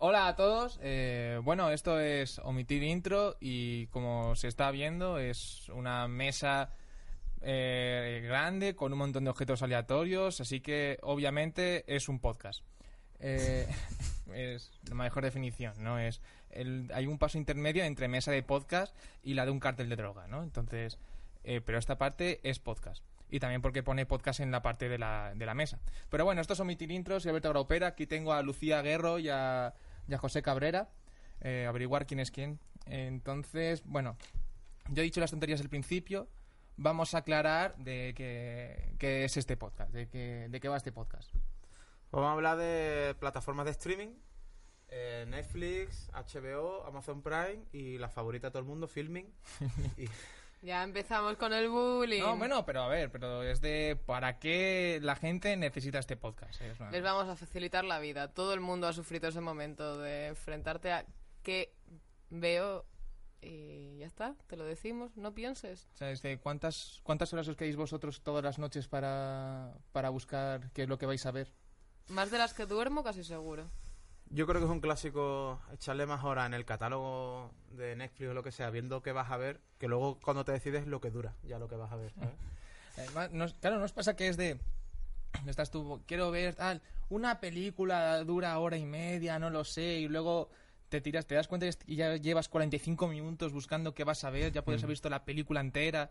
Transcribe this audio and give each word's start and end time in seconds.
Hola 0.00 0.28
a 0.28 0.36
todos, 0.36 0.78
eh, 0.82 1.40
bueno, 1.42 1.70
esto 1.70 1.98
es 1.98 2.38
Omitir 2.40 2.82
Intro 2.82 3.36
y 3.40 3.86
como 3.86 4.34
se 4.36 4.48
está 4.48 4.70
viendo 4.70 5.18
es 5.18 5.68
una 5.70 6.06
mesa 6.08 6.70
eh, 7.40 8.20
grande 8.24 8.74
con 8.74 8.92
un 8.92 8.98
montón 8.98 9.24
de 9.24 9.30
objetos 9.30 9.62
aleatorios, 9.62 10.40
así 10.40 10.60
que 10.60 10.98
obviamente 11.02 11.84
es 11.86 12.08
un 12.08 12.18
podcast. 12.18 12.62
Eh, 13.20 13.66
es 14.34 14.70
la 14.88 14.94
mejor 14.94 15.24
definición, 15.24 15.74
¿no? 15.78 15.98
Es 15.98 16.20
hay 16.92 17.06
un 17.06 17.18
paso 17.18 17.38
intermedio 17.38 17.84
entre 17.84 18.08
mesa 18.08 18.30
de 18.32 18.42
podcast 18.42 18.94
y 19.22 19.34
la 19.34 19.44
de 19.44 19.50
un 19.50 19.60
cartel 19.60 19.88
de 19.88 19.96
droga, 19.96 20.26
¿no? 20.26 20.42
Entonces, 20.42 20.98
eh, 21.48 21.60
pero 21.64 21.78
esta 21.78 21.96
parte 21.98 22.40
es 22.48 22.58
podcast. 22.58 23.02
Y 23.30 23.40
también 23.40 23.60
porque 23.62 23.82
pone 23.82 24.06
podcast 24.06 24.40
en 24.40 24.50
la 24.50 24.62
parte 24.62 24.88
de 24.88 24.98
la, 24.98 25.32
de 25.34 25.44
la 25.46 25.54
mesa. 25.54 25.80
Pero 26.08 26.24
bueno, 26.24 26.40
esto 26.40 26.52
es 26.54 26.60
Omitir 26.60 26.90
Intros 26.90 27.24
y 27.26 27.28
Alberto 27.28 27.50
Graupera. 27.50 27.88
Aquí 27.88 28.06
tengo 28.06 28.32
a 28.32 28.42
Lucía 28.42 28.80
Guerro 28.82 29.18
y 29.18 29.28
a, 29.28 29.74
y 30.08 30.14
a 30.14 30.18
José 30.18 30.40
Cabrera. 30.42 30.88
eh, 31.40 31.66
averiguar 31.68 32.06
quién 32.06 32.20
es 32.20 32.30
quién. 32.30 32.58
Entonces, 32.86 33.82
bueno, 33.84 34.16
yo 34.88 35.02
he 35.02 35.04
dicho 35.04 35.20
las 35.20 35.30
tonterías 35.30 35.60
al 35.60 35.68
principio. 35.68 36.28
Vamos 36.76 37.14
a 37.14 37.18
aclarar 37.18 37.76
de 37.76 38.14
qué, 38.16 38.94
qué 38.98 39.24
es 39.24 39.36
este 39.36 39.56
podcast, 39.56 39.92
de 39.92 40.08
qué, 40.08 40.46
de 40.48 40.60
qué 40.60 40.68
va 40.68 40.76
este 40.76 40.92
podcast. 40.92 41.30
Vamos 42.10 42.28
a 42.28 42.32
hablar 42.32 42.56
de 42.56 43.14
plataformas 43.20 43.66
de 43.66 43.72
streaming. 43.72 44.08
eh, 44.88 45.26
Netflix, 45.28 46.08
HBO, 46.14 46.86
Amazon 46.86 47.20
Prime 47.20 47.64
y 47.72 47.98
la 47.98 48.08
favorita 48.08 48.46
de 48.46 48.50
todo 48.52 48.60
el 48.60 48.68
mundo, 48.68 48.88
Filming. 48.88 49.26
Y- 49.98 50.08
Ya 50.60 50.82
empezamos 50.82 51.36
con 51.36 51.52
el 51.52 51.68
bullying. 51.68 52.20
No, 52.20 52.36
bueno, 52.36 52.64
pero 52.66 52.82
a 52.82 52.88
ver, 52.88 53.10
pero 53.12 53.42
es 53.44 53.60
de 53.60 53.96
para 54.06 54.38
qué 54.40 54.98
la 55.02 55.14
gente 55.14 55.56
necesita 55.56 55.98
este 56.00 56.16
podcast. 56.16 56.60
Una- 56.80 56.90
Les 56.90 57.02
vamos 57.02 57.28
a 57.28 57.36
facilitar 57.36 57.84
la 57.84 58.00
vida. 58.00 58.28
Todo 58.34 58.54
el 58.54 58.60
mundo 58.60 58.88
ha 58.88 58.92
sufrido 58.92 59.28
ese 59.28 59.40
momento 59.40 59.98
de 59.98 60.26
enfrentarte 60.28 60.92
a 60.92 61.06
qué 61.42 61.72
veo 62.30 62.84
y 63.40 63.98
ya 63.98 64.06
está, 64.06 64.34
te 64.48 64.56
lo 64.56 64.64
decimos, 64.64 65.16
no 65.16 65.32
pienses. 65.32 65.88
O 65.94 65.96
sea, 65.96 66.10
es 66.10 66.22
de 66.22 66.38
¿cuántas, 66.40 66.98
¿Cuántas 67.04 67.32
horas 67.32 67.46
os 67.46 67.56
quedáis 67.56 67.76
vosotros 67.76 68.20
todas 68.22 68.42
las 68.42 68.58
noches 68.58 68.88
para, 68.88 69.74
para 69.92 70.10
buscar 70.10 70.72
qué 70.72 70.82
es 70.82 70.88
lo 70.88 70.98
que 70.98 71.06
vais 71.06 71.24
a 71.24 71.30
ver? 71.30 71.52
Más 72.08 72.32
de 72.32 72.38
las 72.38 72.52
que 72.52 72.66
duermo, 72.66 73.04
casi 73.04 73.22
seguro. 73.22 73.70
Yo 74.30 74.46
creo 74.46 74.60
que 74.60 74.66
es 74.66 74.70
un 74.70 74.80
clásico 74.80 75.60
echarle 75.72 76.04
más 76.06 76.22
horas 76.24 76.46
en 76.46 76.54
el 76.54 76.64
catálogo 76.64 77.50
de 77.72 77.96
Netflix 77.96 78.30
o 78.30 78.34
lo 78.34 78.42
que 78.42 78.52
sea, 78.52 78.70
viendo 78.70 79.02
qué 79.02 79.12
vas 79.12 79.30
a 79.30 79.36
ver, 79.36 79.60
que 79.78 79.88
luego 79.88 80.18
cuando 80.20 80.44
te 80.44 80.52
decides 80.52 80.86
lo 80.86 81.00
que 81.00 81.10
dura, 81.10 81.34
ya 81.44 81.58
lo 81.58 81.68
que 81.68 81.76
vas 81.76 81.90
a 81.92 81.96
ver. 81.96 82.12
¿sabes? 82.12 82.34
Además, 82.98 83.30
nos- 83.32 83.54
claro, 83.54 83.78
nos 83.78 83.92
pasa 83.92 84.16
que 84.16 84.28
es 84.28 84.36
de. 84.36 84.58
Estás 85.46 85.70
tú, 85.70 86.02
quiero 86.06 86.30
ver 86.30 86.54
tal. 86.54 86.82
Una 87.10 87.40
película 87.40 88.22
dura 88.24 88.58
hora 88.58 88.76
y 88.76 88.84
media, 88.84 89.38
no 89.38 89.50
lo 89.50 89.64
sé, 89.64 89.98
y 90.00 90.08
luego 90.08 90.50
te 90.88 91.00
tiras, 91.00 91.26
te 91.26 91.34
das 91.34 91.48
cuenta 91.48 91.66
y 91.86 91.96
ya 91.96 92.16
llevas 92.16 92.48
45 92.48 93.08
minutos 93.08 93.52
buscando 93.52 93.94
qué 93.94 94.04
vas 94.04 94.24
a 94.24 94.30
ver, 94.30 94.52
ya 94.52 94.62
puedes 94.64 94.82
haber 94.82 94.92
visto 94.94 95.08
la 95.08 95.24
película 95.24 95.60
entera. 95.60 96.10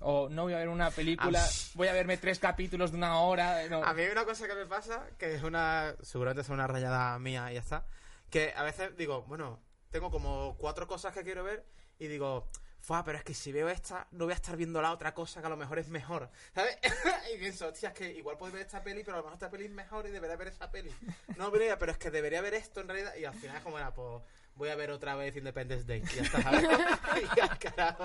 O 0.00 0.28
no 0.28 0.42
voy 0.42 0.52
a 0.52 0.58
ver 0.58 0.68
una 0.68 0.90
película, 0.90 1.42
Ah, 1.42 1.48
voy 1.74 1.88
a 1.88 1.92
verme 1.92 2.16
tres 2.18 2.38
capítulos 2.38 2.90
de 2.92 2.98
una 2.98 3.18
hora. 3.20 3.66
no. 3.68 3.82
A 3.82 3.94
mí 3.94 4.02
hay 4.02 4.10
una 4.10 4.24
cosa 4.24 4.46
que 4.46 4.54
me 4.54 4.66
pasa, 4.66 5.06
que 5.18 5.34
es 5.34 5.42
una. 5.42 5.94
Seguramente 6.02 6.42
es 6.42 6.48
una 6.48 6.66
rayada 6.66 7.18
mía 7.18 7.50
y 7.50 7.54
ya 7.54 7.60
está. 7.60 7.86
Que 8.30 8.52
a 8.56 8.62
veces 8.62 8.96
digo, 8.96 9.22
bueno, 9.22 9.60
tengo 9.90 10.10
como 10.10 10.56
cuatro 10.58 10.86
cosas 10.86 11.14
que 11.14 11.22
quiero 11.22 11.44
ver 11.44 11.64
y 11.98 12.08
digo, 12.08 12.48
Fua, 12.80 13.02
pero 13.02 13.18
es 13.18 13.24
que 13.24 13.34
si 13.34 13.50
veo 13.50 13.68
esta, 13.68 14.06
no 14.12 14.26
voy 14.26 14.32
a 14.32 14.36
estar 14.36 14.56
viendo 14.56 14.80
la 14.80 14.92
otra 14.92 15.12
cosa 15.14 15.40
que 15.40 15.46
a 15.46 15.50
lo 15.50 15.56
mejor 15.56 15.78
es 15.78 15.88
mejor. 15.88 16.30
¿Sabes? 16.54 16.78
y 17.34 17.38
pienso, 17.38 17.68
hostia, 17.68 17.88
es 17.88 17.94
que 17.94 18.12
igual 18.12 18.36
puedo 18.36 18.52
ver 18.52 18.62
esta 18.62 18.82
peli, 18.82 19.02
pero 19.02 19.16
a 19.16 19.18
lo 19.18 19.24
mejor 19.24 19.34
esta 19.34 19.50
peli 19.50 19.64
es 19.64 19.70
mejor 19.72 20.06
y 20.06 20.10
debería 20.10 20.36
ver 20.36 20.48
esa 20.48 20.70
peli. 20.70 20.92
No, 21.36 21.50
pero, 21.50 21.78
pero 21.78 21.92
es 21.92 21.98
que 21.98 22.10
debería 22.10 22.40
ver 22.42 22.54
esto 22.54 22.80
en 22.80 22.88
realidad. 22.88 23.14
Y 23.16 23.24
al 23.24 23.34
final 23.34 23.56
es 23.56 23.62
como 23.62 23.78
era, 23.78 23.92
pues 23.92 24.22
voy 24.56 24.70
a 24.70 24.74
ver 24.74 24.90
otra 24.90 25.14
vez 25.14 25.36
Independence 25.36 25.84
Day. 25.84 26.02
Ya 26.02 26.22
está, 26.22 26.40
ya, 27.36 27.48
carajo. 27.58 28.04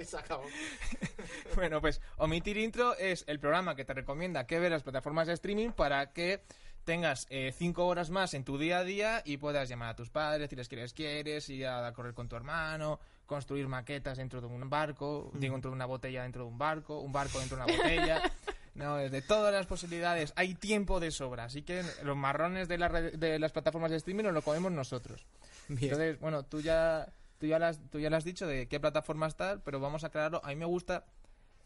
Y 0.00 0.04
se 0.04 0.16
acabó. 0.16 0.44
Bueno, 1.54 1.80
pues 1.80 2.00
Omitir 2.16 2.56
Intro 2.56 2.96
es 2.96 3.24
el 3.26 3.38
programa 3.38 3.76
que 3.76 3.84
te 3.84 3.94
recomienda 3.94 4.46
que 4.46 4.58
ver 4.58 4.70
las 4.70 4.82
plataformas 4.82 5.26
de 5.26 5.34
streaming 5.34 5.70
para 5.70 6.12
que 6.12 6.42
tengas 6.84 7.26
eh, 7.30 7.52
cinco 7.56 7.86
horas 7.86 8.10
más 8.10 8.32
en 8.34 8.44
tu 8.44 8.58
día 8.58 8.78
a 8.78 8.84
día 8.84 9.22
y 9.24 9.38
puedas 9.38 9.68
llamar 9.68 9.90
a 9.90 9.96
tus 9.96 10.08
padres, 10.08 10.42
decirles 10.42 10.68
que 10.68 10.76
les 10.76 10.92
quieres, 10.94 11.48
ir 11.48 11.66
a 11.66 11.92
correr 11.92 12.14
con 12.14 12.28
tu 12.28 12.36
hermano, 12.36 13.00
construir 13.26 13.66
maquetas 13.66 14.18
dentro 14.18 14.40
de 14.40 14.46
un 14.46 14.70
barco, 14.70 15.32
digo, 15.34 15.54
dentro 15.54 15.72
de 15.72 15.74
una 15.74 15.86
botella 15.86 16.22
dentro 16.22 16.44
de 16.44 16.48
un 16.48 16.58
barco, 16.58 17.00
un 17.00 17.12
barco 17.12 17.40
dentro 17.40 17.56
de 17.58 17.64
una 17.64 17.76
botella. 17.76 18.22
No, 18.76 18.96
desde 18.96 19.22
todas 19.22 19.52
las 19.52 19.66
posibilidades. 19.66 20.32
Hay 20.36 20.54
tiempo 20.54 21.00
de 21.00 21.10
sobra, 21.10 21.44
así 21.44 21.62
que 21.62 21.82
los 22.02 22.16
marrones 22.16 22.68
de, 22.68 22.78
la 22.78 22.88
de 22.90 23.38
las 23.38 23.52
plataformas 23.52 23.90
de 23.90 23.96
streaming 23.96 24.24
nos 24.24 24.34
lo 24.34 24.42
comemos 24.42 24.70
nosotros. 24.70 25.26
Bien. 25.68 25.84
Entonces, 25.84 26.20
bueno, 26.20 26.44
tú 26.44 26.60
ya, 26.60 27.08
tú 27.38 27.46
ya, 27.46 27.58
lo 27.58 27.66
has, 27.66 27.80
tú 27.90 27.98
ya 27.98 28.10
lo 28.10 28.16
has 28.16 28.24
dicho 28.24 28.46
de 28.46 28.68
qué 28.68 28.78
plataformas 28.78 29.36
tal, 29.36 29.60
pero 29.62 29.80
vamos 29.80 30.04
a 30.04 30.08
aclararlo. 30.08 30.40
A 30.44 30.48
mí 30.48 30.56
me 30.56 30.66
gusta 30.66 31.04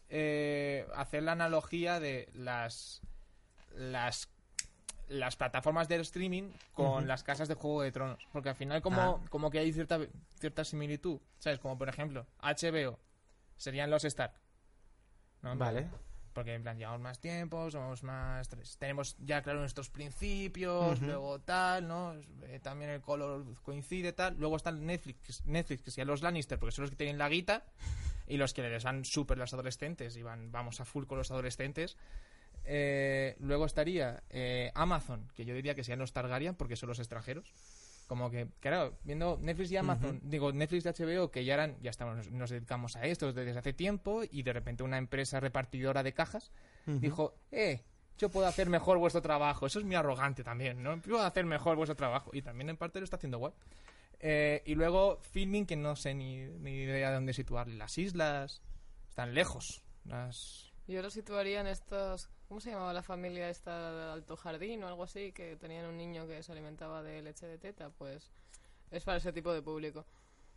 eh, 0.09 0.87
hacer 0.95 1.23
la 1.23 1.33
analogía 1.33 1.99
de 1.99 2.29
las, 2.33 3.01
las, 3.75 4.29
las 5.09 5.35
plataformas 5.35 5.89
de 5.89 5.97
streaming 5.97 6.49
con 6.73 7.07
las 7.07 7.23
casas 7.23 7.47
de 7.49 7.55
Juego 7.55 7.81
de 7.81 7.91
Tronos. 7.91 8.25
Porque 8.31 8.49
al 8.49 8.55
final 8.55 8.81
como, 8.81 9.01
Ah. 9.01 9.27
como 9.29 9.51
que 9.51 9.59
hay 9.59 9.73
cierta, 9.73 9.99
cierta 10.39 10.63
similitud. 10.63 11.19
¿Sabes? 11.39 11.59
Como 11.59 11.77
por 11.77 11.89
ejemplo, 11.89 12.25
HBO 12.41 12.97
serían 13.57 13.89
los 13.91 14.05
Stark. 14.05 14.33
¿no? 15.41 15.55
Vale. 15.57 15.89
Porque 16.33 16.53
en 16.53 16.63
plan 16.63 16.77
llevamos 16.77 17.01
más 17.01 17.19
tiempo, 17.19 17.69
somos 17.69 18.03
más... 18.03 18.49
Tenemos 18.79 19.17
ya 19.19 19.41
claro 19.41 19.59
nuestros 19.59 19.89
principios, 19.89 21.01
luego 21.01 21.39
tal, 21.39 21.87
¿no? 21.87 22.13
Eh, 22.43 22.59
también 22.61 22.91
el 22.91 23.01
color 23.01 23.45
coincide, 23.63 24.13
tal. 24.13 24.37
Luego 24.37 24.55
está 24.55 24.69
el 24.69 24.85
Netflix, 24.85 25.45
Netflix, 25.45 25.83
que 25.83 25.91
serían 25.91 26.07
los 26.07 26.21
Lannister, 26.21 26.57
porque 26.57 26.73
son 26.73 26.83
los 26.83 26.91
que 26.91 26.95
tienen 26.95 27.17
la 27.17 27.27
guita 27.27 27.65
y 28.27 28.37
los 28.37 28.53
que 28.53 28.61
les 28.61 28.83
van 28.83 29.03
súper 29.03 29.37
los 29.37 29.53
adolescentes 29.53 30.15
y 30.15 30.23
van, 30.23 30.51
vamos 30.51 30.79
a 30.79 30.85
full 30.85 31.05
con 31.05 31.17
los 31.17 31.31
adolescentes. 31.31 31.97
Eh, 32.63 33.35
luego 33.39 33.65
estaría 33.65 34.23
eh, 34.29 34.71
Amazon, 34.75 35.27
que 35.35 35.45
yo 35.45 35.53
diría 35.53 35.75
que 35.75 35.83
serían 35.83 35.99
los 35.99 36.13
Targaryen, 36.13 36.55
porque 36.55 36.75
son 36.75 36.89
los 36.89 36.99
extranjeros. 36.99 37.51
Como 38.11 38.29
que, 38.29 38.49
claro, 38.59 38.97
viendo 39.05 39.39
Netflix 39.41 39.71
y 39.71 39.77
Amazon, 39.77 40.19
digo, 40.21 40.51
Netflix 40.51 40.85
y 40.85 40.89
HBO, 40.89 41.31
que 41.31 41.45
ya 41.45 41.53
eran, 41.53 41.77
ya 41.81 41.91
estamos, 41.91 42.29
nos 42.29 42.49
dedicamos 42.49 42.97
a 42.97 43.05
esto 43.05 43.31
desde 43.31 43.57
hace 43.57 43.71
tiempo, 43.71 44.23
y 44.29 44.43
de 44.43 44.51
repente 44.51 44.83
una 44.83 44.97
empresa 44.97 45.39
repartidora 45.39 46.03
de 46.03 46.13
cajas 46.13 46.51
dijo, 46.85 47.35
eh, 47.53 47.79
yo 48.17 48.27
puedo 48.27 48.47
hacer 48.47 48.67
mejor 48.67 48.97
vuestro 48.97 49.21
trabajo. 49.21 49.65
Eso 49.65 49.79
es 49.79 49.85
muy 49.85 49.95
arrogante 49.95 50.43
también, 50.43 50.83
¿no? 50.83 50.99
Puedo 50.99 51.21
hacer 51.21 51.45
mejor 51.45 51.77
vuestro 51.77 51.95
trabajo. 51.95 52.31
Y 52.33 52.41
también 52.41 52.67
en 52.67 52.75
parte 52.75 52.99
lo 52.99 53.05
está 53.05 53.15
haciendo 53.15 53.37
guay. 53.37 53.53
Eh, 54.19 54.61
y 54.65 54.75
luego 54.75 55.19
Filming, 55.31 55.65
que 55.65 55.77
no 55.77 55.95
sé 55.95 56.13
ni, 56.13 56.47
ni 56.47 56.81
idea 56.81 57.11
de 57.11 57.15
dónde 57.15 57.31
situar. 57.31 57.69
Las 57.69 57.97
islas 57.97 58.61
están 59.07 59.33
lejos. 59.33 59.85
Las... 60.03 60.73
Yo 60.85 61.01
lo 61.01 61.09
situaría 61.09 61.61
en 61.61 61.67
estos... 61.67 62.29
¿Cómo 62.51 62.59
se 62.59 62.69
llamaba 62.69 62.91
la 62.91 63.01
familia 63.01 63.49
esta 63.49 63.93
de 63.93 64.11
Alto 64.11 64.35
Jardín 64.35 64.83
o 64.83 64.87
algo 64.89 65.03
así? 65.03 65.31
Que 65.31 65.55
tenían 65.55 65.85
un 65.85 65.95
niño 65.95 66.27
que 66.27 66.43
se 66.43 66.51
alimentaba 66.51 67.01
de 67.01 67.21
leche 67.21 67.45
de 67.45 67.57
teta. 67.57 67.91
Pues 67.91 68.29
es 68.91 69.05
para 69.05 69.19
ese 69.19 69.31
tipo 69.31 69.53
de 69.53 69.61
público. 69.61 70.05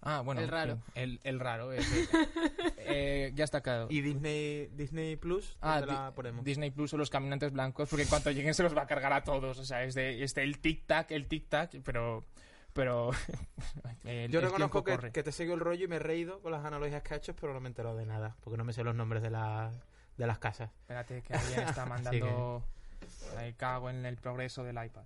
Ah, 0.03 0.21
bueno. 0.21 0.41
El 0.41 0.49
raro. 0.49 0.81
el, 0.97 1.21
el 1.23 1.39
raro. 1.39 1.71
ese. 1.71 2.09
Eh, 2.87 3.31
ya 3.37 3.45
está 3.45 3.61
claro. 3.61 3.87
Y 3.91 4.01
Disney, 4.01 4.67
Disney 4.75 5.15
Plus, 5.15 5.57
Ah, 5.61 5.79
¿dónde 5.79 5.95
la 5.95 6.13
ponemos? 6.17 6.45
Disney 6.45 6.73
Plus 6.73 6.93
o 6.95 6.97
los 6.99 7.11
caminantes 7.11 7.53
blancos, 7.53 7.89
porque 7.89 8.03
en 8.03 8.09
cuanto 8.09 8.33
lleguen 8.33 8.55
se 8.55 8.65
los 8.65 8.77
va 8.77 8.83
a 8.83 8.87
cargar 8.89 9.13
a 9.13 9.23
todos. 9.23 9.57
O 9.61 9.65
sea, 9.65 9.85
es 9.85 9.95
de, 9.95 10.25
es 10.25 10.35
de 10.35 10.43
el 10.43 10.61
tic-tac, 10.61 11.07
el 11.13 11.29
tic-tac, 11.29 11.81
pero. 11.85 12.25
Pero. 12.73 13.13
el- 14.05 14.33
Yo 14.33 14.41
el 14.41 14.47
reconozco 14.47 14.83
que, 14.83 14.99
te 15.23 15.31
sigo 15.31 15.55
el 15.55 15.61
rollo 15.61 15.85
y 15.85 15.89
me 15.89 15.97
he 15.97 16.01
reído 16.01 16.43
con 16.43 16.51
las 16.51 16.65
analogías 16.65 17.05
que 17.05 17.15
ha 17.15 17.19
hecho, 17.19 17.37
pero 17.37 17.55
no 17.55 17.61
me 17.61 17.69
he 17.69 17.71
enterado 17.71 17.97
de 17.97 18.05
nada, 18.05 18.35
porque 18.43 18.57
no 18.57 18.65
me 18.65 18.73
sé 18.73 18.83
los 18.83 18.97
nombres 18.97 19.23
de, 19.23 19.31
la, 19.31 19.71
de 20.17 20.27
las 20.27 20.39
casas. 20.39 20.71
Espérate, 20.81 21.23
que 21.23 21.35
alguien 21.35 21.61
está 21.61 21.85
mandando. 21.87 22.65
Ahí 23.37 23.53
cago 23.55 23.91
en 23.91 24.05
el 24.07 24.17
progreso 24.17 24.65
del 24.65 24.83
iPad. 24.85 25.05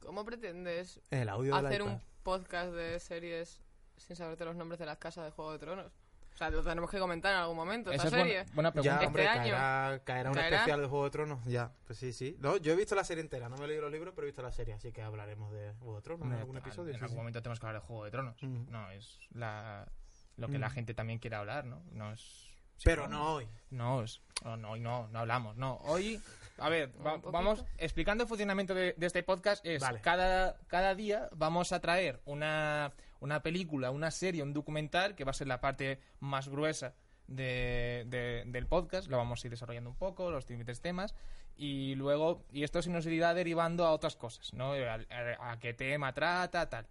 ¿Cómo 0.00 0.24
pretendes 0.24 1.00
El 1.10 1.28
audio 1.28 1.56
del 1.56 1.66
hacer 1.66 1.82
un 1.82 2.00
podcast 2.22 2.70
de 2.72 3.00
series 3.00 3.60
sin 3.96 4.14
saberte 4.16 4.44
los 4.44 4.54
nombres 4.56 4.78
de 4.78 4.86
las 4.86 4.98
casas 4.98 5.24
de 5.24 5.30
Juego 5.32 5.52
de 5.52 5.58
Tronos? 5.58 5.92
O 6.34 6.38
sea, 6.38 6.50
lo 6.50 6.62
tenemos 6.62 6.90
que 6.90 6.98
comentar 6.98 7.32
en 7.32 7.38
algún 7.40 7.56
momento, 7.56 7.90
Esa 7.90 8.04
esta 8.04 8.18
es 8.18 8.22
serie. 8.24 8.44
buena, 8.52 8.70
buena 8.70 8.82
Ya, 8.82 8.98
pregunta. 8.98 9.06
hombre, 9.06 9.22
Este 9.24 9.38
año. 9.38 9.42
caerá, 9.52 10.00
caerá 10.04 10.28
un 10.30 10.34
¿Caerá? 10.34 10.56
especial 10.56 10.80
de 10.82 10.86
Juego 10.86 11.04
de 11.04 11.10
Tronos. 11.10 11.44
Ya, 11.46 11.72
pues 11.86 11.98
sí, 11.98 12.12
sí. 12.12 12.36
No, 12.40 12.58
yo 12.58 12.74
he 12.74 12.76
visto 12.76 12.94
la 12.94 13.04
serie 13.04 13.22
entera, 13.22 13.48
no 13.48 13.56
me 13.56 13.64
he 13.64 13.68
leído 13.68 13.82
los 13.82 13.90
libros, 13.92 14.12
pero 14.14 14.26
he 14.26 14.28
visto 14.28 14.42
la 14.42 14.52
serie, 14.52 14.74
así 14.74 14.92
que 14.92 15.00
hablaremos 15.00 15.50
de 15.52 15.72
Juego 15.78 15.96
de 15.96 16.02
Tronos 16.02 16.20
en 16.20 16.26
Hombre, 16.26 16.40
algún 16.40 16.56
episodio. 16.58 16.90
En 16.92 16.98
sí, 16.98 17.04
algún 17.04 17.14
sí. 17.14 17.16
momento 17.16 17.40
tenemos 17.42 17.58
que 17.58 17.66
hablar 17.66 17.80
de 17.80 17.86
Juego 17.86 18.04
de 18.04 18.10
Tronos. 18.10 18.42
No, 18.42 18.90
es 18.90 19.18
la, 19.32 19.88
lo 20.36 20.48
que 20.48 20.58
la 20.58 20.66
Ujú. 20.66 20.74
gente 20.74 20.92
también 20.92 21.18
quiere 21.18 21.36
hablar, 21.36 21.64
¿no? 21.64 21.82
No 21.92 22.12
es... 22.12 22.45
sí, 22.76 22.82
Pero 22.84 23.08
no 23.08 23.34
hoy. 23.34 23.48
No, 23.70 24.02
es- 24.02 24.20
no, 24.44 24.56
no, 24.56 24.70
hoy 24.72 24.80
no, 24.80 25.08
no 25.08 25.18
hablamos. 25.18 25.56
No, 25.56 25.76
hoy, 25.84 26.20
a 26.58 26.68
ver, 26.68 26.92
va- 27.04 27.16
vamos 27.18 27.64
explicando 27.78 28.24
el 28.24 28.28
funcionamiento 28.28 28.74
de, 28.74 28.94
de 28.96 29.06
este 29.06 29.22
podcast. 29.22 29.64
Es 29.66 29.80
Vale. 29.82 30.00
cada, 30.00 30.56
cada 30.68 30.94
día 30.94 31.28
vamos 31.32 31.72
a 31.72 31.80
traer 31.80 32.20
una, 32.26 32.92
una 33.20 33.42
película, 33.42 33.90
una 33.90 34.10
serie, 34.10 34.42
un 34.42 34.52
documental 34.52 35.14
que 35.14 35.24
va 35.24 35.30
a 35.30 35.34
ser 35.34 35.46
la 35.48 35.60
parte 35.60 36.00
más 36.20 36.48
gruesa 36.48 36.94
de, 37.28 38.04
de- 38.08 38.44
del 38.46 38.66
podcast. 38.66 39.08
Lo 39.08 39.16
vamos 39.16 39.42
a 39.42 39.46
ir 39.46 39.50
desarrollando 39.50 39.90
un 39.90 39.96
poco, 39.96 40.30
los 40.30 40.46
diferentes 40.46 40.80
temas. 40.80 41.14
Y 41.58 41.94
luego, 41.94 42.44
y 42.52 42.64
esto 42.64 42.82
se 42.82 42.90
nos 42.90 43.06
irá 43.06 43.32
derivando 43.32 43.86
a 43.86 43.92
otras 43.92 44.14
cosas, 44.14 44.52
¿no? 44.52 44.72
A, 44.72 44.94
a- 45.10 45.52
a 45.52 45.58
qué 45.58 45.72
tema 45.74 46.12
trata, 46.12 46.68
tal. 46.68 46.86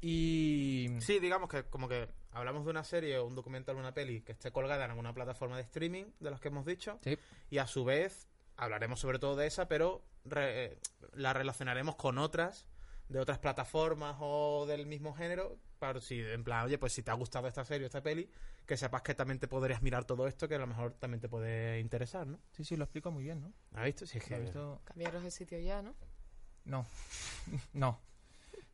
Y. 0.00 0.88
Sí, 1.00 1.18
digamos 1.18 1.48
que 1.50 1.64
como 1.64 1.88
que 1.88 2.08
hablamos 2.32 2.64
de 2.64 2.70
una 2.70 2.84
serie 2.84 3.18
o 3.18 3.26
un 3.26 3.34
documental 3.34 3.76
o 3.76 3.78
una 3.80 3.92
peli 3.94 4.20
que 4.20 4.32
esté 4.32 4.52
colgada 4.52 4.84
en 4.84 4.90
alguna 4.92 5.12
plataforma 5.12 5.56
de 5.56 5.62
streaming 5.62 6.04
de 6.20 6.30
las 6.30 6.40
que 6.40 6.48
hemos 6.48 6.64
dicho 6.64 6.98
Sí. 7.02 7.18
y 7.50 7.58
a 7.58 7.66
su 7.66 7.84
vez 7.84 8.28
hablaremos 8.56 9.00
sobre 9.00 9.18
todo 9.18 9.34
de 9.34 9.46
esa, 9.46 9.66
pero 9.66 10.02
re- 10.24 10.64
eh, 10.66 10.78
la 11.14 11.32
relacionaremos 11.32 11.96
con 11.96 12.18
otras 12.18 12.66
de 13.08 13.18
otras 13.18 13.38
plataformas 13.38 14.16
o 14.20 14.66
del 14.66 14.86
mismo 14.86 15.14
género, 15.14 15.56
para 15.78 16.00
si 16.00 16.20
en 16.20 16.44
plan, 16.44 16.64
oye, 16.66 16.78
pues 16.78 16.92
si 16.92 17.02
te 17.02 17.10
ha 17.10 17.14
gustado 17.14 17.48
esta 17.48 17.64
serie 17.64 17.84
o 17.84 17.86
esta 17.86 18.02
peli, 18.02 18.30
que 18.66 18.76
sepas 18.76 19.02
que 19.02 19.14
también 19.14 19.38
te 19.38 19.48
podrías 19.48 19.80
mirar 19.82 20.04
todo 20.04 20.26
esto 20.26 20.48
que 20.48 20.56
a 20.56 20.58
lo 20.58 20.66
mejor 20.66 20.92
también 20.94 21.20
te 21.20 21.28
puede 21.28 21.80
interesar, 21.80 22.26
¿no? 22.26 22.38
Sí, 22.52 22.64
sí, 22.64 22.76
lo 22.76 22.84
explico 22.84 23.10
muy 23.10 23.22
bien, 23.24 23.40
¿no? 23.40 23.52
¿Has 23.74 23.84
visto? 23.84 24.06
Sí, 24.06 24.18
es 24.18 24.24
que 24.24 24.38
visto- 24.38 24.80
Cambiaros 24.84 25.24
el 25.24 25.32
sitio 25.32 25.58
ya, 25.58 25.82
¿no? 25.82 25.94
No. 26.64 26.86
No. 27.72 28.00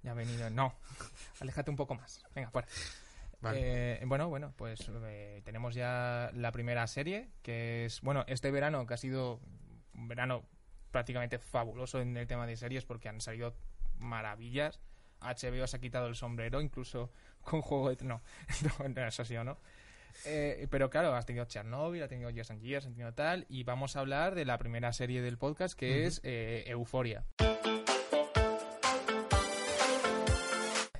Ya 0.03 0.11
ha 0.11 0.15
venido. 0.15 0.51
No. 0.51 0.75
Aléjate 1.41 1.71
un 1.71 1.77
poco 1.77 1.95
más. 1.95 2.25
Venga, 2.35 2.51
fuera. 2.51 2.69
Vale. 3.41 4.01
Eh, 4.01 4.05
bueno, 4.06 4.29
bueno, 4.29 4.53
pues 4.56 4.91
eh, 5.05 5.41
tenemos 5.45 5.75
ya 5.75 6.31
la 6.35 6.51
primera 6.53 6.87
serie, 6.87 7.31
que 7.43 7.85
es, 7.87 8.01
bueno, 8.01 8.25
este 8.27 8.51
verano, 8.51 8.87
que 8.87 8.95
ha 8.95 8.99
sido 8.99 9.41
un 9.95 10.09
verano 10.09 10.45
prácticamente 10.91 11.39
fabuloso 11.39 12.01
en 12.01 12.17
el 12.17 12.27
tema 12.27 12.47
de 12.47 12.56
series, 12.56 12.85
porque 12.85 13.09
han 13.09 13.21
salido 13.21 13.55
maravillas. 13.99 14.81
HBO 15.25 15.67
se 15.67 15.76
ha 15.76 15.81
quitado 15.81 16.06
el 16.06 16.15
sombrero, 16.15 16.61
incluso 16.61 17.11
con 17.43 17.62
Juego 17.62 17.94
de... 17.94 18.05
No, 18.05 18.23
no, 18.79 18.88
no, 18.88 19.06
eso 19.06 19.25
sí 19.25 19.37
o 19.37 19.44
no. 19.44 19.59
Eh, 20.25 20.69
pero 20.71 20.88
claro, 20.91 21.15
has 21.15 21.26
tenido 21.26 21.44
Chernobyl, 21.44 22.03
ha 22.03 22.09
tenido 22.09 22.31
Years 22.31 22.50
and 22.50 22.62
Years, 22.62 22.87
ha 22.87 22.91
tenido 22.91 23.12
tal, 23.12 23.47
y 23.49 23.65
vamos 23.65 23.97
a 23.97 24.00
hablar 24.00 24.35
de 24.35 24.44
la 24.44 24.59
primera 24.59 24.93
serie 24.93 25.23
del 25.23 25.38
podcast, 25.38 25.79
que 25.79 26.06
es 26.06 26.21
eh, 26.23 26.65
Euforia. 26.67 27.25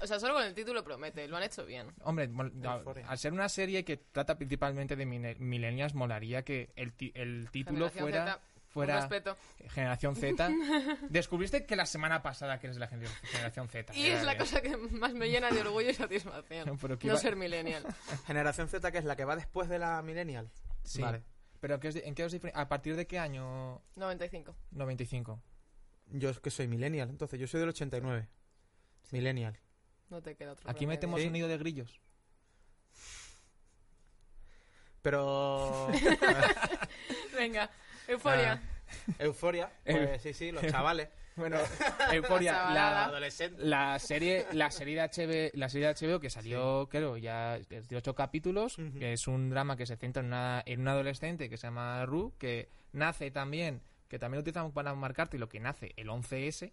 O 0.05 0.06
sea, 0.06 0.21
solo 0.21 0.35
con 0.35 0.43
el 0.44 0.53
título 0.53 0.85
promete, 0.85 1.27
lo 1.29 1.38
han 1.38 1.44
hecho 1.44 1.65
bien. 1.65 1.87
Hombre, 2.03 2.31
al 3.06 3.19
ser 3.19 3.32
una 3.32 3.49
serie 3.49 3.87
que 3.87 3.97
trata 3.97 4.37
principalmente 4.37 4.97
de 4.97 5.06
millennials, 5.06 5.94
molaría 5.94 6.43
que 6.43 6.69
el, 6.77 6.93
el 7.15 7.49
título 7.50 7.88
Generación 7.88 8.03
fuera, 8.03 8.27
Z, 8.35 8.41
fuera 8.75 8.97
Un 8.97 9.00
respeto. 9.03 9.37
Generación 9.71 10.17
Z. 10.17 10.50
Descubriste 11.09 11.65
que 11.65 11.76
la 11.76 11.87
semana 11.87 12.23
pasada 12.23 12.59
que 12.59 12.67
eres 12.67 12.76
de 12.76 12.81
la 12.81 12.91
gener- 12.91 13.09
Generación 13.23 13.69
Z. 13.69 13.94
Y 13.94 14.06
es 14.06 14.23
la 14.25 14.37
cosa 14.37 14.61
que 14.61 14.76
más 14.76 15.15
me 15.15 15.31
llena 15.31 15.50
de 15.50 15.61
orgullo 15.61 15.88
y 15.88 15.94
satisfacción. 15.94 16.79
No 16.82 16.99
iba- 17.00 17.17
ser 17.17 17.37
millennial. 17.37 17.85
Generación 18.26 18.69
Z, 18.69 18.91
que 18.93 18.99
es 18.99 19.05
la 19.05 19.17
que 19.17 19.25
va 19.25 19.37
después 19.37 19.69
de 19.69 19.79
la 19.79 20.03
Millennial. 20.03 20.50
Sí. 20.82 21.00
Vale. 21.00 21.23
Pero 21.61 21.81
¿qué 21.81 21.88
os 21.88 21.94
di- 21.94 22.03
¿en 22.05 22.15
qué 22.15 22.25
os 22.25 22.37
¿A 22.53 22.69
partir 22.69 22.94
de 22.97 23.06
qué 23.06 23.19
año 23.19 23.81
95. 23.97 24.55
95? 24.73 25.41
Yo 26.09 26.29
es 26.29 26.41
que 26.41 26.50
soy 26.50 26.69
Millennial, 26.69 27.09
entonces 27.09 27.41
yo 27.41 27.47
soy 27.47 27.61
del 27.61 27.70
89. 27.70 28.29
Millennial. 29.12 29.59
No 30.11 30.20
te 30.20 30.35
queda 30.35 30.53
otro 30.53 30.69
Aquí 30.69 30.81
remedio. 30.81 30.88
metemos 30.99 31.20
Sí. 31.20 31.27
sonido 31.27 31.49
de 31.49 31.56
grillos. 31.59 32.00
Pero. 35.03 35.88
Venga, 37.37 37.70
euforia. 38.09 38.61
Euforia. 39.19 39.71
Pues 39.85 40.23
sí, 40.23 40.33
sí, 40.33 40.53
los 40.53 40.67
chavales. 40.67 41.09
Bueno, 41.37 41.56
Euforia, 42.12 42.71
la, 42.71 43.11
la 43.59 43.99
serie 43.99 44.47
la 44.53 44.71
serie 44.71 44.95
de 44.95 45.03
HBO, 45.03 45.59
la 45.59 45.69
serie 45.69 45.89
de 45.89 45.95
HBO 45.95 46.21
que 46.21 46.31
salió 46.31 46.89
creo 46.89 47.17
ya 47.17 47.59
de 47.59 47.97
ocho 47.97 48.15
capítulos 48.15 48.77
que 49.01 49.15
es 49.15 49.27
un 49.27 49.51
drama 49.51 49.77
que 49.77 49.85
se 49.85 49.97
centra 49.97 50.21
en 50.21 50.27
una 50.29 50.62
en 50.65 50.83
un 50.83 50.87
adolescente 50.87 51.51
que 51.51 51.56
se 51.56 51.67
llama 51.67 52.06
Ru 52.06 52.35
que 52.39 52.69
nace 52.93 53.33
también 53.33 53.83
que 54.06 54.21
también 54.21 54.37
lo 54.37 54.41
utilizamos 54.43 54.73
para 54.73 54.95
marcarte 54.95 55.37
lo 55.41 55.49
que 55.49 55.59
nace 55.59 55.93
el 55.97 56.06
11S 56.06 56.71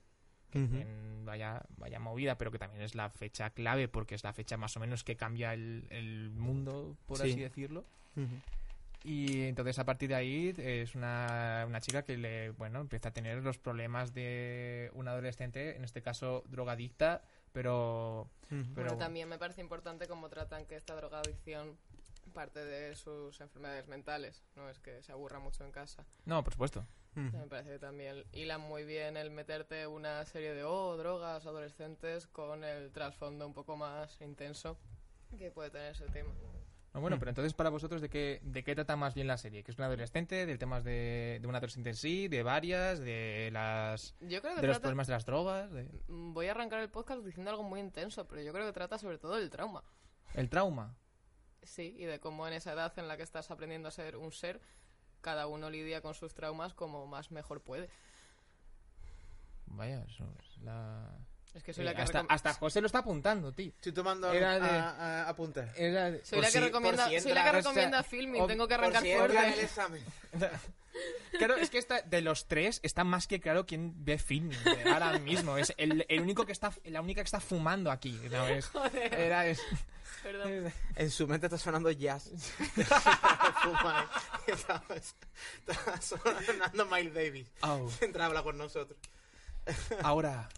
que 0.51 0.60
también 0.60 1.25
vaya 1.25 1.63
vaya 1.78 1.98
movida 2.00 2.38
pero 2.38 2.51
que 2.51 2.60
también 2.60 2.83
es 2.83 2.94
la 2.94 3.10
fecha 3.10 3.50
clave 3.50 3.88
porque 3.88 4.13
es 4.13 4.24
la 4.24 4.31
fecha 4.31 4.57
más 4.57 4.78
o 4.78 4.80
menos 4.80 5.04
que 5.04 5.16
cambia 5.18 5.56
el, 5.56 5.88
el 5.89 6.30
mundo 6.30 6.95
por 7.07 7.18
Sí. 7.18 7.31
así 7.31 7.39
decirlo. 7.39 7.83
Y 9.03 9.44
entonces 9.44 9.80
a 9.80 9.86
partir 9.86 10.09
de 10.09 10.15
ahí 10.15 10.53
es 10.57 10.95
una, 10.95 11.65
una 11.68 11.81
chica 11.81 12.03
que 12.03 12.18
le, 12.18 12.51
bueno, 12.51 12.81
empieza 12.81 13.09
a 13.09 13.13
tener 13.13 13.44
los 13.44 13.57
problemas 13.57 14.13
de 14.13 14.92
un 14.94 15.07
adolescente, 15.07 15.75
en 15.75 15.83
este 15.83 16.01
caso 16.01 16.44
drogadicta, 16.48 17.24
pero, 17.51 18.30
pero 18.50 18.65
Bueno, 18.74 18.98
también 18.98 19.27
me 19.27 19.38
parece 19.38 19.62
importante 19.62 20.07
cómo 20.07 20.30
tratan 20.30 20.65
que 20.65 20.75
esta 20.75 20.95
drogadicción 20.95 21.77
parte 22.31 22.63
de 22.63 22.95
sus 22.95 23.39
enfermedades 23.42 23.88
mentales. 23.88 24.44
No 24.56 24.69
es 24.69 24.80
que 24.80 25.04
se 25.04 25.12
aburra 25.12 25.39
mucho 25.39 25.65
en 25.65 25.71
casa. 25.71 26.06
no, 26.25 26.44
por 26.44 26.54
supuesto. 26.54 26.86
Me 27.13 27.45
parece 27.47 27.71
que 27.71 27.80
también 27.80 28.24
hilan 28.31 28.62
muy 28.62 28.86
bien 28.86 29.18
el 29.18 29.31
meterte 29.31 29.86
una 29.86 30.24
serie 30.25 30.54
de 30.54 30.63
oh, 30.63 30.95
drogas 30.95 31.45
adolescentes 31.45 32.25
con 32.27 32.63
el 32.63 32.89
trasfondo 32.94 33.45
un 33.45 33.54
poco 33.54 33.75
más 33.75 34.21
intenso 34.21 34.77
que 35.38 35.51
puede 35.51 35.71
tener 35.71 35.92
ese 35.92 36.06
tema. 36.06 36.33
No, 36.93 36.99
bueno, 36.99 37.15
Hmm. 37.15 37.19
pero 37.19 37.29
entonces 37.31 37.53
para 37.53 37.69
vosotros 37.69 38.01
de 38.01 38.09
qué 38.09 38.39
de 38.43 38.63
qué 38.63 38.75
trata 38.75 38.95
más 38.97 39.13
bien 39.13 39.27
la 39.27 39.38
serie, 39.38 39.63
que 39.63 39.71
es 39.71 39.77
un 39.77 39.85
adolescente, 39.85 40.45
del 40.45 40.57
temas 40.59 40.83
de, 40.83 41.39
de 41.41 41.47
un 41.47 41.55
adolescente 41.55 41.89
en 41.89 41.95
sí, 41.95 42.27
de 42.27 42.43
varias, 42.43 42.99
de 42.99 43.49
las 43.53 44.13
Yo 44.19 44.41
creo 44.41 44.55
que 44.55 44.61
de 44.61 44.67
los 44.67 44.79
problemas 44.79 45.07
de 45.07 45.13
las 45.13 45.25
drogas, 45.25 45.71
de 45.71 45.83
Mm, 46.07 46.33
Voy 46.33 46.47
a 46.47 46.51
arrancar 46.51 46.79
el 46.81 46.89
podcast 46.89 47.23
diciendo 47.23 47.49
algo 47.49 47.63
muy 47.63 47.79
intenso, 47.79 48.27
pero 48.27 48.41
yo 48.41 48.51
creo 48.51 48.65
que 48.65 48.73
trata 48.73 48.97
sobre 48.97 49.17
todo 49.17 49.35
del 49.38 49.49
trauma. 49.49 49.83
el 50.33 50.49
trauma. 50.49 50.95
Sí, 51.63 51.95
y 51.97 52.05
de 52.05 52.19
cómo 52.19 52.47
en 52.47 52.53
esa 52.53 52.73
edad 52.73 52.91
en 52.97 53.07
la 53.07 53.15
que 53.17 53.23
estás 53.23 53.51
aprendiendo 53.51 53.87
a 53.87 53.91
ser 53.91 54.17
un 54.17 54.31
ser, 54.31 54.59
cada 55.21 55.45
uno 55.47 55.69
lidia 55.69 56.01
con 56.01 56.13
sus 56.15 56.33
traumas 56.33 56.73
como 56.73 57.06
más 57.07 57.31
mejor 57.31 57.61
puede. 57.61 57.89
Vaya, 59.68 60.04
eso 60.09 60.25
es 60.42 60.57
la 60.63 61.07
Es 61.53 61.63
que 61.63 61.73
soy 61.73 61.83
la 61.83 61.93
que 61.93 62.01
hasta, 62.01 62.25
hasta 62.29 62.53
José 62.53 62.79
lo 62.81 62.87
está 62.87 62.99
apuntando, 62.99 63.51
tío. 63.51 63.71
Estoy 63.75 63.91
tomando 63.91 64.31
Era 64.31 64.57
de- 64.59 64.69
a- 64.69 65.29
a-. 65.29 65.35
Era- 65.75 66.11
Soy 66.23 66.37
por 66.37 66.39
la 66.39 66.45
que 66.47 66.51
si- 66.51 66.59
recomienda, 66.59 67.03
por 67.05 67.13
si 67.13 67.19
soy 67.19 67.33
la 67.33 67.43
que 67.43 67.51
recomienda 67.51 67.99
o 67.99 68.03
sea, 68.03 68.09
filming, 68.09 68.47
tengo 68.47 68.67
que 68.67 68.75
Por 68.75 68.83
arrancar 68.85 69.01
si 69.03 69.11
en 69.11 69.21
el 69.21 69.31
fuerte. 69.31 69.61
examen. 69.63 70.03
Claro, 71.37 71.55
es 71.55 71.69
que 71.69 71.77
esta, 71.77 72.01
de 72.01 72.21
los 72.21 72.47
tres 72.47 72.81
está 72.83 73.05
más 73.05 73.25
que 73.25 73.39
claro 73.39 73.65
quién 73.65 73.93
ve 74.03 74.17
film 74.19 74.51
eh, 74.51 74.83
ahora 74.91 75.17
mismo. 75.19 75.57
Es 75.57 75.73
el, 75.77 76.05
el 76.09 76.19
único 76.21 76.45
que 76.45 76.51
está, 76.51 76.73
la 76.83 76.99
única 77.01 77.21
que 77.21 77.25
está 77.27 77.39
fumando 77.39 77.89
aquí. 77.89 78.19
¿no? 78.29 78.45
Es- 78.45 78.67
Joder, 78.67 79.13
era, 79.13 79.47
es- 79.47 79.61
perdón. 80.21 80.71
En 80.97 81.09
su 81.09 81.27
mente 81.29 81.45
está 81.47 81.57
sonando 81.57 81.89
jazz. 81.91 82.29
Fuma, 83.63 84.09
eh. 84.47 84.51
está, 84.51 84.83
está 85.65 86.01
sonando 86.01 86.85
Miles 86.87 87.13
Davis. 87.13 87.47
Mientras 88.01 88.25
habla 88.25 88.43
con 88.43 88.57
nosotros. 88.57 88.99
ahora, 90.03 90.49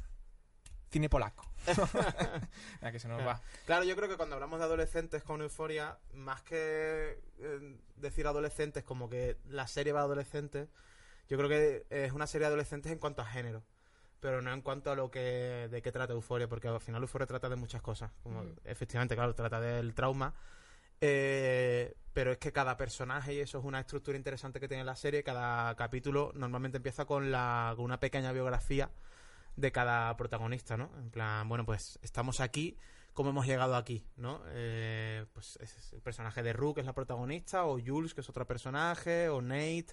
cine 0.94 1.10
polaco. 1.10 1.44
Ya 2.82 2.92
que 2.92 3.00
se 3.00 3.08
nos 3.08 3.26
va. 3.26 3.42
Claro, 3.66 3.84
yo 3.84 3.96
creo 3.96 4.08
que 4.08 4.16
cuando 4.16 4.36
hablamos 4.36 4.60
de 4.60 4.66
adolescentes 4.66 5.24
con 5.24 5.42
euforia, 5.42 5.98
más 6.14 6.42
que 6.44 7.20
eh, 7.40 7.78
decir 7.96 8.28
adolescentes 8.28 8.84
como 8.84 9.10
que 9.10 9.38
la 9.50 9.66
serie 9.66 9.92
va 9.92 10.02
a 10.02 10.04
adolescentes, 10.04 10.70
yo 11.30 11.38
creo 11.38 11.50
que 11.50 11.86
es 11.90 12.12
una 12.12 12.28
serie 12.28 12.44
de 12.44 12.48
adolescentes 12.50 12.92
en 12.92 13.00
cuanto 13.00 13.22
a 13.24 13.26
género, 13.26 13.64
pero 14.20 14.42
no 14.42 14.54
en 14.54 14.62
cuanto 14.62 14.92
a 14.92 14.96
lo 14.96 15.10
que 15.10 15.68
de 15.72 15.82
qué 15.82 15.92
trata 15.92 16.14
euforia, 16.14 16.48
porque 16.48 16.68
al 16.68 16.80
final 16.80 17.02
euforia 17.02 17.26
trata 17.26 17.50
de 17.50 17.56
muchas 17.56 17.82
cosas. 17.82 18.12
Como. 18.22 18.46
Efectivamente, 18.64 19.16
claro, 19.16 19.34
trata 19.34 19.60
del 19.60 19.96
trauma. 19.96 20.34
eh, 21.02 21.96
pero 22.14 22.32
es 22.32 22.38
que 22.38 22.52
cada 22.52 22.78
personaje, 22.78 23.34
y 23.34 23.40
eso 23.40 23.58
es 23.58 23.66
una 23.66 23.80
estructura 23.80 24.16
interesante 24.16 24.60
que 24.60 24.68
tiene 24.68 24.84
la 24.84 24.96
serie, 24.96 25.24
cada 25.24 25.76
capítulo 25.76 26.32
normalmente 26.36 26.78
empieza 26.78 27.06
con, 27.06 27.32
la, 27.32 27.74
con 27.76 27.86
una 27.86 28.00
pequeña 28.00 28.32
biografía 28.32 28.92
de 29.56 29.72
cada 29.72 30.16
protagonista, 30.18 30.78
¿no? 30.78 30.92
En 30.98 31.10
plan, 31.10 31.48
bueno, 31.48 31.66
pues 31.66 32.00
estamos 32.02 32.40
aquí, 32.40 32.78
¿cómo 33.14 33.30
hemos 33.30 33.46
llegado 33.46 33.76
aquí, 33.76 34.06
¿no? 34.16 34.42
Eh, 34.48 35.26
pues 35.34 35.58
es 35.62 35.94
el 35.94 36.02
personaje 36.02 36.44
de 36.44 36.54
que 36.54 36.82
es 36.82 36.86
la 36.86 36.94
protagonista, 36.94 37.66
o 37.66 37.80
Jules, 37.80 38.14
que 38.14 38.22
es 38.22 38.30
otro 38.30 38.48
personaje, 38.48 39.30
o 39.30 39.42
Nate. 39.42 39.88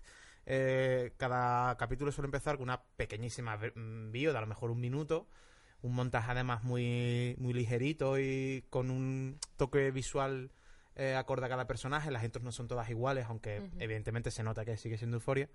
Eh, 0.46 1.12
cada 1.16 1.76
capítulo 1.76 2.10
suele 2.12 2.26
empezar 2.26 2.56
con 2.56 2.64
una 2.64 2.82
pequeñísima 2.96 3.56
mm, 3.56 4.10
bio 4.10 4.32
de 4.32 4.38
a 4.38 4.40
lo 4.40 4.46
mejor 4.46 4.70
un 4.70 4.80
minuto, 4.80 5.28
un 5.82 5.94
montaje 5.94 6.30
además 6.30 6.64
muy, 6.64 7.36
muy 7.38 7.52
ligerito 7.52 8.18
y 8.18 8.64
con 8.70 8.90
un 8.90 9.38
toque 9.56 9.90
visual 9.90 10.50
eh, 10.96 11.14
acorde 11.14 11.46
a 11.46 11.48
cada 11.48 11.66
personaje, 11.66 12.10
las 12.10 12.24
intros 12.24 12.44
no 12.44 12.52
son 12.52 12.68
todas 12.68 12.90
iguales, 12.90 13.26
aunque 13.28 13.70
evidentemente 13.78 14.30
se 14.30 14.42
nota 14.42 14.64
que 14.64 14.76
sigue 14.76 14.98
siendo 14.98 15.18
euforia. 15.18 15.48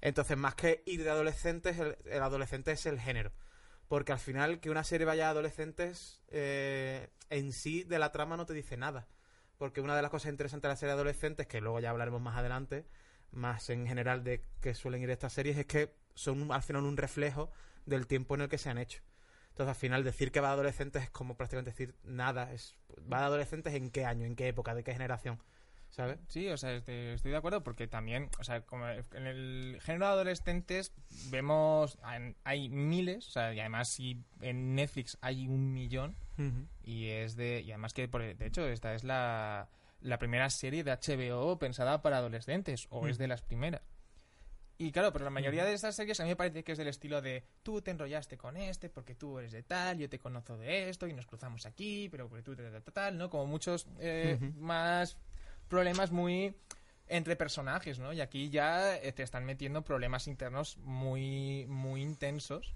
Entonces, 0.00 0.36
más 0.36 0.54
que 0.54 0.82
ir 0.86 1.04
de 1.04 1.10
adolescentes, 1.10 1.78
el, 1.78 2.22
adolescente 2.22 2.72
es 2.72 2.86
el 2.86 3.00
género. 3.00 3.32
Porque 3.88 4.12
al 4.12 4.18
final, 4.18 4.60
que 4.60 4.70
una 4.70 4.84
serie 4.84 5.06
vaya 5.06 5.28
a 5.28 5.30
adolescentes, 5.30 6.22
eh, 6.28 7.08
en 7.30 7.52
sí 7.52 7.84
de 7.84 7.98
la 7.98 8.12
trama 8.12 8.36
no 8.36 8.46
te 8.46 8.54
dice 8.54 8.76
nada. 8.76 9.06
Porque 9.58 9.80
una 9.80 9.96
de 9.96 10.02
las 10.02 10.10
cosas 10.10 10.30
interesantes 10.30 10.68
de 10.68 10.72
la 10.72 10.76
serie 10.76 10.94
de 10.94 11.00
adolescentes, 11.00 11.46
que 11.46 11.60
luego 11.60 11.80
ya 11.80 11.90
hablaremos 11.90 12.20
más 12.20 12.36
adelante, 12.36 12.86
más 13.30 13.70
en 13.70 13.86
general 13.86 14.24
de 14.24 14.44
que 14.60 14.74
suelen 14.74 15.02
ir 15.02 15.10
estas 15.10 15.32
series, 15.32 15.56
es 15.56 15.66
que 15.66 15.94
son 16.14 16.50
al 16.52 16.62
final 16.62 16.84
un 16.84 16.96
reflejo 16.96 17.50
del 17.86 18.06
tiempo 18.06 18.34
en 18.34 18.42
el 18.42 18.48
que 18.48 18.58
se 18.58 18.70
han 18.70 18.78
hecho. 18.78 19.02
Entonces, 19.50 19.70
al 19.70 19.80
final, 19.80 20.04
decir 20.04 20.32
que 20.32 20.40
va 20.40 20.48
de 20.48 20.54
adolescentes 20.54 21.04
es 21.04 21.10
como 21.10 21.36
prácticamente 21.36 21.70
decir 21.70 21.94
nada. 22.02 22.52
Es, 22.52 22.76
¿Va 23.10 23.20
de 23.20 23.26
adolescentes 23.26 23.72
en 23.74 23.90
qué 23.90 24.04
año, 24.04 24.26
en 24.26 24.36
qué 24.36 24.48
época, 24.48 24.74
de 24.74 24.84
qué 24.84 24.92
generación? 24.92 25.40
Sí, 26.28 26.48
o 26.48 26.56
sea, 26.56 26.72
este- 26.74 27.14
estoy 27.14 27.30
de 27.30 27.36
acuerdo 27.38 27.62
porque 27.62 27.86
también, 27.88 28.28
o 28.38 28.44
sea, 28.44 28.60
como 28.62 28.86
en 28.88 29.26
el 29.26 29.78
género 29.82 30.06
de 30.06 30.12
adolescentes 30.12 30.92
vemos, 31.30 31.98
hay- 32.44 32.68
miles, 32.68 33.28
o 33.28 33.30
sea, 33.30 33.54
y 33.54 33.60
además 33.60 33.88
si 33.88 34.22
en 34.40 34.74
Netflix 34.74 35.16
hay 35.20 35.48
un 35.48 35.72
millón 35.72 36.14
y 36.82 37.06
es 37.08 37.34
de, 37.36 37.62
y 37.62 37.70
además 37.70 37.94
que, 37.94 38.08
por- 38.08 38.22
de 38.36 38.46
hecho, 38.46 38.66
esta 38.68 38.94
es 38.94 39.04
la, 39.04 39.68
la 40.02 40.18
primera 40.18 40.50
serie 40.50 40.84
de 40.84 40.90
HBO 40.92 41.58
pensada 41.58 42.02
para 42.02 42.18
adolescentes, 42.18 42.86
o 42.90 43.08
es 43.08 43.16
Mm. 43.16 43.22
de 43.22 43.28
las 43.28 43.42
primeras. 43.42 43.82
Y 44.78 44.92
claro, 44.92 45.10
pero 45.10 45.24
la 45.24 45.30
mayoría 45.30 45.64
de 45.64 45.72
estas 45.72 45.96
series 45.96 46.20
a 46.20 46.24
mí 46.24 46.28
me 46.28 46.36
parece 46.36 46.62
que 46.62 46.72
es 46.72 46.76
del 46.78 46.88
estilo 46.88 47.22
de 47.22 47.42
tú 47.62 47.80
te 47.80 47.90
enrollaste 47.92 48.36
con 48.36 48.58
este 48.58 48.90
porque 48.90 49.14
tú 49.14 49.38
eres 49.38 49.52
de 49.52 49.62
tal, 49.62 49.96
yo 49.96 50.10
te 50.10 50.18
conozco 50.18 50.58
de 50.58 50.90
esto 50.90 51.06
y 51.06 51.14
nos 51.14 51.24
cruzamos 51.26 51.64
aquí, 51.64 52.10
pero 52.10 52.28
porque 52.28 52.42
tú 52.42 52.54
te 52.54 52.62
tal, 52.70 52.82
tal, 52.82 52.92
tal, 52.92 53.16
¿no? 53.16 53.30
Como 53.30 53.46
muchos 53.46 53.86
eh, 54.00 54.38
más 54.58 55.16
problemas 55.68 56.10
muy 56.10 56.54
entre 57.08 57.36
personajes, 57.36 57.98
¿no? 57.98 58.12
Y 58.12 58.20
aquí 58.20 58.50
ya 58.50 58.96
eh, 58.96 59.12
te 59.12 59.22
están 59.22 59.44
metiendo 59.44 59.82
problemas 59.82 60.26
internos 60.26 60.76
muy 60.78 61.66
muy 61.68 62.02
intensos 62.02 62.74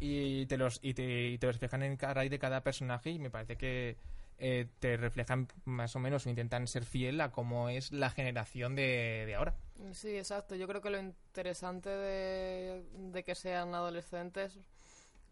y 0.00 0.46
te 0.46 0.56
los 0.56 0.80
y 0.82 0.94
te, 0.94 1.28
y 1.28 1.38
te 1.38 1.46
los 1.46 1.56
reflejan 1.56 1.82
en 1.82 1.96
cada 1.96 2.14
raíz 2.14 2.30
de 2.30 2.38
cada 2.38 2.62
personaje 2.62 3.10
y 3.10 3.18
me 3.18 3.30
parece 3.30 3.56
que 3.56 3.96
eh, 4.38 4.66
te 4.80 4.96
reflejan 4.96 5.46
más 5.64 5.94
o 5.94 6.00
menos 6.00 6.26
o 6.26 6.30
intentan 6.30 6.66
ser 6.66 6.84
fiel 6.84 7.20
a 7.20 7.30
cómo 7.30 7.68
es 7.68 7.92
la 7.92 8.10
generación 8.10 8.74
de, 8.74 9.24
de 9.26 9.34
ahora. 9.36 9.54
Sí, 9.92 10.16
exacto. 10.16 10.56
Yo 10.56 10.66
creo 10.66 10.80
que 10.80 10.90
lo 10.90 10.98
interesante 10.98 11.88
de, 11.88 12.82
de 13.12 13.22
que 13.22 13.36
sean 13.36 13.74
adolescentes 13.74 14.58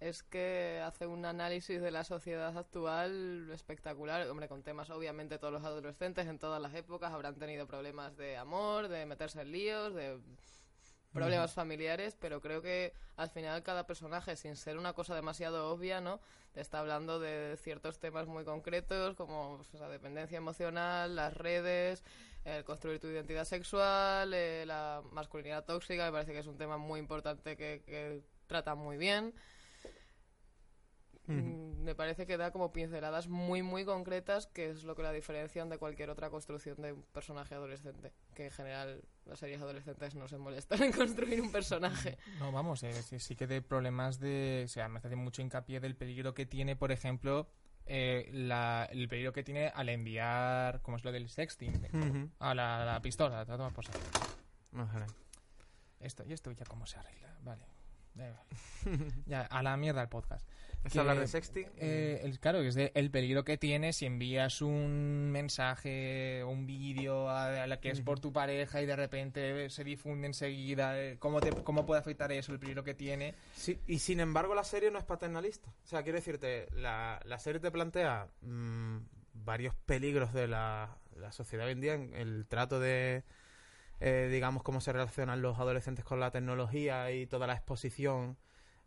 es 0.00 0.22
que 0.22 0.82
hace 0.84 1.06
un 1.06 1.26
análisis 1.26 1.80
de 1.80 1.90
la 1.90 2.04
sociedad 2.04 2.56
actual 2.56 3.50
espectacular. 3.52 4.26
Hombre, 4.28 4.48
con 4.48 4.62
temas, 4.62 4.88
obviamente, 4.88 5.38
todos 5.38 5.52
los 5.52 5.64
adolescentes 5.64 6.26
en 6.26 6.38
todas 6.38 6.60
las 6.60 6.74
épocas 6.74 7.12
habrán 7.12 7.36
tenido 7.36 7.66
problemas 7.66 8.16
de 8.16 8.38
amor, 8.38 8.88
de 8.88 9.04
meterse 9.04 9.42
en 9.42 9.52
líos, 9.52 9.94
de 9.94 10.18
problemas 11.12 11.52
familiares, 11.52 12.16
pero 12.18 12.40
creo 12.40 12.62
que 12.62 12.94
al 13.16 13.28
final 13.28 13.62
cada 13.62 13.86
personaje, 13.86 14.36
sin 14.36 14.56
ser 14.56 14.78
una 14.78 14.94
cosa 14.94 15.14
demasiado 15.14 15.70
obvia, 15.70 16.00
¿no? 16.00 16.20
Te 16.52 16.60
está 16.60 16.78
hablando 16.78 17.20
de 17.20 17.58
ciertos 17.62 17.98
temas 17.98 18.26
muy 18.26 18.44
concretos, 18.44 19.16
como 19.16 19.56
pues, 19.58 19.80
la 19.80 19.88
dependencia 19.88 20.38
emocional, 20.38 21.14
las 21.14 21.34
redes, 21.34 22.04
el 22.44 22.64
construir 22.64 23.00
tu 23.00 23.08
identidad 23.08 23.44
sexual, 23.44 24.32
eh, 24.32 24.64
la 24.66 25.02
masculinidad 25.12 25.64
tóxica, 25.64 26.06
me 26.06 26.12
parece 26.12 26.32
que 26.32 26.38
es 26.38 26.46
un 26.46 26.56
tema 26.56 26.78
muy 26.78 27.00
importante 27.00 27.56
que, 27.56 27.82
que 27.84 28.22
trata 28.46 28.74
muy 28.74 28.96
bien. 28.96 29.34
Mm, 31.32 31.82
Me 31.84 31.94
parece 31.94 32.26
que 32.26 32.36
da 32.36 32.50
como 32.50 32.72
pinceladas 32.72 33.28
muy, 33.28 33.62
muy 33.62 33.84
concretas, 33.84 34.46
que 34.46 34.70
es 34.70 34.84
lo 34.84 34.94
que 34.94 35.02
la 35.02 35.12
diferencian 35.12 35.68
de 35.68 35.78
cualquier 35.78 36.10
otra 36.10 36.28
construcción 36.30 36.80
de 36.82 36.92
un 36.92 37.02
personaje 37.04 37.54
adolescente. 37.54 38.12
Que 38.34 38.46
en 38.46 38.50
general 38.50 39.02
las 39.24 39.38
series 39.38 39.60
adolescentes 39.62 40.14
no 40.14 40.28
se 40.28 40.36
molestan 40.38 40.82
en 40.82 40.92
construir 40.92 41.40
un 41.40 41.50
personaje. 41.52 42.18
No, 42.38 42.52
vamos, 42.52 42.82
eh, 42.82 42.92
sí, 43.02 43.18
sí 43.18 43.34
que 43.36 43.46
de 43.46 43.62
problemas 43.62 44.18
de... 44.20 44.62
O 44.64 44.68
sea, 44.68 44.88
me 44.88 44.98
hace 44.98 45.16
mucho 45.16 45.40
hincapié 45.42 45.80
del 45.80 45.96
peligro 45.96 46.34
que 46.34 46.44
tiene, 46.46 46.76
por 46.76 46.92
ejemplo, 46.92 47.48
eh, 47.86 48.28
la- 48.32 48.86
el 48.92 49.08
peligro 49.08 49.32
que 49.32 49.42
tiene 49.42 49.68
al 49.68 49.88
enviar, 49.88 50.82
como 50.82 50.96
es 50.98 51.04
lo 51.04 51.12
del 51.12 51.28
sexting, 51.28 51.74
Ujú. 51.92 52.30
a 52.38 52.54
la, 52.54 52.84
la 52.84 53.00
pistola, 53.00 53.40
a 53.40 53.46
tomar 53.46 53.72
por 53.72 53.84
saco. 53.86 53.98
Ojalá. 54.76 55.06
Esto, 55.98 56.24
y 56.26 56.32
esto 56.32 56.52
ya 56.52 56.64
cómo 56.66 56.86
se 56.86 56.98
arregla, 56.98 57.36
vale. 57.42 57.64
Ya, 59.26 59.42
a 59.42 59.62
la 59.62 59.76
mierda 59.76 60.02
el 60.02 60.08
podcast. 60.08 60.46
¿Es 60.84 60.92
Que, 60.94 60.98
hablar 61.00 61.18
de 61.18 61.26
sexting? 61.26 61.66
Eh, 61.76 62.20
el, 62.24 62.38
claro, 62.40 62.60
es 62.60 62.74
de 62.74 62.90
el 62.94 63.10
peligro 63.10 63.44
que 63.44 63.58
tiene 63.58 63.92
si 63.92 64.06
envías 64.06 64.62
un 64.62 65.30
mensaje 65.30 66.42
o 66.42 66.48
un 66.48 66.66
vídeo 66.66 67.28
a, 67.28 67.64
a 67.64 67.66
la 67.66 67.80
que 67.80 67.90
es 67.90 68.00
por 68.00 68.18
tu 68.18 68.32
pareja 68.32 68.80
y 68.80 68.86
de 68.86 68.96
repente 68.96 69.68
se 69.68 69.84
difunde 69.84 70.26
enseguida. 70.26 70.98
eh, 70.98 71.16
¿Cómo, 71.18 71.40
te, 71.40 71.50
¿Cómo 71.50 71.84
puede 71.84 72.00
afectar 72.00 72.32
eso, 72.32 72.52
el 72.52 72.58
peligro 72.58 72.82
que 72.82 72.94
tiene? 72.94 73.34
Sí, 73.54 73.78
y 73.86 73.98
sin 73.98 74.20
embargo 74.20 74.54
la 74.54 74.64
serie 74.64 74.90
no 74.90 74.98
es 74.98 75.04
paternalista. 75.04 75.68
O 75.84 75.86
sea, 75.86 76.02
quiero 76.02 76.16
decirte, 76.16 76.68
la, 76.72 77.20
la 77.24 77.38
serie 77.38 77.60
te 77.60 77.70
plantea 77.70 78.28
mm, 78.40 78.98
varios 79.34 79.74
peligros 79.86 80.32
de 80.32 80.48
la, 80.48 80.96
la 81.16 81.30
sociedad 81.32 81.66
hoy 81.66 81.72
en 81.72 81.80
día, 81.82 81.94
en 81.94 82.14
el 82.14 82.46
trato 82.46 82.80
de, 82.80 83.24
eh, 84.00 84.28
digamos, 84.32 84.62
cómo 84.62 84.80
se 84.80 84.92
relacionan 84.92 85.42
los 85.42 85.58
adolescentes 85.58 86.06
con 86.06 86.20
la 86.20 86.30
tecnología 86.30 87.10
y 87.12 87.26
toda 87.26 87.46
la 87.46 87.52
exposición 87.52 88.38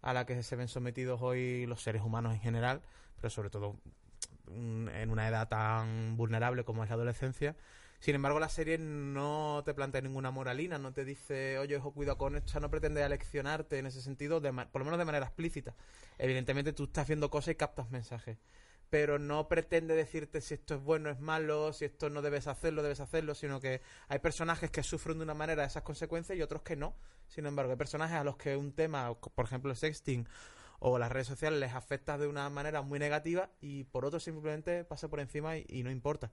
a 0.04 0.14
la 0.14 0.26
que 0.26 0.44
se 0.44 0.56
ven 0.56 0.68
sometidos 0.68 1.22
hoy 1.22 1.66
los 1.66 1.82
seres 1.82 2.04
humanos 2.04 2.34
en 2.34 2.42
general, 2.42 2.82
pero 3.16 3.30
sobre 3.30 3.50
todo 3.50 3.78
mm, 4.52 4.90
en 4.90 5.10
una 5.10 5.28
edad 5.28 5.48
tan 5.48 6.16
vulnerable 6.18 6.64
como 6.66 6.84
es 6.84 6.90
la 6.90 6.96
adolescencia. 6.96 7.56
Sin 8.00 8.16
embargo, 8.16 8.38
la 8.38 8.50
serie 8.50 8.78
no 8.78 9.64
te 9.66 9.74
plantea 9.74 10.02
ninguna 10.02 10.30
moralina, 10.30 10.78
no 10.78 10.92
te 10.92 11.06
dice, 11.06 11.58
oye, 11.58 11.78
ojo, 11.78 11.94
cuidado 11.94 12.18
con 12.18 12.36
esto, 12.36 12.60
no 12.60 12.70
pretende 12.70 13.02
aleccionarte 13.02 13.80
en 13.80 13.86
ese 13.86 14.02
sentido, 14.02 14.42
de 14.42 14.52
por 14.52 14.82
lo 14.82 14.86
menos 14.86 15.00
de 15.00 15.06
manera 15.06 15.26
explícita. 15.26 15.74
Evidentemente 16.18 16.74
tú 16.74 16.84
estás 16.84 17.08
viendo 17.08 17.30
cosas 17.30 17.54
y 17.54 17.56
captas 17.56 17.90
mensajes, 17.90 18.38
pero 18.94 19.18
no 19.18 19.48
pretende 19.48 19.96
decirte 19.96 20.40
si 20.40 20.54
esto 20.54 20.76
es 20.76 20.84
bueno, 20.84 21.10
es 21.10 21.20
malo, 21.20 21.74
si 21.74 21.84
esto 21.84 22.12
no 22.12 22.22
debes 22.22 22.46
hacerlo, 22.46 22.84
debes 22.84 23.00
hacerlo, 23.00 23.34
sino 23.34 23.60
que 23.60 23.82
hay 24.08 24.20
personajes 24.20 24.70
que 24.70 24.84
sufren 24.84 25.18
de 25.18 25.24
una 25.24 25.34
manera 25.34 25.66
esas 25.66 25.82
consecuencias 25.82 26.38
y 26.38 26.44
otros 26.44 26.62
que 26.62 26.76
no. 26.76 26.94
Sin 27.28 27.48
embargo, 27.48 27.72
hay 27.72 27.76
personajes 27.76 28.18
a 28.18 28.24
los 28.24 28.38
que 28.38 28.56
un 28.56 28.72
tema, 28.72 29.12
por 29.16 29.46
ejemplo 29.46 29.72
el 29.72 29.78
sexting 29.78 30.28
o 30.78 31.00
las 31.00 31.12
redes 31.12 31.26
sociales, 31.26 31.60
les 31.60 31.74
afecta 31.74 32.20
de 32.20 32.28
una 32.28 32.48
manera 32.52 32.84
muy 32.84 33.00
negativa 33.00 33.50
y 33.62 33.86
por 33.86 34.06
otro 34.06 34.20
simplemente 34.20 34.84
pasa 34.84 35.08
por 35.08 35.22
encima 35.22 35.58
y, 35.58 35.82
no 35.82 35.90
importa. 35.90 36.32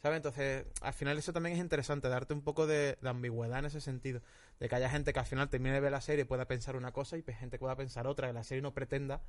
¿Sabes? 0.00 0.16
Entonces, 0.16 0.64
al 0.80 0.94
final 0.94 1.18
eso 1.18 1.34
también 1.34 1.56
es 1.56 1.60
interesante, 1.60 2.08
darte 2.08 2.32
un 2.32 2.40
poco 2.40 2.66
de, 2.66 2.96
ambigüedad 3.02 3.58
en 3.58 3.66
ese 3.66 3.82
sentido. 3.82 4.22
De 4.60 4.70
que 4.70 4.74
haya 4.74 4.88
gente 4.88 5.12
que 5.12 5.18
al 5.18 5.26
final 5.26 5.50
termine 5.50 5.74
de 5.74 5.80
ver 5.80 5.92
la 5.92 6.00
serie 6.00 6.22
y 6.22 6.24
pueda 6.24 6.46
pensar 6.46 6.74
una 6.74 6.90
cosa 6.90 7.18
y 7.18 7.22
gente 7.22 7.58
que 7.58 7.58
pueda 7.58 7.76
pensar 7.76 8.06
otra. 8.06 8.28
Que 8.28 8.32
la 8.32 8.44
serie 8.44 8.62
no 8.62 8.72
pretenda 8.72 9.20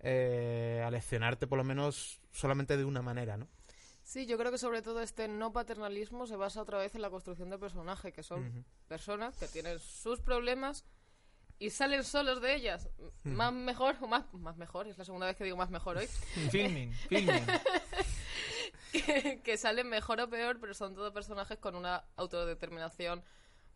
eh, 0.00 0.82
aleccionarte 0.84 1.46
por 1.46 1.58
lo 1.58 1.64
menos 1.64 2.20
solamente 2.32 2.76
de 2.76 2.84
una 2.84 3.02
manera, 3.02 3.36
¿no? 3.36 3.48
Sí, 4.02 4.26
yo 4.26 4.38
creo 4.38 4.52
que 4.52 4.58
sobre 4.58 4.82
todo 4.82 5.00
este 5.02 5.26
no 5.26 5.52
paternalismo 5.52 6.28
se 6.28 6.36
basa 6.36 6.62
otra 6.62 6.78
vez 6.78 6.94
en 6.94 7.02
la 7.02 7.10
construcción 7.10 7.50
de 7.50 7.58
personaje, 7.58 8.12
que 8.12 8.22
son 8.22 8.64
personas 8.86 9.36
que 9.36 9.48
tienen 9.48 9.80
sus 9.80 10.20
problemas 10.20 10.84
y 11.58 11.70
salen 11.70 12.04
solos 12.04 12.40
de 12.40 12.54
ellas. 12.54 12.88
Más 13.24 13.52
mejor, 13.52 13.96
o 14.00 14.06
más, 14.06 14.32
más 14.34 14.56
mejor, 14.56 14.86
es 14.86 14.96
la 14.96 15.04
segunda 15.04 15.26
vez 15.26 15.34
que 15.34 15.42
digo 15.42 15.56
más 15.56 15.70
mejor 15.70 15.96
hoy, 15.96 16.06
Filming, 16.50 16.92
filming. 17.08 17.46
que, 18.92 19.40
que 19.42 19.56
salen 19.56 19.88
mejor 19.88 20.20
o 20.20 20.30
peor, 20.30 20.60
pero 20.60 20.72
son 20.74 20.94
todos 20.94 21.12
personajes 21.12 21.58
con 21.58 21.74
una 21.74 22.04
autodeterminación 22.14 23.24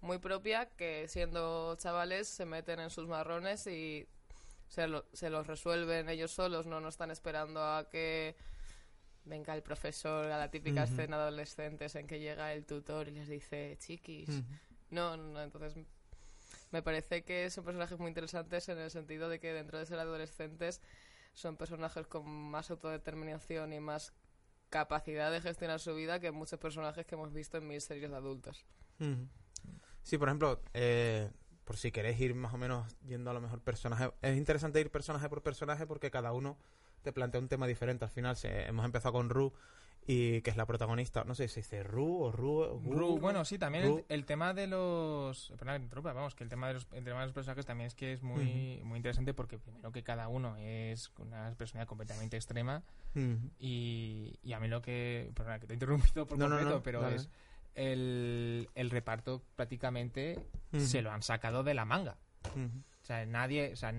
muy 0.01 0.19
propia 0.19 0.67
que 0.77 1.09
siendo 1.09 1.75
chavales 1.77 2.29
se 2.29 2.47
meten 2.47 2.81
en 2.81 2.91
sus 2.91 3.07
marrones 3.07 3.67
y 3.67 4.07
se, 4.71 4.87
lo- 4.89 5.05
se 5.13 5.29
los 5.29 5.47
resuelven 5.47 6.09
ellos 6.09 6.31
solos, 6.31 6.65
no, 6.65 6.81
no 6.81 6.89
están 6.89 7.11
esperando 7.11 7.63
a 7.63 7.91
que 7.91 8.35
venga 9.27 9.55
el 9.55 9.63
profesor 9.63 10.27
a 10.31 10.39
la 10.39 10.51
típica 10.51 10.85
escena 10.85 11.17
de 11.19 11.23
adolescentes 11.25 11.95
en 11.97 12.07
que 12.07 12.19
llega 12.21 12.53
el 12.55 12.65
tutor 12.65 13.09
y 13.09 13.11
les 13.11 13.29
dice 13.29 13.77
chiquis. 13.79 14.31
No, 14.91 15.17
no, 15.17 15.25
no, 15.25 15.43
entonces 15.43 15.85
me 16.71 16.83
parece 16.83 17.23
que 17.23 17.51
son 17.51 17.65
personajes 17.65 17.99
muy 17.99 18.09
interesantes 18.09 18.69
en 18.69 18.79
el 18.79 18.91
sentido 18.91 19.29
de 19.29 19.39
que 19.41 19.53
dentro 19.53 19.79
de 19.79 19.87
ser 19.87 19.99
adolescentes 19.99 20.81
son 21.35 21.57
personajes 21.57 22.07
con 22.07 22.27
más 22.29 22.71
autodeterminación 22.71 23.73
y 23.73 23.81
más 23.81 24.13
capacidad 24.69 25.31
de 25.33 25.41
gestionar 25.41 25.81
su 25.81 25.95
vida 25.97 26.21
que 26.21 26.31
muchos 26.31 26.59
personajes 26.61 27.05
que 27.07 27.17
hemos 27.17 27.33
visto 27.33 27.59
en 27.59 27.67
mil 27.67 27.81
series 27.81 28.11
de 28.11 28.17
adultos. 28.17 28.65
Sí, 30.03 30.17
por 30.17 30.29
ejemplo, 30.29 30.61
eh, 30.75 31.31
por 31.71 31.77
si 31.77 31.93
queréis 31.93 32.19
ir 32.19 32.35
más 32.35 32.53
o 32.53 32.59
menos 32.59 32.97
yendo 33.07 33.31
a 33.31 33.33
lo 33.33 33.41
mejor 33.41 33.61
personaje, 33.61 34.11
es 34.23 34.37
interesante 34.37 34.81
ir 34.81 34.91
personaje 34.91 35.29
por 35.29 35.41
personaje 35.41 35.87
porque 35.87 36.11
cada 36.11 36.33
uno 36.33 36.57
te 37.05 37.13
plantea 37.13 37.41
un 37.41 37.47
tema 37.47 37.69
diferente. 37.69 38.05
Al 38.05 38.11
final 38.11 38.37
se- 38.37 38.67
hemos 38.67 38.85
empezado 38.85 39.13
con 39.13 39.31
Ru 39.31 39.53
y 40.05 40.43
que 40.43 40.51
es 40.51 40.57
la 40.57 40.67
protagonista, 40.67 41.23
no 41.23 41.37
sé 41.37 41.47
si 41.47 41.55
se 41.55 41.61
dice 41.61 41.83
Ru 41.85 42.25
o 42.25 42.33
Ru. 42.33 42.59
o 42.63 42.81
Ru, 42.83 43.19
bueno, 43.21 43.45
sí, 43.45 43.57
también 43.57 43.85
el, 43.85 44.05
el 44.09 44.25
tema 44.25 44.53
de 44.53 44.67
los. 44.67 45.53
Perdón, 45.57 45.83
interrumpa, 45.83 46.13
vamos, 46.13 46.35
que 46.35 46.43
el 46.43 46.51
tema 46.51 46.67
de 46.67 46.75
los, 46.75 46.89
el 46.91 47.05
tema 47.05 47.21
de 47.21 47.27
los 47.27 47.35
personajes 47.35 47.65
también 47.67 47.87
es 47.87 47.95
que 47.95 48.15
es 48.15 48.21
muy, 48.25 48.81
muy 48.83 48.97
interesante 48.97 49.33
porque 49.33 49.57
primero 49.61 49.93
que 49.93 50.03
cada 50.03 50.27
uno 50.27 50.57
es 50.57 51.13
una 51.19 51.55
personalidad 51.57 51.87
completamente 51.87 52.37
extrema 52.37 52.83
y, 53.61 54.41
y 54.43 54.53
a 54.55 54.59
mí 54.59 54.67
lo 54.67 54.83
que. 54.83 55.31
Perdona, 55.37 55.61
que 55.61 55.69
te 55.69 55.75
he 55.75 55.77
interrumpido 55.77 56.27
por 56.27 56.37
No, 56.37 56.49
no, 56.49 56.57
completo, 56.57 56.77
no, 56.79 56.83
pero 56.83 57.01
dale. 57.03 57.15
es. 57.15 57.29
El, 57.75 58.69
el 58.75 58.91
reparto 58.91 59.43
prácticamente 59.57 60.39
se 60.73 61.03
lo 61.03 61.11
han 61.11 61.23
sacado 61.23 61.63
de 61.63 61.75
la 61.75 61.85
manga. 61.85 62.17
O 63.03 63.05
sea, 63.11 63.25
nadie, 63.27 63.73
o 63.73 63.77
sea, 63.77 63.93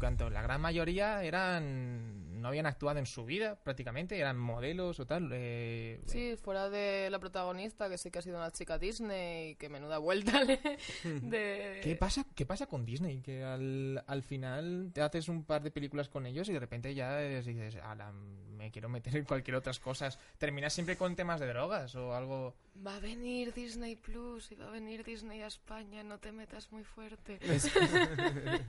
cuanto 0.00 0.30
la 0.30 0.42
gran 0.42 0.60
mayoría 0.60 1.22
eran, 1.22 2.40
no 2.40 2.48
habían 2.48 2.66
actuado 2.66 2.98
en 2.98 3.06
su 3.06 3.24
vida 3.24 3.56
prácticamente, 3.62 4.18
eran 4.18 4.36
modelos 4.38 4.98
o 5.00 5.06
tal. 5.06 5.30
eh, 5.32 6.00
Sí, 6.06 6.34
fuera 6.42 6.68
de 6.70 7.08
la 7.10 7.18
protagonista, 7.20 7.88
que 7.88 7.98
sí 7.98 8.10
que 8.10 8.18
ha 8.18 8.22
sido 8.22 8.36
una 8.38 8.50
chica 8.50 8.78
Disney, 8.78 9.54
que 9.56 9.68
menuda 9.68 9.98
vuelta 9.98 10.42
le- 10.44 10.60
de... 11.04 11.80
¿Qué 11.84 11.94
pasa, 11.98 12.24
¿Qué 12.34 12.46
pasa 12.46 12.66
con 12.66 12.84
Disney? 12.84 13.20
Que 13.20 13.44
al, 13.44 14.02
al 14.06 14.22
final 14.22 14.90
te 14.92 15.02
haces 15.02 15.28
un 15.28 15.44
par 15.44 15.62
de 15.62 15.70
películas 15.70 16.08
con 16.08 16.26
ellos 16.26 16.48
y 16.48 16.52
de 16.52 16.60
repente 16.60 16.94
ya 16.94 17.22
es- 17.22 17.46
dices, 17.46 17.76
"Ala, 17.76 18.12
me 18.58 18.70
quiero 18.70 18.88
meter 18.88 19.16
en 19.16 19.24
cualquier 19.24 19.56
otras 19.56 19.78
cosas. 19.78 20.18
Terminas 20.36 20.72
siempre 20.72 20.96
con 20.96 21.14
temas 21.16 21.40
de 21.40 21.46
drogas 21.46 21.94
o 21.94 22.12
algo. 22.14 22.54
Va 22.86 22.96
a 22.96 23.00
venir 23.00 23.54
Disney 23.54 23.96
Plus 23.96 24.50
y 24.52 24.56
va 24.56 24.66
a 24.66 24.70
venir 24.70 25.04
Disney 25.04 25.40
a 25.42 25.46
España, 25.46 26.02
no 26.02 26.18
te 26.18 26.32
metas 26.32 26.70
muy 26.72 26.84
fuerte. 26.84 27.38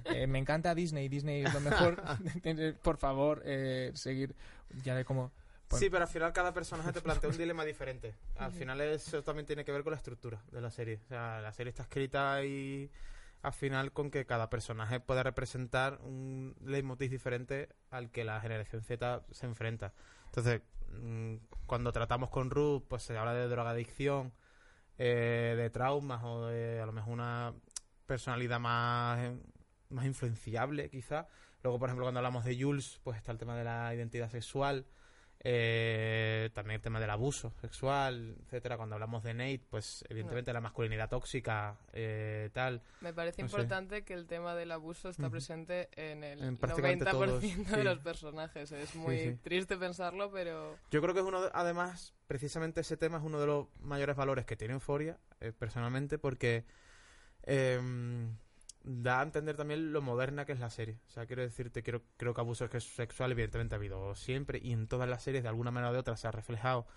Eh, 0.06 0.28
me 0.28 0.40
encanta 0.40 0.74
Disney, 0.76 1.08
Disney 1.10 1.44
es 1.44 1.54
lo 1.54 1.60
mejor. 1.62 2.02
Por 2.84 2.98
favor, 2.98 3.42
eh, 3.46 3.92
seguir. 3.96 4.36
Ya 4.84 4.96
de 4.96 5.04
cómo. 5.06 5.32
Pues- 5.68 5.80
Sí, 5.82 5.90
pero 5.90 6.04
al 6.04 6.10
final 6.10 6.34
cada 6.34 6.54
personaje 6.54 6.92
te 6.92 7.02
plantea 7.02 7.30
un 7.30 7.38
dilema 7.38 7.64
diferente. 7.66 8.16
Al 8.38 8.52
final 8.52 8.82
eso 8.82 9.24
también 9.24 9.46
tiene 9.46 9.64
que 9.66 9.72
ver 9.72 9.84
con 9.84 9.92
la 9.92 9.98
estructura 9.98 10.42
de 10.52 10.62
la 10.62 10.72
serie. 10.72 11.00
O 11.06 11.08
sea, 11.08 11.42
la 11.42 11.52
serie 11.54 11.70
está 11.70 11.84
escrita 11.84 12.44
y 12.44 12.90
al 13.42 13.54
final 13.54 13.94
con 13.94 14.12
que 14.12 14.26
cada 14.26 14.50
personaje 14.50 15.00
pueda 15.00 15.24
representar 15.24 16.00
un 16.02 16.56
leitmotiv 16.64 17.10
diferente 17.10 17.70
al 17.90 18.12
que 18.12 18.24
la 18.26 18.42
generación 18.42 18.82
Z 18.82 19.24
se 19.32 19.46
enfrenta. 19.46 19.94
Entonces, 20.26 20.62
mm, 20.92 21.36
cuando 21.66 21.92
tratamos 21.92 22.30
con 22.30 22.50
Ruth, 22.50 22.84
pues 22.88 23.04
se 23.04 23.18
habla 23.18 23.34
de 23.34 23.48
drogadicción, 23.48 24.34
eh, 24.98 25.56
de 25.58 25.70
traumas 25.70 26.22
o 26.24 26.48
de 26.48 26.82
a 26.82 26.86
lo 26.86 26.92
mejor 26.92 27.14
una 27.14 27.54
personalidad 28.06 28.60
más, 28.60 29.32
más 29.90 30.06
influenciable, 30.06 30.90
quizá. 30.90 31.28
Luego, 31.64 31.80
por 31.80 31.90
ejemplo, 31.90 32.06
cuando 32.06 32.20
hablamos 32.20 32.46
de 32.46 32.62
Jules, 32.62 33.00
pues 33.04 33.18
está 33.18 33.32
el 33.32 33.38
tema 33.38 33.56
de 33.56 33.64
la 33.64 33.94
identidad 33.96 34.30
sexual. 34.30 34.86
Eh, 35.42 36.50
también 36.54 36.76
el 36.76 36.82
tema 36.82 37.00
del 37.00 37.10
abuso 37.12 37.54
sexual, 37.62 38.36
etcétera. 38.44 38.76
Cuando 38.76 38.96
hablamos 38.96 39.24
de 39.24 39.34
Nate, 39.34 39.62
pues 39.70 40.04
evidentemente 40.10 40.52
la 40.52 40.60
masculinidad 40.60 41.10
tóxica, 41.10 41.78
eh, 41.94 42.50
tal. 42.54 42.82
Me 43.00 43.14
parece 43.14 43.42
No 43.42 43.48
sé. 43.48 43.56
importante 43.56 44.04
que 44.04 44.14
el 44.16 44.28
tema 44.28 44.54
del 44.56 44.72
abuso 44.72 45.08
está 45.10 45.30
presente 45.30 45.88
en 45.96 46.26
el 46.26 46.44
En 46.44 46.58
prácticamente 46.58 47.06
90% 47.06 47.12
todos, 47.12 47.42
de 47.42 47.50
sí. 47.54 47.84
los 47.84 48.00
personajes. 48.00 48.72
Es 48.74 48.96
muy 48.96 49.18
sí. 49.18 49.36
triste 49.42 49.78
pensarlo, 49.78 50.30
pero... 50.30 50.78
Yo 50.92 51.02
creo 51.02 51.14
que 51.14 51.22
es 51.22 51.26
uno, 51.26 51.42
de- 51.44 51.52
además, 51.54 52.14
precisamente 52.28 52.82
ese 52.82 52.98
tema 52.98 53.18
es 53.18 53.24
uno 53.24 53.40
de 53.40 53.48
los 53.48 53.68
mayores 53.80 54.18
valores 54.18 54.46
que 54.46 54.58
tiene 54.58 54.74
Euphoria, 54.74 55.18
eh, 55.40 55.54
personalmente, 55.58 56.18
porque 56.18 56.66
em, 57.44 58.36
da 58.90 59.20
a 59.20 59.24
entender 59.24 59.56
también 59.56 59.94
lo 59.94 60.02
moderna 60.02 60.46
que 60.46 60.54
es 60.54 60.60
la 60.60 60.70
serie. 60.70 61.00
O 61.08 61.12
sea, 61.12 61.26
quiero 61.26 61.42
decirte, 61.44 61.84
quiero, 61.84 62.04
creo 62.18 62.34
que 62.34 62.42
abuso 62.42 62.68
sexual 62.80 63.32
evidentemente 63.32 63.76
ha 63.76 63.78
habido 63.78 64.16
siempre 64.16 64.60
y 64.62 64.72
en 64.74 64.88
todas 64.88 65.10
las 65.10 65.24
series, 65.24 65.44
de 65.44 65.50
alguna 65.50 65.72
manera 65.72 65.92
o 65.92 65.94
de 65.94 66.00
otra, 66.00 66.18
se 66.18 66.28
ha 66.28 66.32
reflejado 66.32 66.88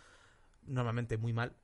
normalmente 0.66 1.16
muy 1.18 1.32
mal 1.32 1.54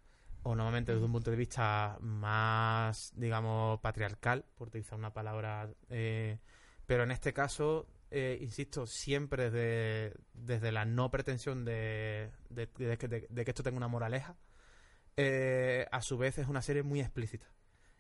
o 0.43 0.55
normalmente 0.55 0.93
desde 0.93 1.05
un 1.07 1.13
punto 1.13 1.31
de 1.31 1.37
vista 1.37 1.99
más, 2.01 3.13
digamos, 3.17 3.81
patriarcal, 3.81 4.45
por 4.57 4.69
utilizar 4.69 4.99
una 4.99 5.13
palabra, 5.13 5.71
eh, 5.91 6.39
pero 6.87 7.03
en 7.05 7.11
este 7.11 7.33
caso, 7.33 7.89
eh, 8.11 8.39
insisto, 8.41 8.87
siempre 8.87 9.51
desde, 9.51 10.15
desde 10.35 10.73
la 10.73 10.85
no 10.85 11.11
pretensión 11.11 11.65
de- 11.65 12.31
de 12.51 13.45
que 13.45 13.51
esto 13.51 13.63
tenga 13.63 13.77
una 13.77 13.89
moraleja, 13.89 14.37
eh, 15.17 15.87
a 15.91 16.03
su 16.03 16.19
vez 16.19 16.39
es 16.39 16.49
una 16.49 16.63
serie 16.63 16.83
muy 16.83 17.01
explícita. 17.01 17.47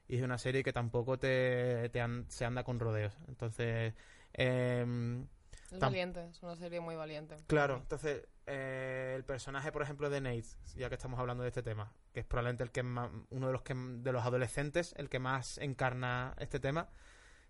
Y 0.08 0.16
es 0.16 0.22
una 0.22 0.38
serie 0.38 0.62
que 0.64 0.72
tampoco 0.72 1.18
te, 1.18 1.88
te 1.90 2.00
an- 2.00 2.24
se 2.28 2.44
anda 2.44 2.64
con 2.64 2.80
rodeos. 2.80 3.12
Entonces, 3.28 3.94
em, 4.32 5.26
Es 5.71 5.78
valiente, 5.78 6.26
es 6.30 6.42
una 6.42 6.56
serie 6.56 6.80
muy 6.80 6.97
valiente. 6.97 7.36
Claro, 7.47 7.76
entonces 7.76 8.26
eh, 8.47 9.12
el 9.16 9.25
personaje, 9.25 9.71
por 9.71 9.82
ejemplo, 9.82 10.08
de 10.08 10.21
Nate, 10.23 10.47
ya 10.76 10.88
que 10.88 10.94
estamos 10.94 11.21
hablando 11.21 11.42
de 11.42 11.50
este 11.50 11.62
tema, 11.62 11.92
que 12.14 12.21
es 12.21 12.26
probablemente 12.26 12.64
el 12.64 12.71
que 12.71 12.82
más, 12.82 13.10
uno 13.30 13.49
de 13.49 13.52
los 13.52 13.62
que 13.62 13.75
de 13.75 14.12
los 14.12 14.25
adolescentes, 14.25 14.94
el 14.97 15.10
que 15.10 15.18
más 15.18 15.58
encarna 15.58 16.34
este 16.38 16.58
tema. 16.58 16.88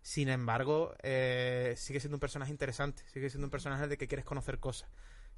Sin 0.03 0.29
embargo, 0.29 0.95
eh, 1.03 1.75
sigue 1.77 2.01
siendo 2.01 2.17
un 2.17 2.21
personaje 2.21 2.51
interesante, 2.51 3.03
sigue 3.09 3.31
siendo 3.31 3.47
un 3.47 3.51
personaje 3.51 3.87
de 3.89 3.99
que 3.99 4.09
quieres 4.09 4.25
conocer 4.25 4.59
cosas, 4.59 4.89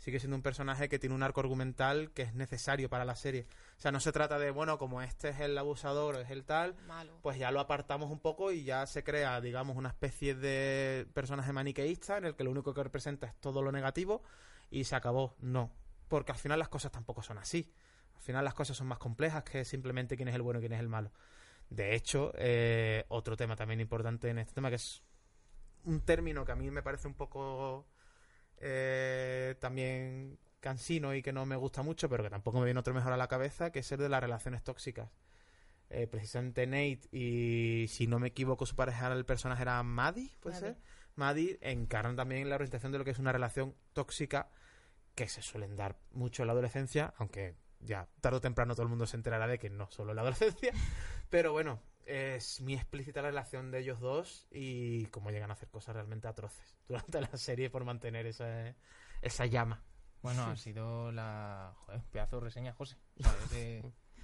sigue 0.01 0.19
siendo 0.19 0.35
un 0.35 0.43
personaje 0.43 0.89
que 0.89 0.99
tiene 0.99 1.15
un 1.15 1.23
arco 1.23 1.41
argumental 1.41 2.11
que 2.13 2.23
es 2.23 2.35
necesario 2.35 2.89
para 2.89 3.05
la 3.05 3.15
serie. 3.15 3.47
O 3.77 3.81
sea, 3.81 3.93
no 3.93 4.01
se 4.01 4.13
trata 4.13 4.39
de, 4.39 4.51
bueno, 4.51 4.79
como 4.79 5.03
este 5.03 5.29
es 5.29 5.41
el 5.41 5.57
abusador, 5.57 6.17
es 6.17 6.31
el 6.31 6.45
tal, 6.45 6.75
Malo. 6.87 7.19
pues 7.21 7.39
ya 7.39 7.51
lo 7.51 7.61
apartamos 7.61 8.11
un 8.11 8.19
poco 8.19 8.51
y 8.51 8.65
ya 8.65 8.87
se 8.87 9.05
crea, 9.05 9.41
digamos, 9.43 9.77
una 9.77 9.91
especie 9.91 10.35
de 10.35 11.07
personaje 11.13 11.53
maniqueísta 11.53 12.17
en 12.17 12.25
el 12.25 12.35
que 12.35 12.45
lo 12.45 12.51
único 12.51 12.73
que 12.73 12.83
representa 12.83 13.27
es 13.27 13.35
todo 13.41 13.61
lo 13.61 13.73
negativo 13.73 14.23
y 14.71 14.85
se 14.85 14.97
acabó. 14.97 15.37
No, 15.39 15.71
porque 16.09 16.33
al 16.33 16.39
final 16.39 16.59
las 16.59 16.71
cosas 16.71 16.91
tampoco 16.91 17.23
son 17.23 17.37
así. 17.37 17.71
Al 18.17 18.23
final 18.23 18.45
las 18.45 18.55
cosas 18.55 18.79
son 18.79 18.87
más 18.87 18.99
complejas 18.99 19.45
que 19.45 19.67
simplemente 19.67 20.17
quién 20.17 20.29
es 20.29 20.35
el 20.35 20.43
bueno 20.43 20.61
y 20.61 20.63
quién 20.63 20.73
es 20.73 20.81
el 20.81 20.89
malo. 20.89 21.13
De 21.69 21.95
hecho, 21.95 22.33
eh, 22.37 23.05
otro 23.09 23.37
tema 23.37 23.55
también 23.55 23.81
importante 23.81 24.31
en 24.31 24.39
este 24.39 24.55
tema, 24.55 24.71
que 24.71 24.77
es 24.77 25.03
un 25.85 26.01
término 26.01 26.45
que 26.47 26.53
a 26.53 26.57
mí 26.57 26.71
me 26.71 26.83
parece 26.83 27.07
un 27.07 27.15
poco 27.15 27.87
eh, 28.61 29.57
también 29.59 30.39
cansino 30.61 31.15
y 31.15 31.23
que 31.23 31.33
no 31.33 31.47
me 31.47 31.57
gusta 31.57 31.83
mucho, 31.83 32.09
pero 32.09 32.23
que 32.23 32.31
tampoco 32.31 32.59
me 32.59 32.67
viene 32.67 32.81
otro 32.81 32.95
mejor 32.95 33.13
a 33.13 33.17
la 33.17 33.29
cabeza, 33.29 33.73
que 33.73 33.81
es 33.81 33.93
el 33.93 33.99
de 33.99 34.09
las 34.09 34.21
relaciones 34.21 34.63
tóxicas. 34.63 35.11
Eh, 35.89 36.07
precisamente 36.07 36.67
Nate 36.67 37.01
y, 37.11 37.87
si 37.89 38.07
no 38.07 38.21
me 38.21 38.29
equivoco, 38.29 38.65
su 38.65 38.77
pareja, 38.77 39.13
el 39.13 39.25
personaje 39.25 39.63
era 39.63 39.83
Maddie, 39.83 40.31
¿puede 40.41 40.55
Maddie. 40.55 40.75
ser? 40.75 40.83
Maddie 41.17 41.59
encarnan 41.63 42.15
también 42.15 42.49
la 42.49 42.57
representación 42.57 42.93
de 42.93 42.99
lo 42.99 43.05
que 43.05 43.11
es 43.11 43.19
una 43.19 43.33
relación 43.33 43.75
tóxica 43.93 44.51
que 45.17 45.27
se 45.27 45.43
suelen 45.43 45.77
dar 45.77 45.99
mucho 46.13 46.43
en 46.43 46.47
la 46.47 46.53
adolescencia, 46.53 47.13
aunque 47.19 47.57
ya 47.81 48.09
tarde 48.21 48.37
o 48.37 48.41
temprano 48.41 48.75
todo 48.75 48.85
el 48.85 48.89
mundo 48.89 49.07
se 49.07 49.17
enterará 49.17 49.49
de 49.49 49.59
que 49.59 49.69
no 49.69 49.91
solo 49.91 50.13
en 50.13 50.17
la 50.17 50.23
adolescencia, 50.23 50.73
pero 51.31 51.53
bueno, 51.53 51.81
es 52.11 52.61
muy 52.61 52.75
explícita 52.75 53.23
la 53.23 53.29
relación 53.29 53.71
de 53.71 53.79
ellos 53.81 54.01
dos 54.01 54.47
y 54.51 55.07
cómo 55.07 55.31
llegan 55.31 55.51
a 55.51 55.55
hacer 55.55 55.69
cosas 55.69 55.95
realmente 55.95 56.29
atroces 56.29 56.77
durante 56.89 57.21
la 57.21 57.37
serie 57.37 57.71
por 57.71 57.85
mantener 57.85 58.27
esa, 58.27 58.75
esa 59.23 59.47
llama. 59.47 59.83
Bueno, 60.23 60.45
ha 60.45 60.57
sido 60.57 61.11
la. 61.13 61.73
Joder, 61.87 62.03
pedazo 62.13 62.37
de 62.37 62.45
reseña, 62.45 62.73
José. 62.75 62.97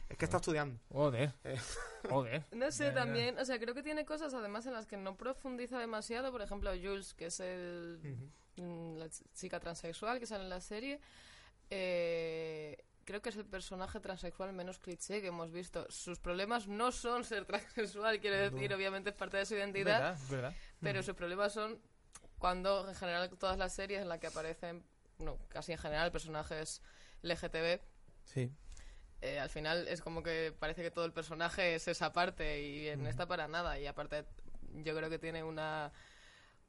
Es 0.08 0.16
que 0.16 0.24
está 0.24 0.36
estudiando. 0.36 0.78
Joder. 0.90 1.32
Eh. 1.42 1.56
Joder. 2.08 2.44
No 2.52 2.70
sé, 2.70 2.92
también, 2.92 3.36
o 3.40 3.44
sea, 3.44 3.58
creo 3.58 3.74
que 3.74 3.82
tiene 3.82 4.04
cosas 4.04 4.32
además 4.34 4.64
en 4.66 4.72
las 4.74 4.86
que 4.86 4.96
no 4.96 5.16
profundiza 5.16 5.80
demasiado. 5.80 6.30
Por 6.30 6.42
ejemplo, 6.42 6.70
Jules, 6.70 7.12
que 7.14 7.26
es 7.26 7.40
el, 7.40 7.98
mm, 8.56 8.98
la 8.98 9.06
ch- 9.06 9.24
chica 9.34 9.58
transexual 9.58 10.20
que 10.20 10.26
sale 10.26 10.44
en 10.44 10.50
la 10.50 10.60
serie, 10.60 11.00
eh, 11.70 12.84
creo 13.06 13.22
que 13.22 13.30
es 13.30 13.36
el 13.36 13.46
personaje 13.46 14.00
transexual 14.00 14.52
menos 14.52 14.78
cliché 14.78 15.22
que 15.22 15.28
hemos 15.28 15.50
visto. 15.50 15.86
Sus 15.90 16.18
problemas 16.18 16.68
no 16.68 16.92
son 16.92 17.24
ser 17.24 17.44
transexual, 17.46 18.20
quiero 18.20 18.36
decir, 18.36 18.74
obviamente 18.74 19.08
es 19.10 19.16
parte 19.16 19.38
de 19.38 19.46
su 19.46 19.54
identidad, 19.54 20.00
¿Verdad? 20.00 20.18
¿Verdad? 20.28 20.54
pero 20.82 21.02
sus 21.02 21.14
problemas 21.14 21.52
son 21.54 21.80
cuando, 22.38 22.86
en 22.86 22.94
general, 22.94 23.30
todas 23.38 23.56
las 23.56 23.72
series 23.74 24.02
en 24.02 24.08
las 24.10 24.18
que 24.18 24.26
aparecen, 24.26 24.84
no, 25.18 25.38
casi 25.48 25.72
en 25.72 25.78
general, 25.78 26.12
personajes 26.12 26.82
LGTB, 27.22 27.80
Sí. 28.24 28.52
eh, 29.22 29.38
al 29.40 29.48
final 29.48 29.88
es 29.88 30.02
como 30.02 30.22
que 30.22 30.54
parece 30.58 30.82
que 30.82 30.90
todo 30.90 31.06
el 31.06 31.12
personaje 31.12 31.74
es 31.76 31.88
esa 31.88 32.12
parte 32.12 32.60
y 32.60 32.88
en 32.88 33.06
esta 33.06 33.26
para 33.26 33.48
nada. 33.48 33.78
Y 33.78 33.86
aparte, 33.86 34.26
yo 34.74 34.94
creo 34.94 35.08
que 35.08 35.18
tiene 35.18 35.42
una 35.44 35.92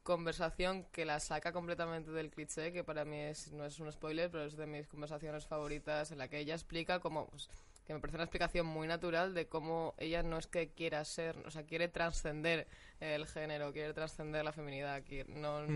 conversación 0.08 0.86
que 0.94 1.04
la 1.04 1.20
saca 1.20 1.52
completamente 1.52 2.12
del 2.12 2.30
cliché, 2.30 2.72
que 2.72 2.82
para 2.82 3.04
mí 3.04 3.18
es, 3.18 3.52
no 3.52 3.66
es 3.66 3.78
un 3.82 3.92
spoiler, 3.92 4.32
pero 4.32 4.46
es 4.46 4.56
de 4.56 4.66
mis 4.66 4.88
conversaciones 4.88 5.46
favoritas, 5.46 6.14
en 6.14 6.18
la 6.18 6.30
que 6.30 6.40
ella 6.40 6.54
explica 6.54 7.02
cómo, 7.02 7.28
pues, 7.28 7.50
que 7.86 7.94
me 7.94 8.00
parece 8.00 8.16
una 8.16 8.24
explicación 8.24 8.66
muy 8.66 8.88
natural 8.88 9.34
de 9.34 9.48
cómo 9.48 9.96
ella 9.98 10.24
no 10.24 10.38
es 10.38 10.48
que 10.48 10.70
quiera 10.70 11.04
ser, 11.04 11.36
o 11.46 11.52
sea, 11.52 11.64
quiere 11.64 11.90
trascender 11.90 12.68
el 13.02 13.28
género, 13.28 13.74
quiere 13.74 13.94
trascender 13.94 14.46
la 14.46 14.54
feminidad, 14.54 15.04
que 15.04 15.26
no, 15.26 15.68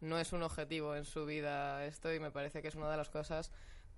no 0.00 0.18
es 0.20 0.32
un 0.32 0.44
objetivo 0.44 0.94
en 0.94 1.04
su 1.04 1.26
vida 1.26 1.84
esto 1.86 2.14
y 2.14 2.20
me 2.20 2.30
parece 2.30 2.62
que 2.62 2.68
es 2.68 2.76
una 2.76 2.88
de 2.88 2.96
las 2.96 3.10
cosas 3.10 3.50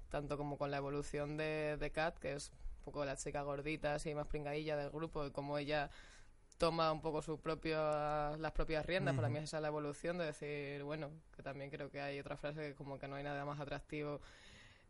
tanto 0.08 0.38
como 0.38 0.56
con 0.56 0.70
la 0.70 0.78
evolución 0.78 1.36
de, 1.36 1.76
de 1.76 1.90
Kat, 1.90 2.16
que 2.18 2.32
es 2.32 2.52
un 2.78 2.84
poco 2.84 3.04
la 3.04 3.18
chica 3.18 3.42
gordita, 3.42 3.96
así 3.96 4.14
más 4.14 4.28
pringadilla 4.28 4.78
del 4.78 4.88
grupo, 4.88 5.26
y 5.26 5.30
como 5.30 5.58
ella 5.58 5.90
toma 6.58 6.92
un 6.92 7.00
poco 7.00 7.22
su 7.22 7.40
propio, 7.40 7.78
las 8.36 8.52
propias 8.52 8.84
riendas. 8.84 9.14
Para 9.14 9.28
mí 9.28 9.38
esa 9.38 9.58
es 9.58 9.62
la 9.62 9.68
evolución 9.68 10.18
de 10.18 10.26
decir, 10.26 10.82
bueno, 10.82 11.10
que 11.34 11.42
también 11.42 11.70
creo 11.70 11.90
que 11.90 12.00
hay 12.00 12.18
otra 12.18 12.36
frase 12.36 12.60
que 12.60 12.74
como 12.74 12.98
que 12.98 13.08
no 13.08 13.16
hay 13.16 13.24
nada 13.24 13.44
más 13.44 13.60
atractivo 13.60 14.20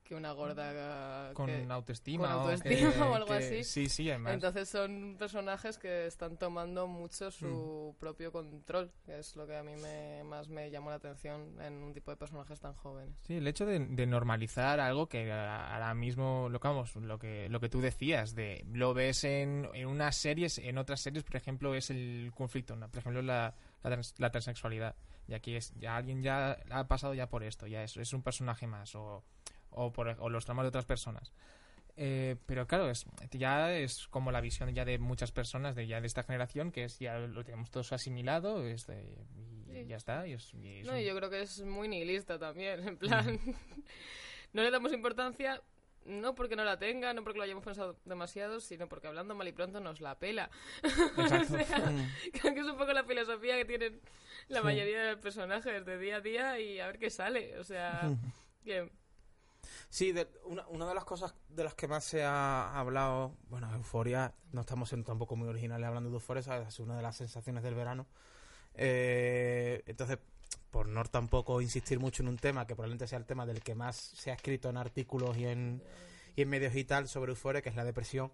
que 0.08 0.14
una 0.14 0.32
gorda 0.32 1.32
Con 1.34 1.46
que- 1.46 1.66
autoestima, 1.68 2.28
con 2.28 2.32
o 2.36 2.40
autoestima 2.40 2.92
que- 2.92 2.98
o 3.00 3.14
algo 3.14 3.26
que- 3.28 3.34
así. 3.34 3.64
Sí, 3.64 3.88
sí, 3.88 4.08
además. 4.10 4.32
Entonces 4.34 4.68
son 4.68 5.16
personajes 5.18 5.76
que 5.78 6.06
están 6.06 6.38
tomando 6.38 6.86
mucho 6.86 7.30
su 7.30 7.92
Mm. 7.94 8.00
propio 8.00 8.32
control, 8.32 8.90
que 9.04 9.18
es 9.18 9.36
lo 9.36 9.46
que 9.46 9.56
a 9.56 9.62
mí 9.62 9.72
me, 9.76 10.24
más 10.24 10.48
me 10.48 10.70
llamó 10.70 10.90
la 10.90 10.96
atención 10.96 11.60
en 11.60 11.74
un 11.74 11.92
tipo 11.92 12.10
de 12.10 12.16
personajes 12.16 12.58
tan 12.60 12.72
jóvenes. 12.74 13.14
Sí, 13.26 13.36
el 13.36 13.46
hecho 13.46 13.66
de, 13.66 13.78
de 13.80 14.06
normalizar 14.06 14.80
algo 14.80 15.08
que 15.08 15.30
ahora 15.30 15.92
mismo, 15.94 16.48
lo 16.50 16.58
que, 16.58 16.68
vamos, 16.68 16.96
lo 16.96 17.18
que, 17.18 17.48
lo 17.50 17.60
que 17.60 17.68
tú 17.68 17.80
decías, 17.80 18.34
de 18.34 18.64
lo 18.72 18.94
ves 18.94 19.24
en, 19.24 19.68
en 19.74 19.86
unas 19.86 20.16
series, 20.16 20.56
en 20.58 20.78
otras 20.78 21.00
series, 21.02 21.22
por 21.24 21.36
ejemplo, 21.36 21.74
es 21.74 21.90
el 21.90 22.32
conflicto, 22.34 22.76
¿no? 22.76 22.88
por 22.88 23.00
ejemplo, 23.00 23.20
la, 23.20 23.54
la, 23.82 23.90
trans- 23.90 24.14
la 24.18 24.30
transexualidad. 24.30 24.96
Y 25.26 25.34
aquí 25.34 25.54
es, 25.56 25.74
ya 25.78 25.94
alguien 25.96 26.22
ya 26.22 26.56
ha 26.70 26.88
pasado 26.88 27.12
ya 27.12 27.28
por 27.28 27.42
esto, 27.42 27.66
ya 27.66 27.82
es, 27.84 27.98
es 27.98 28.14
un 28.14 28.22
personaje 28.22 28.66
más, 28.66 28.94
o, 28.94 29.22
o, 29.70 29.92
por, 29.92 30.08
o 30.18 30.28
los 30.28 30.44
traumas 30.44 30.64
de 30.64 30.68
otras 30.68 30.84
personas. 30.86 31.32
Eh, 32.00 32.36
pero 32.46 32.66
claro, 32.68 32.88
es, 32.90 33.06
ya 33.32 33.72
es 33.76 34.06
como 34.06 34.30
la 34.30 34.40
visión 34.40 34.72
ya 34.72 34.84
de 34.84 34.98
muchas 34.98 35.32
personas 35.32 35.74
de 35.74 35.88
ya 35.88 36.00
de 36.00 36.06
esta 36.06 36.22
generación, 36.22 36.70
que 36.70 36.84
es 36.84 36.98
ya 37.00 37.18
lo 37.18 37.42
tenemos 37.42 37.70
todos 37.72 37.92
asimilado 37.92 38.64
este, 38.64 39.02
y 39.66 39.72
Sí. 39.72 39.86
ya 39.86 39.96
está. 39.96 40.26
Y 40.26 40.32
es, 40.34 40.54
y 40.54 40.78
es 40.78 40.86
No, 40.86 40.92
un- 40.92 40.98
y 41.00 41.04
yo 41.04 41.16
creo 41.16 41.28
que 41.28 41.42
es 41.42 41.60
muy 41.62 41.88
nihilista 41.88 42.38
también, 42.38 42.86
en 42.86 42.96
plan, 42.98 43.40
no 44.52 44.62
le 44.62 44.70
damos 44.70 44.92
importancia, 44.92 45.60
no 46.04 46.34
porque 46.36 46.54
no 46.56 46.62
la 46.64 46.78
tenga, 46.78 47.12
no 47.14 47.22
porque 47.24 47.38
lo 47.38 47.44
hayamos 47.44 47.64
pensado 47.64 47.98
demasiado, 48.04 48.60
sino 48.60 48.88
porque 48.88 49.08
hablando 49.08 49.34
mal 49.34 49.48
y 49.48 49.52
pronto 49.52 49.80
nos 49.80 50.00
la 50.00 50.18
pela. 50.20 50.50
O 51.16 51.26
sea, 51.26 51.42
creo 52.32 52.54
que 52.54 52.60
es 52.60 52.66
un 52.66 52.76
poco 52.78 52.92
la 52.92 53.02
filosofía 53.04 53.56
que 53.56 53.64
tienen 53.64 54.00
la 54.46 54.60
Sí. 54.60 54.64
mayoría 54.64 55.02
de 55.02 55.16
personajes 55.16 55.84
de 55.84 55.98
día 55.98 56.16
a 56.16 56.20
día 56.20 56.60
y 56.60 56.78
a 56.78 56.86
ver 56.86 56.98
qué 57.00 57.10
sale, 57.10 57.58
o 57.58 57.64
sea, 57.64 58.08
que 58.64 58.88
Sí, 59.88 60.12
de- 60.12 60.28
una, 60.44 60.66
una 60.68 60.86
de 60.88 60.94
las 60.94 61.04
cosas 61.04 61.34
de 61.48 61.64
las 61.64 61.74
que 61.74 61.88
más 61.88 62.04
se 62.04 62.22
ha 62.24 62.78
hablado, 62.78 63.34
bueno, 63.48 63.72
Euforia, 63.74 64.34
no 64.52 64.60
estamos 64.62 64.88
siendo 64.88 65.06
tampoco 65.06 65.36
muy 65.36 65.48
originales 65.48 65.86
hablando 65.86 66.10
de 66.10 66.14
Euforia, 66.16 66.42
es 66.66 66.80
una 66.80 66.96
de 66.96 67.02
las 67.02 67.16
sensaciones 67.16 67.62
del 67.62 67.74
verano. 67.74 68.06
Eh, 68.74 69.82
entonces, 69.86 70.18
por 70.70 70.88
no 70.88 71.02
tampoco 71.04 71.60
insistir 71.60 71.98
mucho 71.98 72.22
en 72.22 72.28
un 72.28 72.36
tema 72.36 72.66
que 72.66 72.74
probablemente 72.74 73.06
sea 73.06 73.18
el 73.18 73.24
tema 73.26 73.46
del 73.46 73.62
que 73.62 73.74
más 73.74 73.96
se 73.96 74.30
ha 74.30 74.34
escrito 74.34 74.68
en 74.68 74.76
artículos 74.76 75.36
y 75.36 75.46
en, 75.46 75.82
y 76.36 76.42
en 76.42 76.48
medios 76.48 76.74
y 76.76 76.84
tal 76.84 77.08
sobre 77.08 77.30
Euforia, 77.32 77.62
que 77.62 77.70
es 77.70 77.76
la 77.76 77.84
depresión 77.84 78.30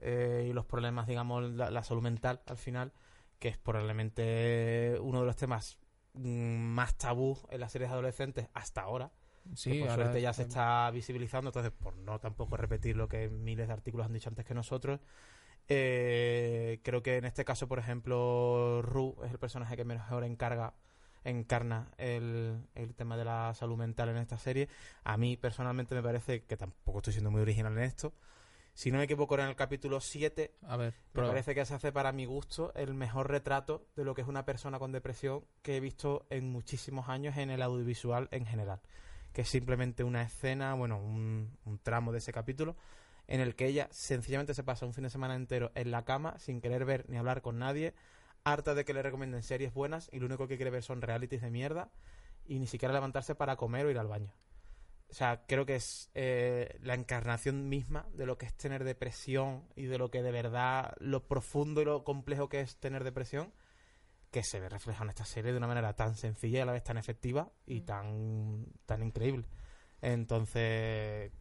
eh, 0.00 0.46
y 0.48 0.52
los 0.52 0.64
problemas, 0.64 1.06
digamos, 1.06 1.42
la, 1.52 1.70
la 1.70 1.82
salud 1.82 2.02
mental 2.02 2.40
al 2.46 2.56
final, 2.56 2.92
que 3.38 3.48
es 3.48 3.58
probablemente 3.58 4.96
uno 5.00 5.20
de 5.20 5.26
los 5.26 5.36
temas 5.36 5.78
mm, 6.14 6.56
más 6.56 6.96
tabú 6.96 7.36
en 7.50 7.60
las 7.60 7.72
series 7.72 7.90
adolescentes 7.90 8.48
hasta 8.54 8.82
ahora 8.82 9.10
Sí, 9.54 9.80
por 9.80 9.88
ahora 9.90 9.94
suerte 10.02 10.20
ya 10.22 10.32
se 10.32 10.42
está- 10.42 10.84
está 10.86 10.90
visibilizando, 10.90 11.48
entonces 11.50 11.72
por 11.72 11.96
no 11.96 12.18
tampoco 12.20 12.56
repetir 12.56 12.96
lo 12.96 13.08
que 13.08 13.28
miles 13.28 13.66
de 13.68 13.72
artículos 13.72 14.06
han 14.06 14.12
dicho 14.12 14.28
antes 14.28 14.44
que 14.44 14.54
nosotros, 14.54 15.00
eh, 15.68 16.80
creo 16.82 17.02
que 17.02 17.16
en 17.16 17.24
este 17.24 17.44
caso, 17.44 17.68
por 17.68 17.78
ejemplo, 17.78 18.80
Ru 18.82 19.16
es 19.24 19.30
el 19.30 19.38
personaje 19.38 19.76
que 19.76 19.84
mejor 19.84 20.24
encarga 20.24 20.74
encarna 21.24 21.90
el, 21.98 22.58
el 22.74 22.94
tema 22.94 23.16
de 23.16 23.24
la 23.24 23.52
salud 23.52 23.76
mental 23.76 24.08
en 24.08 24.16
esta 24.16 24.38
serie. 24.38 24.68
A 25.04 25.16
mí 25.18 25.36
personalmente 25.36 25.94
me 25.94 26.02
parece 26.02 26.44
que 26.44 26.56
tampoco 26.56 26.98
estoy 26.98 27.12
siendo 27.12 27.30
muy 27.30 27.42
original 27.42 27.72
en 27.76 27.82
esto. 27.84 28.14
Si 28.72 28.90
no 28.92 28.98
me 28.98 29.04
equivoco, 29.04 29.34
era 29.34 29.42
en 29.44 29.50
el 29.50 29.56
capítulo 29.56 30.00
7 30.00 30.54
A 30.62 30.76
ver, 30.76 30.94
me 30.94 31.12
prueba. 31.12 31.30
parece 31.30 31.54
que 31.54 31.64
se 31.66 31.74
hace 31.74 31.92
para 31.92 32.12
mi 32.12 32.24
gusto 32.24 32.72
el 32.74 32.94
mejor 32.94 33.28
retrato 33.28 33.84
de 33.96 34.04
lo 34.04 34.14
que 34.14 34.22
es 34.22 34.28
una 34.28 34.44
persona 34.46 34.78
con 34.78 34.92
depresión 34.92 35.44
que 35.62 35.76
he 35.76 35.80
visto 35.80 36.24
en 36.30 36.50
muchísimos 36.50 37.08
años 37.08 37.36
en 37.36 37.50
el 37.50 37.60
audiovisual 37.60 38.28
en 38.30 38.46
general. 38.46 38.80
Que 39.38 39.42
es 39.42 39.48
simplemente 39.48 40.02
una 40.02 40.22
escena, 40.22 40.74
bueno, 40.74 40.98
un, 40.98 41.56
tramo 41.84 42.10
de 42.10 42.18
ese 42.18 42.32
capítulo, 42.32 42.74
en 43.28 43.38
el 43.38 43.54
que 43.54 43.66
ella 43.66 43.86
sencillamente 43.92 44.52
se 44.52 44.64
pasa 44.64 44.84
un 44.84 44.94
fin 44.94 45.04
de 45.04 45.10
semana 45.10 45.36
entero 45.36 45.70
en 45.76 45.92
la 45.92 46.04
cama 46.04 46.36
sin 46.40 46.60
querer 46.60 46.84
ver 46.84 47.08
ni 47.08 47.18
hablar 47.18 47.40
con 47.40 47.56
nadie, 47.56 47.94
harta 48.42 48.74
de 48.74 48.84
que 48.84 48.92
le 48.92 49.00
recomienden 49.00 49.44
series 49.44 49.72
buenas 49.72 50.10
y 50.12 50.18
lo 50.18 50.26
único 50.26 50.48
que 50.48 50.56
quiere 50.56 50.72
ver 50.72 50.82
son 50.82 51.02
realities 51.02 51.40
de 51.40 51.52
mierda 51.52 51.88
y 52.46 52.58
ni 52.58 52.66
siquiera 52.66 52.92
levantarse 52.92 53.36
para 53.36 53.54
comer 53.54 53.86
o 53.86 53.92
ir 53.92 53.98
al 54.00 54.08
baño. 54.08 54.34
O 55.08 55.14
sea, 55.14 55.44
creo 55.46 55.64
que 55.64 55.76
es 55.76 56.10
eh, 56.14 56.76
la 56.82 56.94
encarnación 56.94 57.68
misma 57.68 58.08
de 58.14 58.26
lo 58.26 58.38
que 58.38 58.46
es 58.46 58.54
tener 58.54 58.82
depresión 58.82 59.62
y 59.76 59.84
de 59.84 59.98
lo 59.98 60.10
que 60.10 60.24
de 60.24 60.32
verdad, 60.32 60.96
lo 60.98 61.28
profundo 61.28 61.80
y 61.80 61.84
lo 61.84 62.02
complejo 62.02 62.48
que 62.48 62.60
es 62.60 62.74
tener 62.74 63.04
depresión, 63.04 63.52
que 64.30 64.42
se 64.42 64.60
ve 64.60 64.68
reflejado 64.68 65.04
en 65.04 65.10
esta 65.10 65.24
serie 65.24 65.52
de 65.52 65.58
una 65.58 65.66
manera 65.66 65.94
tan 65.94 66.14
sencilla 66.14 66.58
y 66.58 66.62
a 66.62 66.66
la 66.66 66.72
vez 66.72 66.84
tan 66.84 66.98
efectiva 66.98 67.50
y 67.66 67.80
Mm. 67.80 67.84
tan, 67.84 68.66
tan 68.86 69.02
increíble. 69.02 69.46
Entonces, 70.02 71.32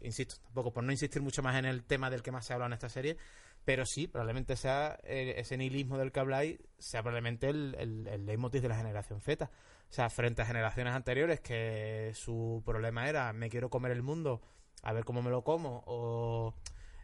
insisto, 0.00 0.36
tampoco 0.44 0.72
por 0.72 0.84
no 0.84 0.92
insistir 0.92 1.22
mucho 1.22 1.42
más 1.42 1.56
en 1.56 1.64
el 1.64 1.84
tema 1.84 2.10
del 2.10 2.22
que 2.22 2.30
más 2.30 2.46
se 2.46 2.52
ha 2.52 2.56
hablado 2.56 2.68
en 2.68 2.74
esta 2.74 2.88
serie, 2.88 3.16
pero 3.64 3.86
sí, 3.86 4.06
probablemente 4.06 4.56
sea 4.56 4.98
eh, 5.04 5.34
ese 5.38 5.56
nihilismo 5.56 5.96
del 5.98 6.12
que 6.12 6.20
habláis, 6.20 6.58
sea 6.78 7.02
probablemente 7.02 7.48
el, 7.48 7.74
el, 7.78 8.06
el 8.06 8.26
leitmotiv 8.26 8.60
de 8.62 8.68
la 8.68 8.76
generación 8.76 9.20
Z. 9.20 9.50
O 9.88 9.92
sea, 9.92 10.10
frente 10.10 10.42
a 10.42 10.46
generaciones 10.46 10.92
anteriores 10.94 11.40
que 11.40 12.12
su 12.14 12.62
problema 12.64 13.08
era 13.08 13.32
me 13.32 13.48
quiero 13.48 13.70
comer 13.70 13.92
el 13.92 14.02
mundo, 14.02 14.42
a 14.82 14.92
ver 14.92 15.04
cómo 15.04 15.22
me 15.22 15.30
lo 15.30 15.42
como, 15.44 15.82
o 15.86 16.54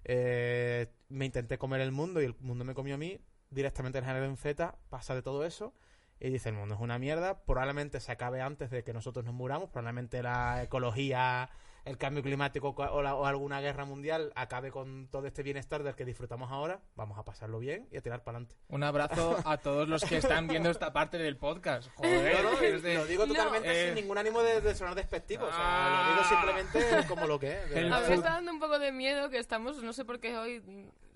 eh, 0.05 0.89
me 1.09 1.25
intenté 1.27 1.57
comer 1.57 1.81
el 1.81 1.93
mundo 1.93 2.21
y 2.21 2.25
el 2.27 2.35
mundo 2.41 2.65
me 2.65 2.75
comió 2.75 2.97
a 2.97 2.99
mí, 2.99 3.19
directamente 3.51 4.01
la 4.01 4.07
generación 4.07 4.37
Z 4.37 4.75
pasa 4.89 5.15
de 5.15 5.23
todo 5.23 5.45
eso 5.45 5.73
y 6.19 6.31
dice 6.31 6.51
el 6.51 6.55
mundo 6.55 6.75
es 6.75 6.81
una 6.81 6.99
mierda, 6.99 7.43
probablemente 7.45 7.99
se 8.01 8.13
acabe 8.13 8.41
antes 8.43 8.71
de 8.71 8.85
que 8.85 8.93
nosotros 8.93 9.25
nos 9.25 9.35
muramos, 9.35 9.71
probablemente 9.71 10.23
la 10.23 10.63
ecología, 10.63 11.49
el 11.87 11.97
cambio 11.97 12.23
climático 12.23 12.75
o, 12.77 13.03
la- 13.03 13.15
o 13.15 13.25
alguna 13.25 13.63
guerra 13.63 13.87
mundial 13.87 14.31
acabe 14.37 14.71
con 14.71 15.09
todo 15.09 15.27
este 15.27 15.43
bienestar 15.43 15.83
del 15.83 15.95
que 15.95 16.05
disfrutamos 16.05 16.53
ahora, 16.53 16.83
vamos 16.95 17.19
a 17.19 17.25
pasarlo 17.25 17.59
bien 17.59 17.89
y 17.91 17.97
a 17.97 18.03
tirar 18.03 18.23
para 18.23 18.37
adelante. 18.37 18.55
Un 18.69 18.83
abrazo 18.85 19.39
a 19.47 19.57
todos 19.57 19.89
los 19.89 20.05
que 20.05 20.19
están 20.19 20.47
viendo 20.47 20.69
esta 20.71 20.93
parte 20.93 21.17
del 21.17 21.39
podcast. 21.39 21.89
Joder, 21.97 22.45
No, 22.45 22.51
no, 22.53 22.99
lo 23.01 23.07
digo 23.07 23.25
No. 23.27 23.33
totalmente 23.33 23.71
Eh. 23.71 23.87
sin 23.87 23.95
ningún 23.95 24.19
ánimo 24.19 24.43
de, 24.43 24.61
de 24.61 24.75
sonar 24.75 24.95
despectivo. 24.95 25.45
O 25.47 25.51
sea, 25.51 25.57
Ah. 25.59 26.05
lo 26.05 26.13
digo 26.13 26.29
simplemente 26.29 27.09
como 27.09 27.27
lo 27.27 27.39
que 27.41 27.63
es. 27.63 27.71
de. 27.71 27.81
A 27.91 27.99
mí 28.01 28.05
me 28.11 28.15
está 28.15 28.31
dando 28.35 28.53
un 28.53 28.61
poco 28.61 28.79
de 28.79 28.93
miedo 28.93 29.31
que 29.31 29.39
estamos, 29.39 29.83
no 29.83 29.95
sé 29.95 30.05
por 30.05 30.21
qué 30.21 30.37
hoy 30.37 30.63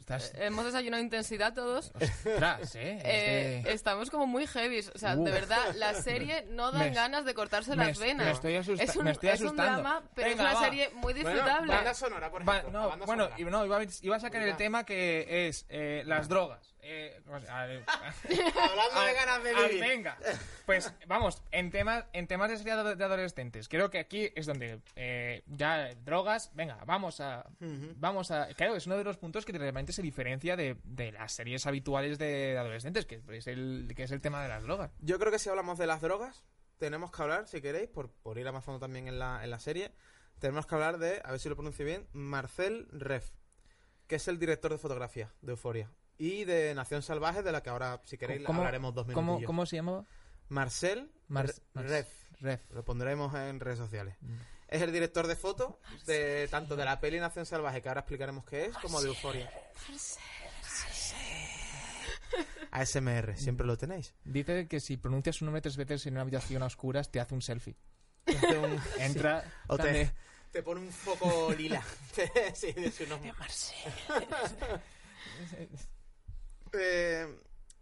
Estás... 0.04 0.34
hemos 0.36 0.66
desayunado 0.66 1.02
intensidad 1.02 1.54
todos. 1.54 1.90
Ostras, 1.98 2.74
¿eh? 2.74 3.00
Eh, 3.04 3.56
Es 3.60 3.64
de- 3.64 3.72
estamos 3.72 4.10
como 4.10 4.26
muy 4.26 4.46
heavy. 4.46 4.80
O 4.94 4.98
sea, 4.98 5.16
Uf. 5.16 5.24
de 5.24 5.30
verdad, 5.30 5.74
la 5.76 5.94
serie 5.94 6.44
no 6.50 6.72
dan 6.72 6.90
Me- 6.90 6.94
ganas 6.94 7.24
de 7.24 7.32
cortarse 7.32 7.74
me, 7.74 7.86
las 7.86 7.98
venas. 7.98 8.26
me 8.26 8.32
estoy, 8.32 8.56
asusta- 8.56 8.82
es 8.84 8.94
un, 8.96 9.04
me 9.04 9.12
estoy 9.12 9.30
es 9.30 9.40
un 9.40 9.46
asustando. 9.46 9.80
drama, 9.82 10.02
pero 10.14 10.28
Venga, 10.28 10.42
es 10.44 10.50
una 10.50 10.60
va. 10.60 10.64
serie 10.66 10.90
muy 10.90 11.14
Bueno, 11.14 11.30
disfrutable. 11.30 11.72
Banda 11.74 11.94
sonora, 11.94 12.30
por 12.30 12.46
Va- 12.46 12.58
ejemplo. 12.58 12.72
no, 12.72 12.80
la 12.84 12.86
banda 12.90 13.06
bueno, 13.06 13.24
sonora. 13.24 13.40
y- 13.40 13.44
no, 13.50 13.64
iba, 13.64 13.78
a, 13.78 13.82
iba 14.02 14.16
a 14.16 14.20
sacar 14.20 14.42
el 14.42 14.56
tema 14.56 14.84
que 14.84 15.46
es 15.48 15.64
eh, 15.70 16.02
las 16.04 16.28
drogas. 16.28 16.73
Eh, 16.86 17.18
o 17.26 17.40
sea, 17.40 17.62
a 17.62 17.66
ver, 17.66 17.82
Hablando 17.88 19.00
de 19.00 19.14
ganas 19.14 19.42
de 19.42 19.54
vivir. 19.54 19.80
venga, 19.80 20.18
pues 20.66 20.92
vamos, 21.06 21.42
en 21.50 21.70
temas, 21.70 22.04
en 22.12 22.26
temas 22.26 22.50
de 22.50 22.58
serie 22.58 22.76
de 22.76 22.94
de 22.94 23.04
adolescentes, 23.04 23.70
creo 23.70 23.88
que 23.88 23.98
aquí 23.98 24.30
es 24.34 24.44
donde 24.44 24.80
eh, 24.94 25.42
ya 25.46 25.94
drogas, 25.94 26.50
venga, 26.54 26.76
vamos 26.84 27.20
a, 27.20 27.46
vamos 27.96 28.30
a, 28.30 28.48
claro, 28.48 28.76
es 28.76 28.86
uno 28.86 28.98
de 28.98 29.04
los 29.04 29.16
puntos 29.16 29.46
que 29.46 29.56
realmente 29.56 29.94
se 29.94 30.02
diferencia 30.02 30.56
de, 30.56 30.76
de 30.84 31.12
las 31.12 31.32
series 31.32 31.66
habituales 31.66 32.18
de 32.18 32.58
adolescentes, 32.58 33.06
que 33.06 33.22
es 33.30 33.46
el, 33.46 33.90
que 33.96 34.02
es 34.02 34.10
el 34.10 34.20
tema 34.20 34.42
de 34.42 34.48
las 34.50 34.62
drogas. 34.62 34.90
Yo 35.00 35.18
creo 35.18 35.32
que 35.32 35.38
si 35.38 35.48
hablamos 35.48 35.78
de 35.78 35.86
las 35.86 36.02
drogas, 36.02 36.44
tenemos 36.78 37.10
que 37.10 37.22
hablar, 37.22 37.48
si 37.48 37.62
queréis, 37.62 37.88
por, 37.88 38.10
por 38.10 38.36
ir 38.36 38.46
a 38.46 38.52
más 38.52 38.62
fondo 38.62 38.80
también 38.80 39.08
en 39.08 39.18
la, 39.18 39.42
en 39.42 39.48
la 39.50 39.58
serie, 39.58 39.90
tenemos 40.38 40.66
que 40.66 40.74
hablar 40.74 40.98
de, 40.98 41.22
a 41.24 41.30
ver 41.30 41.40
si 41.40 41.48
lo 41.48 41.54
pronuncio 41.54 41.86
bien, 41.86 42.06
Marcel 42.12 42.88
Ref, 42.92 43.30
que 44.06 44.16
es 44.16 44.28
el 44.28 44.38
director 44.38 44.70
de 44.70 44.76
fotografía 44.76 45.32
de 45.40 45.52
Euforia. 45.52 45.90
Y 46.18 46.44
de 46.44 46.74
Nación 46.74 47.02
Salvaje, 47.02 47.42
de 47.42 47.50
la 47.52 47.62
que 47.62 47.70
ahora, 47.70 48.00
si 48.04 48.16
queréis, 48.18 48.40
la 48.42 48.46
¿Cómo- 48.46 48.60
hablaremos 48.60 48.94
dos 48.94 49.06
¿Cómo, 49.12 49.32
minutillos. 49.32 49.46
¿Cómo 49.46 49.66
se 49.66 49.76
llamaba? 49.76 50.04
Marcel 50.48 51.10
Mar- 51.28 51.52
Mar- 51.72 51.84
Ref. 51.86 52.08
Ref. 52.40 52.60
Lo 52.70 52.84
pondremos 52.84 53.34
en 53.34 53.58
redes 53.60 53.78
sociales. 53.78 54.16
Mm. 54.20 54.34
Es 54.68 54.82
el 54.82 54.92
director 54.92 55.26
de 55.26 55.36
foto 55.36 55.80
de 56.06 56.48
tanto 56.50 56.76
de 56.76 56.84
la 56.84 57.00
peli 57.00 57.18
Nación 57.20 57.46
Salvaje, 57.46 57.80
que 57.82 57.88
ahora 57.88 58.00
explicaremos 58.02 58.44
qué 58.44 58.66
es, 58.66 58.76
como 58.78 59.00
de 59.00 59.08
Euforia. 59.08 59.50
ASMR, 62.70 63.36
siempre 63.36 63.66
lo 63.66 63.76
tenéis. 63.78 64.14
Dice 64.24 64.66
que 64.66 64.80
si 64.80 64.96
pronuncias 64.96 65.36
su 65.36 65.44
nombre 65.44 65.60
tres 65.62 65.76
veces 65.76 66.04
en 66.06 66.14
una 66.14 66.22
habitación 66.22 66.62
a 66.62 66.66
oscuras, 66.66 67.10
te 67.10 67.20
hace 67.20 67.34
un 67.34 67.42
selfie. 67.42 67.76
Hace 68.26 68.58
un- 68.58 68.80
Entra. 68.98 69.44
O 69.68 69.76
te, 69.78 70.12
te 70.50 70.62
pone 70.62 70.80
un 70.80 70.90
foco 70.90 71.52
lila. 71.56 71.82
sí, 72.54 72.72
de 72.72 72.90
su 72.90 73.06
nombre. 73.06 73.32
Eh, 76.78 77.26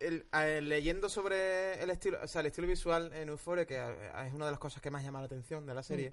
el- 0.00 0.26
eh, 0.32 0.60
leyendo 0.62 1.08
sobre 1.08 1.80
el 1.82 1.90
estilo, 1.90 2.18
o 2.22 2.26
sea, 2.26 2.40
el 2.40 2.48
estilo 2.48 2.66
visual 2.66 3.12
en 3.14 3.28
Euphoria, 3.28 3.66
que 3.66 3.76
eh, 3.76 4.10
es 4.26 4.34
una 4.34 4.46
de 4.46 4.50
las 4.50 4.60
cosas 4.60 4.82
que 4.82 4.90
más 4.90 5.02
llama 5.04 5.20
la 5.20 5.26
atención 5.26 5.64
de 5.66 5.74
la 5.74 5.82
serie, 5.82 6.12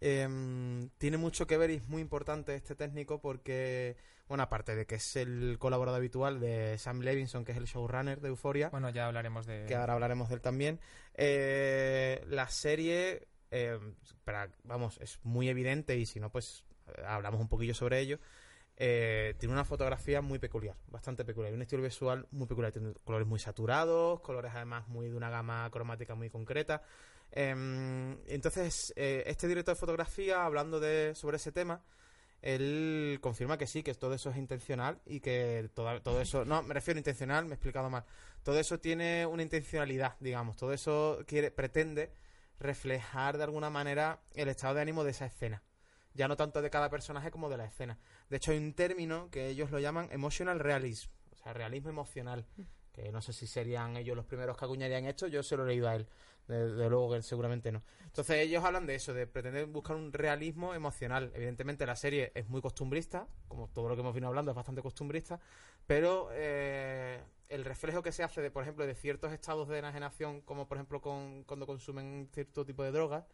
em, 0.00 0.88
tiene 0.98 1.16
mucho 1.16 1.46
que 1.46 1.56
ver 1.56 1.70
y 1.70 1.74
es 1.74 1.86
muy 1.88 2.00
importante 2.02 2.54
este 2.54 2.74
técnico 2.74 3.20
porque, 3.20 3.96
bueno, 4.28 4.42
aparte 4.42 4.74
de 4.74 4.86
que 4.86 4.96
es 4.96 5.16
el 5.16 5.56
colaborador 5.58 5.98
habitual 5.98 6.40
de 6.40 6.76
Sam 6.78 7.00
Levinson, 7.00 7.44
que 7.44 7.52
es 7.52 7.58
el 7.58 7.66
showrunner 7.66 8.20
de 8.20 8.28
Euphoria, 8.28 8.70
Bueno, 8.70 8.90
ya 8.90 9.06
hablaremos 9.06 9.46
de. 9.46 9.66
que 9.68 9.74
ahora 9.74 9.92
hablaremos 9.92 10.28
de 10.28 10.34
él 10.36 10.40
también, 10.40 10.80
eh, 11.14 12.24
la 12.28 12.48
serie 12.48 13.28
eh, 13.50 13.78
para, 14.24 14.48
vamos, 14.64 14.98
es 15.02 15.18
muy 15.22 15.48
evidente 15.50 15.96
y 15.98 16.06
si 16.06 16.18
no, 16.18 16.30
pues 16.30 16.64
eh, 16.96 17.02
hablamos 17.06 17.40
un 17.40 17.48
poquillo 17.48 17.74
sobre 17.74 18.00
ello. 18.00 18.18
Eh, 18.84 19.36
tiene 19.38 19.52
una 19.52 19.64
fotografía 19.64 20.20
muy 20.22 20.40
peculiar, 20.40 20.74
bastante 20.88 21.24
peculiar, 21.24 21.54
un 21.54 21.62
estilo 21.62 21.84
visual 21.84 22.26
muy 22.32 22.48
peculiar, 22.48 22.72
tiene 22.72 22.92
colores 23.04 23.28
muy 23.28 23.38
saturados, 23.38 24.18
colores 24.22 24.50
además 24.52 24.88
muy 24.88 25.08
de 25.08 25.16
una 25.16 25.30
gama 25.30 25.70
cromática 25.70 26.16
muy 26.16 26.30
concreta. 26.30 26.82
Em, 27.30 28.18
entonces, 28.26 28.92
eh, 28.96 29.22
este 29.26 29.46
director 29.46 29.76
de 29.76 29.78
fotografía, 29.78 30.44
hablando 30.44 30.80
de, 30.80 31.14
sobre 31.14 31.36
ese 31.36 31.52
tema, 31.52 31.80
él 32.40 33.18
confirma 33.20 33.56
que 33.56 33.68
sí, 33.68 33.84
que 33.84 33.94
todo 33.94 34.14
eso 34.14 34.30
es 34.30 34.36
intencional 34.36 35.00
y 35.06 35.20
que 35.20 35.70
todo, 35.74 36.02
todo 36.02 36.20
eso, 36.20 36.44
no, 36.44 36.64
me 36.64 36.74
refiero 36.74 36.98
a 36.98 37.02
intencional, 37.02 37.44
me 37.44 37.52
he 37.52 37.54
explicado 37.54 37.88
mal, 37.88 38.04
todo 38.42 38.58
eso 38.58 38.80
tiene 38.80 39.26
una 39.26 39.44
intencionalidad, 39.44 40.16
digamos, 40.18 40.56
todo 40.56 40.72
eso 40.72 41.22
quiere, 41.28 41.52
pretende 41.52 42.10
reflejar 42.58 43.38
de 43.38 43.44
alguna 43.44 43.70
manera 43.70 44.18
el 44.34 44.48
estado 44.48 44.74
de 44.74 44.80
ánimo 44.80 45.04
de 45.04 45.12
esa 45.12 45.26
escena. 45.26 45.62
Ya 46.14 46.28
no 46.28 46.36
tanto 46.36 46.60
de 46.60 46.70
cada 46.70 46.90
personaje 46.90 47.30
como 47.30 47.48
de 47.48 47.56
la 47.56 47.64
escena. 47.64 47.98
De 48.32 48.38
hecho, 48.38 48.52
hay 48.52 48.56
un 48.56 48.72
término 48.72 49.28
que 49.30 49.48
ellos 49.48 49.70
lo 49.70 49.78
llaman 49.78 50.08
emotional 50.10 50.58
realism, 50.58 51.10
o 51.32 51.36
sea, 51.36 51.52
realismo 51.52 51.90
emocional, 51.90 52.46
que 52.90 53.12
no 53.12 53.20
sé 53.20 53.34
si 53.34 53.46
serían 53.46 53.94
ellos 53.98 54.16
los 54.16 54.24
primeros 54.24 54.56
que 54.56 54.64
acuñarían 54.64 55.04
esto, 55.04 55.26
yo 55.26 55.42
se 55.42 55.54
lo 55.54 55.64
he 55.64 55.66
leído 55.66 55.86
a 55.86 55.96
él, 55.96 56.06
de, 56.48 56.72
de 56.72 56.88
luego 56.88 57.10
que 57.10 57.16
él 57.16 57.24
seguramente 57.24 57.70
no. 57.70 57.82
Entonces 58.06 58.36
ellos 58.36 58.64
hablan 58.64 58.86
de 58.86 58.94
eso, 58.94 59.12
de 59.12 59.26
pretender 59.26 59.66
buscar 59.66 59.96
un 59.96 60.14
realismo 60.14 60.72
emocional. 60.72 61.30
Evidentemente 61.34 61.84
la 61.84 61.94
serie 61.94 62.32
es 62.34 62.48
muy 62.48 62.62
costumbrista, 62.62 63.28
como 63.48 63.68
todo 63.68 63.90
lo 63.90 63.96
que 63.96 64.00
hemos 64.00 64.14
venido 64.14 64.28
hablando 64.28 64.52
es 64.52 64.56
bastante 64.56 64.80
costumbrista, 64.80 65.38
pero 65.86 66.30
eh, 66.32 67.20
el 67.50 67.66
reflejo 67.66 68.02
que 68.02 68.12
se 68.12 68.22
hace 68.22 68.40
de, 68.40 68.50
por 68.50 68.62
ejemplo, 68.62 68.86
de 68.86 68.94
ciertos 68.94 69.30
estados 69.34 69.68
de 69.68 69.78
enajenación, 69.78 70.40
como 70.40 70.66
por 70.66 70.78
ejemplo 70.78 71.02
con, 71.02 71.44
cuando 71.44 71.66
consumen 71.66 72.30
cierto 72.32 72.64
tipo 72.64 72.82
de 72.82 72.92
drogas, 72.92 73.26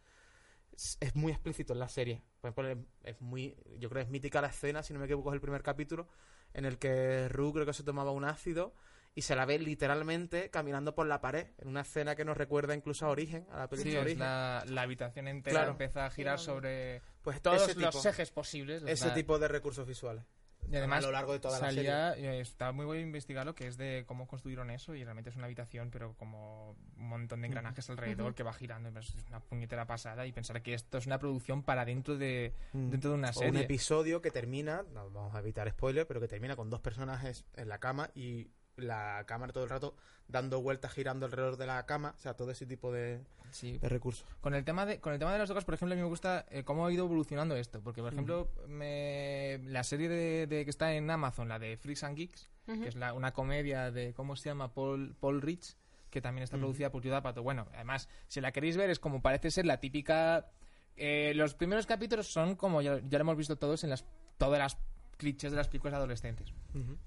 es, 0.73 0.97
es 0.99 1.15
muy 1.15 1.31
explícito 1.31 1.73
en 1.73 1.79
la 1.79 1.89
serie. 1.89 2.21
Por 2.41 2.51
ejemplo, 2.51 2.85
es, 3.03 3.19
muy, 3.21 3.55
yo 3.79 3.89
creo 3.89 4.01
que 4.01 4.05
es 4.05 4.09
mítica 4.09 4.41
la 4.41 4.47
escena, 4.47 4.83
si 4.83 4.93
no 4.93 4.99
me 4.99 5.05
equivoco, 5.05 5.29
es 5.31 5.35
el 5.35 5.41
primer 5.41 5.61
capítulo, 5.63 6.07
en 6.53 6.65
el 6.65 6.77
que 6.77 7.27
Rue 7.29 7.53
creo 7.53 7.65
que 7.65 7.73
se 7.73 7.83
tomaba 7.83 8.11
un 8.11 8.25
ácido 8.25 8.73
y 9.15 9.23
se 9.23 9.35
la 9.35 9.45
ve 9.45 9.59
literalmente 9.59 10.49
caminando 10.49 10.95
por 10.95 11.07
la 11.07 11.19
pared, 11.19 11.47
en 11.57 11.67
una 11.67 11.81
escena 11.81 12.15
que 12.15 12.23
nos 12.23 12.37
recuerda 12.37 12.75
incluso 12.75 13.05
a 13.05 13.09
Origen, 13.09 13.45
a 13.51 13.57
la 13.57 13.63
Sí, 13.65 13.69
película 13.71 13.93
es 13.95 14.01
Origen. 14.03 14.19
la, 14.19 14.63
la 14.67 14.81
habitación 14.83 15.27
entera 15.27 15.55
Claro. 15.57 15.71
empieza 15.71 16.05
a 16.05 16.11
girar 16.11 16.39
sobre 16.39 17.01
Pues 17.21 17.41
todos 17.41 17.63
ese 17.69 17.79
los 17.79 17.95
tipo, 17.95 18.07
ejes 18.07 18.31
posibles. 18.31 18.83
ese 18.85 19.09
tipo 19.11 19.37
de 19.39 19.47
recursos 19.47 19.85
visuales. 19.87 20.23
Y 20.71 20.75
además, 20.75 21.03
a 21.03 21.07
lo 21.07 21.11
largo 21.13 21.33
de 21.33 21.39
toda 21.39 21.59
la 21.59 21.67
salía, 21.67 22.13
eh, 22.15 22.39
está 22.41 22.71
muy 22.71 22.85
bueno 22.85 23.01
investigarlo, 23.01 23.55
que 23.55 23.67
es 23.67 23.77
de 23.77 24.03
cómo 24.05 24.27
construyeron 24.27 24.69
eso, 24.69 24.93
y 24.93 25.03
realmente 25.03 25.31
es 25.31 25.35
una 25.35 25.45
habitación, 25.45 25.89
pero 25.89 26.13
como 26.15 26.75
un 26.97 27.09
montón 27.09 27.41
de 27.41 27.47
engranajes 27.47 27.89
alrededor 27.89 28.35
que 28.35 28.43
va 28.43 28.53
girando, 28.53 28.91
pues 28.91 29.15
es 29.15 29.25
una 29.29 29.39
puñetera 29.39 29.87
pasada, 29.87 30.27
y 30.27 30.31
pensar 30.31 30.61
que 30.61 30.75
esto 30.75 30.99
es 30.99 31.07
una 31.07 31.17
producción 31.17 31.63
para 31.63 31.85
dentro 31.85 32.17
de, 32.17 32.53
dentro 32.73 33.11
de 33.11 33.17
una 33.17 33.29
O 33.29 33.31
un 33.31 33.45
serie. 33.45 33.61
episodio 33.61 34.21
que 34.21 34.29
termina, 34.29 34.83
no 34.93 35.09
vamos 35.09 35.33
a 35.33 35.39
evitar 35.39 35.69
spoiler, 35.71 36.05
pero 36.05 36.19
que 36.19 36.27
termina 36.27 36.55
con 36.55 36.69
dos 36.69 36.81
personajes 36.81 37.45
en 37.55 37.67
la 37.67 37.79
cama 37.79 38.11
y 38.13 38.49
la 38.79 39.23
cámara 39.27 39.53
todo 39.53 39.63
el 39.63 39.69
rato 39.69 39.95
dando 40.27 40.61
vueltas 40.61 40.91
girando 40.93 41.25
alrededor 41.25 41.57
de 41.57 41.65
la 41.65 41.85
cama, 41.85 42.13
o 42.17 42.21
sea, 42.21 42.35
todo 42.35 42.51
ese 42.51 42.65
tipo 42.67 42.91
de, 42.91 43.19
Sí. 43.51 43.79
de 43.79 43.89
recursos. 43.89 44.25
Con 44.41 44.53
el 44.53 44.63
tema 44.63 44.85
de 44.85 44.99
con 44.99 45.11
el 45.13 45.17
tema 45.19 45.31
de 45.33 45.39
las 45.39 45.47
drogas, 45.49 45.65
por 45.65 45.73
ejemplo, 45.73 45.93
a 45.93 45.95
mí 45.95 46.01
me 46.03 46.07
gusta 46.07 46.45
eh, 46.51 46.63
cómo 46.63 46.85
ha 46.85 46.91
ido 46.91 47.05
evolucionando 47.05 47.55
esto, 47.55 47.81
porque 47.81 48.01
por 48.01 48.13
ejemplo, 48.13 48.47
me- 48.67 49.59
la 49.65 49.83
serie 49.83 50.07
de, 50.07 50.45
de 50.47 50.63
que 50.65 50.69
está 50.69 50.93
en 50.93 51.09
Amazon, 51.09 51.47
la 51.49 51.57
de 51.59 51.77
Freaks 51.77 52.03
and 52.03 52.15
Geeks, 52.17 52.49
que 52.67 52.87
es 52.87 52.95
la, 52.95 53.13
una 53.13 53.33
comedia 53.33 53.89
de 53.89 54.13
cómo 54.13 54.35
se 54.35 54.49
llama 54.49 54.71
Paul 54.73 55.15
Paul 55.19 55.41
Rich, 55.41 55.75
que 56.11 56.21
también 56.21 56.43
está 56.43 56.57
producida 56.57 56.91
por 56.91 57.01
Judah 57.01 57.21
Pato. 57.23 57.41
Bueno, 57.41 57.67
además, 57.73 58.07
si 58.27 58.39
la 58.41 58.51
queréis 58.51 58.77
ver 58.77 58.91
es 58.91 58.99
como 58.99 59.23
parece 59.23 59.49
ser 59.49 59.65
la 59.65 59.79
típica 59.79 60.45
eh, 60.95 61.33
los 61.35 61.55
primeros 61.55 61.87
capítulos 61.87 62.27
son 62.31 62.55
como 62.55 62.81
ya, 62.83 62.99
ya 62.99 63.17
lo 63.17 63.21
hemos 63.23 63.37
visto 63.37 63.55
todos 63.57 63.83
en 63.83 63.89
las 63.89 64.05
todas 64.37 64.59
las 64.59 64.77
clichés 65.19 65.51
de 65.51 65.57
las 65.57 65.67
películas 65.67 65.93
adolescentes. 65.95 66.51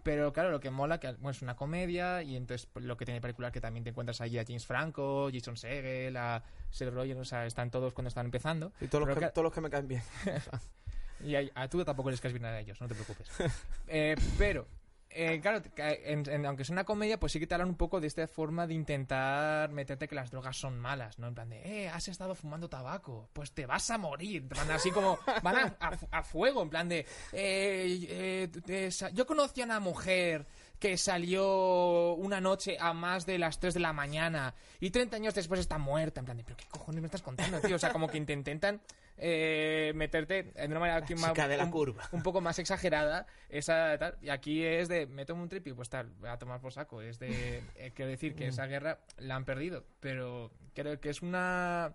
Pero 0.05 0.33
claro, 0.33 0.51
lo 0.51 0.61
que 0.61 0.71
mola 0.71 1.01
que 1.01 1.09
bueno, 1.15 1.31
es 1.31 1.41
una 1.43 1.57
comedia 1.57 2.23
y 2.23 2.37
entonces 2.37 2.69
pues, 2.73 2.85
lo 2.85 2.97
que 2.97 3.05
tiene 3.07 3.21
particular 3.21 3.51
que 3.51 3.61
también 3.61 3.83
te 3.85 3.91
encuentras 3.91 4.21
ahí 4.21 4.39
a 4.39 4.45
James 4.45 4.67
Franco, 4.67 5.31
Jason 5.33 5.57
Segel, 5.57 6.17
a 6.17 6.45
Seth 6.71 6.93
Rogen, 6.93 7.19
o 7.19 7.25
sea, 7.25 7.47
están 7.47 7.71
todos 7.71 7.93
cuando 7.95 8.09
están 8.09 8.27
empezando. 8.27 8.71
Y 8.81 8.87
todos 8.89 9.09
los, 9.09 9.19
que- 9.19 9.27
todos 9.31 9.45
los 9.45 9.53
que 9.53 9.61
me 9.63 9.71
caen 9.71 9.89
bien. 9.89 10.03
y 11.25 11.35
a, 11.37 11.43
a 11.55 11.69
tú 11.69 11.83
tampoco 11.85 12.11
les 12.11 12.21
caes 12.21 12.35
bien 12.35 12.45
a 12.45 12.59
ellos, 12.61 12.81
no 12.81 12.87
te 12.89 12.95
preocupes. 12.95 13.29
Eh, 13.89 14.15
pero, 14.39 14.67
eh, 15.15 15.41
claro, 15.41 15.63
en- 15.77 16.47
aunque 16.47 16.63
es 16.63 16.71
una 16.71 16.85
comedia, 16.85 17.19
pues 17.19 17.33
sí 17.33 17.39
que 17.41 17.47
te 17.47 17.55
hablan 17.55 17.69
un 17.69 17.77
poco 17.77 18.01
de 18.01 18.07
esta 18.07 18.27
forma 18.27 18.67
de 18.67 18.75
intentar 18.75 19.71
meterte 19.71 20.09
que 20.09 20.15
las 20.15 20.31
drogas 20.31 20.57
son 20.57 20.79
malas, 20.79 21.19
¿no? 21.19 21.29
En 21.29 21.35
plan 21.35 21.49
de, 21.49 21.61
eh, 21.85 21.89
has 21.89 22.09
estado 22.09 22.35
fumando 22.35 22.69
tabaco, 22.69 23.29
pues 23.33 23.53
te 23.53 23.67
vas 23.67 23.91
a 23.91 23.99
morir. 23.99 24.45
Van 24.49 24.71
así 24.71 24.91
como, 24.91 25.19
van 25.43 25.57
a, 25.57 25.77
a 25.81 25.97
fu- 25.97 26.09
a 26.11 26.23
fuego, 26.23 26.63
en 26.63 26.71
plan 26.71 26.89
de, 26.89 27.07
eh, 27.33 28.49
eh, 28.69 28.91
yo 29.13 29.27
conocí 29.27 29.61
a 29.61 29.65
una 29.65 29.81
mujer 29.81 30.47
que 30.79 30.97
salió 30.97 32.15
una 32.15 32.41
noche 32.41 32.77
a 32.81 32.93
más 32.93 33.25
de 33.25 33.39
las 33.39 33.61
3 33.61 33.75
de 33.75 33.81
la 33.81 33.93
mañana 33.93 34.55
y 34.81 34.91
30 34.91 35.17
años 35.17 35.35
después 35.35 35.61
está 35.61 35.79
muerta. 35.79 36.21
En 36.21 36.25
plan 36.25 36.37
de, 36.37 36.43
pero 36.45 36.57
¿qué 36.57 36.67
cojones 36.69 37.01
me 37.01 37.07
estás 37.07 37.23
contando, 37.23 37.61
tío? 37.61 37.77
O 37.77 37.79
sea, 37.79 37.93
como 37.93 38.09
que 38.09 38.21
te 38.21 38.33
intentan 38.33 38.81
eh, 39.25 39.93
meterte 39.95 40.43
de 40.43 40.67
una 40.67 40.81
manera 40.81 40.99
aquí 40.99 41.15
más- 41.15 41.31
chica 41.31 41.47
de 41.47 41.57
la 41.57 41.65
un- 41.65 41.71
curva. 41.71 42.09
un 42.11 42.25
poco 42.25 42.41
más 42.41 42.59
exagerada 42.59 43.27
esa 43.49 43.97
tal 43.99 44.19
y 44.21 44.31
aquí 44.31 44.65
es 44.65 44.89
de 44.89 45.07
me 45.07 45.25
tomo 45.25 45.43
un 45.45 45.49
trip 45.49 45.65
y 45.69 45.73
pues 45.73 45.89
tal 45.89 46.11
voy 46.19 46.29
a 46.29 46.39
tomar 46.39 46.61
por 46.61 46.73
saco 46.73 47.01
es 47.03 47.21
de 47.21 47.63
eh, 47.77 47.93
quiero 47.95 48.11
decir 48.11 48.35
que 48.35 48.49
esa 48.49 48.67
guerra 48.67 48.99
la 49.19 49.37
han 49.37 49.45
perdido 49.45 49.85
pero 50.01 50.51
creo 50.75 51.01
que 51.01 51.11
es 51.11 51.23
una 51.23 51.95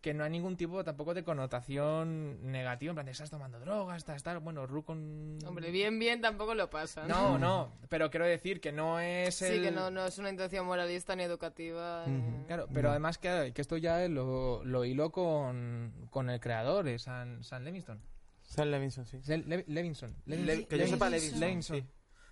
que 0.00 0.14
no 0.14 0.24
hay 0.24 0.30
ningún 0.30 0.56
tipo 0.56 0.82
tampoco 0.82 1.12
de 1.12 1.22
connotación 1.24 2.50
negativa 2.50 2.90
en 2.90 2.94
plan 2.96 3.06
de 3.06 3.12
estás 3.12 3.28
tomando 3.30 3.60
drogas 3.60 3.98
estás 3.98 4.22
tal 4.22 4.38
bueno 4.40 4.66
Ru 4.66 4.82
con 4.82 5.38
Hombre, 5.46 5.70
bien, 5.70 5.98
bien 5.98 6.20
tampoco 6.20 6.54
lo 6.54 6.70
pasa. 6.70 7.06
no 7.06 7.38
no 7.38 7.72
pero 7.88 8.10
quiero 8.10 8.24
decir 8.26 8.60
que 8.60 8.72
no 8.72 8.98
es 9.00 9.34
Sí, 9.34 9.44
el- 9.46 9.62
que 9.62 9.70
no, 9.70 9.90
no 9.90 10.06
es 10.06 10.16
una 10.18 10.30
intención 10.30 10.64
moralista 10.66 11.14
ni 11.16 11.24
educativa. 11.24 12.04
ni- 12.06 12.44
Claro, 12.46 12.66
pero 12.72 12.90
además 12.90 13.18
que, 13.18 13.52
que 13.54 13.60
esto 13.60 13.76
ya 13.76 14.08
lo, 14.08 14.64
lo 14.64 14.84
hilo 14.84 15.10
con, 15.12 15.92
con 16.10 16.30
el 16.30 16.40
creador, 16.40 16.88
es 16.88 17.02
San, 17.02 17.44
San 17.44 17.64
Levingston. 17.64 18.00
Sam 18.42 18.68
Levinson, 18.68 19.06
sí. 19.06 19.20
Le- 19.26 19.38
Le- 19.38 19.64
Levinson. 19.68 20.16
Le- 20.26 20.36
Le- 20.38 20.66
que 20.66 20.78
yo 20.78 20.86
sepa, 20.88 21.08
Levinson. 21.10 21.40
Levinson. 21.40 21.76
sí. 21.76 21.86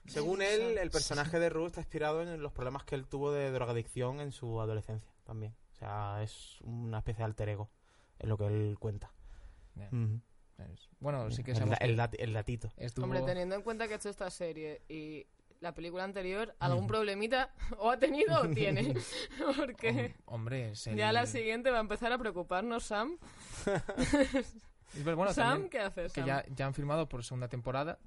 Según 0.06 0.40
él, 0.42 0.78
el 0.78 0.90
personaje 0.90 1.38
de 1.38 1.48
Rue 1.50 1.66
está 1.66 1.80
inspirado 1.80 2.22
en 2.22 2.40
los 2.42 2.50
problemas 2.52 2.82
que 2.84 2.94
él 2.94 3.06
tuvo 3.06 3.30
de 3.30 3.50
drogadicción 3.52 4.20
en 4.20 4.32
su 4.32 4.60
adolescencia 4.60 5.10
también. 5.24 5.54
O 5.78 5.80
sea, 5.80 6.22
es 6.24 6.60
una 6.62 6.98
especie 6.98 7.18
de 7.20 7.24
alter 7.26 7.48
ego, 7.50 7.70
es 8.18 8.28
lo 8.28 8.36
que 8.36 8.46
él 8.46 8.76
cuenta. 8.80 9.12
Bueno, 10.98 11.30
sí 11.30 11.44
que 11.44 11.52
el, 11.52 11.58
el 11.62 11.68
que 11.78 11.96
dat- 11.96 12.16
el 12.18 12.32
datito. 12.32 12.72
estuvo... 12.76 13.04
Hombre, 13.04 13.22
teniendo 13.22 13.54
en 13.54 13.62
cuenta 13.62 13.86
que 13.86 13.94
ha 13.94 13.96
hecho 13.96 14.08
esta 14.08 14.28
serie 14.28 14.82
y 14.88 15.24
la 15.60 15.72
película 15.74 16.02
anterior, 16.02 16.54
algún 16.58 16.88
problemita 16.88 17.52
o 17.78 17.90
ha 17.92 17.98
tenido 17.98 18.40
o 18.42 18.48
tiene. 18.48 18.92
Porque 19.56 19.92
Hom- 19.92 20.14
Hombre, 20.26 20.72
el... 20.86 20.96
ya 20.96 21.12
la 21.12 21.26
siguiente 21.26 21.70
va 21.70 21.78
a 21.78 21.82
empezar 21.82 22.10
a 22.12 22.18
preocuparnos 22.18 22.84
Sam. 22.84 23.18
Bueno, 25.04 25.32
Sam, 25.34 25.48
también 25.50 25.70
¿qué 25.70 25.80
haces? 25.80 26.12
que 26.14 26.24
ya, 26.24 26.42
ya 26.48 26.64
han 26.66 26.72
firmado 26.72 27.06
por 27.10 27.22
segunda 27.22 27.46
temporada. 27.48 27.98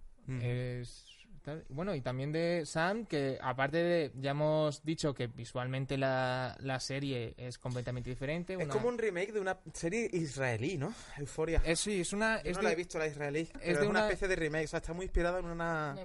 Es... 0.41 1.10
tal- 1.41 1.65
Bueno, 1.69 1.93
y 1.95 2.01
también 2.01 2.31
de 2.31 2.63
Sam, 2.65 3.05
que 3.05 3.37
aparte 3.41 3.77
de... 3.77 4.11
Ya 4.19 4.31
hemos 4.31 4.83
dicho 4.83 5.13
que 5.13 5.27
visualmente 5.27 5.97
la, 5.97 6.55
la 6.59 6.79
serie 6.79 7.33
es 7.37 7.57
completamente 7.57 8.09
diferente. 8.09 8.55
Es 8.59 8.67
como 8.67 8.87
un 8.87 8.97
remake 8.97 9.31
de 9.33 9.39
una 9.39 9.59
serie 9.73 10.09
israelí, 10.13 10.77
¿no? 10.77 10.93
Euforia. 11.17 11.61
Es, 11.65 11.79
sí, 11.79 12.01
es 12.01 12.13
una... 12.13 12.41
Yo 12.43 12.51
Es 12.51 12.57
no 12.57 12.63
la 12.63 12.71
he 12.71 12.75
visto 12.75 12.97
la 12.99 13.07
israelí, 13.07 13.49
pero 13.53 13.63
es, 13.65 13.79
de 13.79 13.87
una 13.87 13.89
una- 13.89 14.07
especie 14.07 14.27
de 14.27 14.35
remake. 14.35 14.65
O 14.65 14.67
sea, 14.67 14.79
está 14.79 14.93
muy 14.93 15.05
inspirada 15.05 15.39
en 15.39 15.45
una 15.45 15.95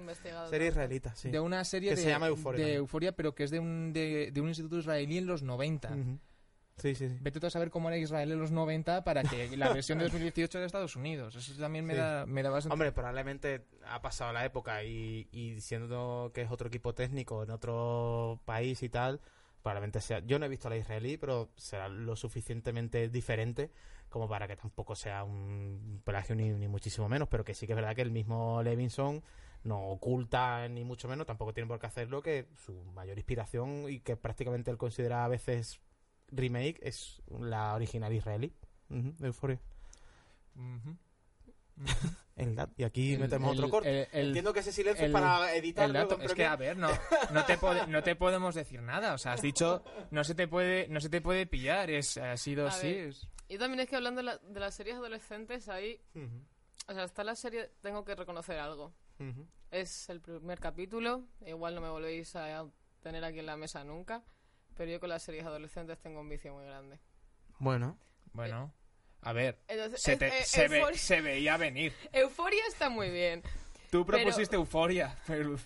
serie 0.49 0.67
israelita, 0.69 1.15
sí. 1.15 1.29
de 1.29 1.39
una 1.39 1.63
serie 1.63 1.89
Que 1.91 1.95
de, 1.97 2.01
se 2.03 2.09
llama 2.09 2.27
Euphoria 2.27 2.65
de. 2.65 2.73
Euforia, 2.75 3.11
pero 3.11 3.33
que 3.35 3.43
es 3.43 3.51
de 3.51 3.59
un, 3.59 3.93
de, 3.93 4.31
de 4.31 4.41
un 4.41 4.47
instituto 4.49 4.77
israelí 4.79 5.17
en 5.17 5.27
los 5.27 5.43
90. 5.43 5.89
Ujú. 5.93 6.19
Sí, 6.77 6.93
sí, 6.95 7.09
sí. 7.09 7.17
Vete 7.21 7.39
tú 7.39 7.47
a 7.47 7.49
saber 7.49 7.69
cómo 7.71 7.89
era 7.89 7.97
Israel 7.97 8.31
en 8.31 8.39
los 8.39 8.51
90 8.51 9.03
para 9.03 9.23
que 9.23 9.55
la 9.57 9.69
versión 9.73 9.97
de 9.97 10.05
2018 10.05 10.59
de 10.59 10.65
Estados 10.65 10.95
Unidos. 10.95 11.35
Eso 11.35 11.59
también 11.59 11.85
me, 11.85 11.93
Sí. 11.93 11.99
da, 11.99 12.25
me 12.27 12.43
da 12.43 12.49
bastante... 12.51 12.73
Hombre, 12.73 12.91
probablemente 12.91 13.65
ha 13.87 14.01
pasado 14.01 14.31
la 14.31 14.45
época 14.45 14.83
y, 14.83 15.27
y 15.31 15.59
siendo 15.61 16.31
que 16.33 16.43
es 16.43 16.51
otro 16.51 16.67
equipo 16.67 16.93
técnico 16.93 17.43
en 17.43 17.49
otro 17.49 18.39
país 18.45 18.83
y 18.83 18.89
tal, 18.89 19.19
probablemente 19.63 20.01
sea... 20.01 20.19
Yo 20.19 20.37
no 20.37 20.45
he 20.45 20.49
visto 20.49 20.69
la 20.69 20.77
israelí, 20.77 21.17
pero 21.17 21.49
será 21.55 21.89
lo 21.89 22.15
suficientemente 22.15 23.09
diferente 23.09 23.71
como 24.09 24.29
para 24.29 24.47
que 24.47 24.55
tampoco 24.55 24.95
sea 24.95 25.23
un 25.23 26.01
plagio 26.05 26.33
ni, 26.35 26.49
ni 26.51 26.67
muchísimo 26.67 27.09
menos, 27.09 27.27
pero 27.27 27.43
que 27.43 27.53
sí 27.53 27.65
que 27.67 27.73
es 27.73 27.75
verdad 27.75 27.95
que 27.95 28.03
el 28.03 28.11
mismo 28.11 28.61
Levinson 28.63 29.21
no 29.63 29.89
oculta 29.89 30.65
ni 30.69 30.85
mucho 30.85 31.09
menos, 31.09 31.25
tampoco 31.27 31.53
tiene 31.53 31.67
por 31.67 31.79
qué 31.79 31.87
hacerlo, 31.87 32.21
que 32.21 32.47
su 32.55 32.71
mayor 32.93 33.17
inspiración 33.17 33.89
y 33.89 33.99
que 33.99 34.15
prácticamente 34.15 34.71
él 34.71 34.77
considera 34.77 35.25
a 35.25 35.27
veces 35.27 35.81
remake 36.31 36.79
es 36.81 37.21
la 37.39 37.73
original 37.75 38.11
israelí. 38.13 38.53
De 38.89 39.27
Euphoria. 39.27 39.59
El 42.35 42.55
dat- 42.55 42.71
y 42.77 42.83
aquí 42.83 43.13
El- 43.13 43.19
metemos 43.19 43.51
el- 43.53 43.57
otro 43.59 43.69
corte. 43.69 44.01
el- 44.01 44.07
el- 44.11 44.27
Entiendo 44.27 44.53
que 44.53 44.59
ese 44.59 44.71
silencio 44.71 45.05
el- 45.05 45.11
es 45.11 45.13
para 45.13 45.55
editar 45.55 45.89
es 46.21 46.33
que 46.33 46.45
a 46.45 46.55
ver, 46.55 46.77
no, 46.77 46.89
no 47.31 47.45
te 47.45 47.57
pode- 47.57 47.87
no 47.87 48.03
te 48.03 48.15
podemos 48.15 48.53
decir 48.55 48.81
nada, 48.81 49.13
o 49.13 49.17
sea, 49.17 49.33
has 49.33 49.41
dicho, 49.41 49.83
no 50.11 50.23
se 50.23 50.35
te 50.35 50.47
puede, 50.47 50.87
no 50.87 50.99
se 51.01 51.09
te 51.09 51.21
puede 51.21 51.45
pillar, 51.47 51.89
es 51.89 52.17
ha 52.17 52.37
sido 52.37 52.65
A 52.65 52.69
así, 52.69 52.87
es- 52.89 53.27
Y 53.47 53.57
también 53.57 53.79
es 53.79 53.89
que 53.89 53.95
hablando 53.95 54.19
de, 54.19 54.23
la- 54.25 54.37
de 54.37 54.59
las 54.59 54.75
series 54.75 54.95
adolescentes, 54.97 55.67
ahí. 55.69 55.99
O 56.87 56.93
sea, 56.93 57.03
hasta 57.03 57.23
la 57.23 57.35
serie 57.35 57.71
tengo 57.81 58.03
que 58.05 58.15
reconocer 58.15 58.59
algo. 58.59 58.93
Es 59.71 60.09
el 60.09 60.21
primer 60.21 60.59
capítulo. 60.59 61.25
Igual 61.45 61.75
no 61.75 61.81
me 61.81 61.89
volvéis 61.89 62.35
a 62.35 62.65
tener 63.01 63.23
aquí 63.23 63.39
en 63.39 63.45
la 63.47 63.57
mesa 63.57 63.83
nunca. 63.83 64.23
Pero 64.77 64.91
yo 64.91 64.99
con 64.99 65.09
las 65.09 65.23
series 65.23 65.45
adolescentes 65.45 65.97
tengo 65.99 66.19
un 66.21 66.29
vicio 66.29 66.53
muy 66.53 66.65
grande. 66.65 66.99
Bueno. 67.59 67.97
Bueno, 68.33 68.71
a 69.21 69.33
ver, 69.33 69.59
Entonces, 69.67 70.01
se, 70.01 70.13
es- 70.13 70.19
te- 70.19 70.43
se, 70.43 70.67
ve- 70.67 70.95
se 70.97 71.21
veía 71.21 71.57
venir. 71.57 71.91
Euforia 72.13 72.61
está 72.67 72.89
muy 72.89 73.09
bien. 73.09 73.41
Tú 73.89 74.05
Pero- 74.05 74.19
propusiste 74.19 74.55
euforia, 74.55 75.17
pero 75.27 75.57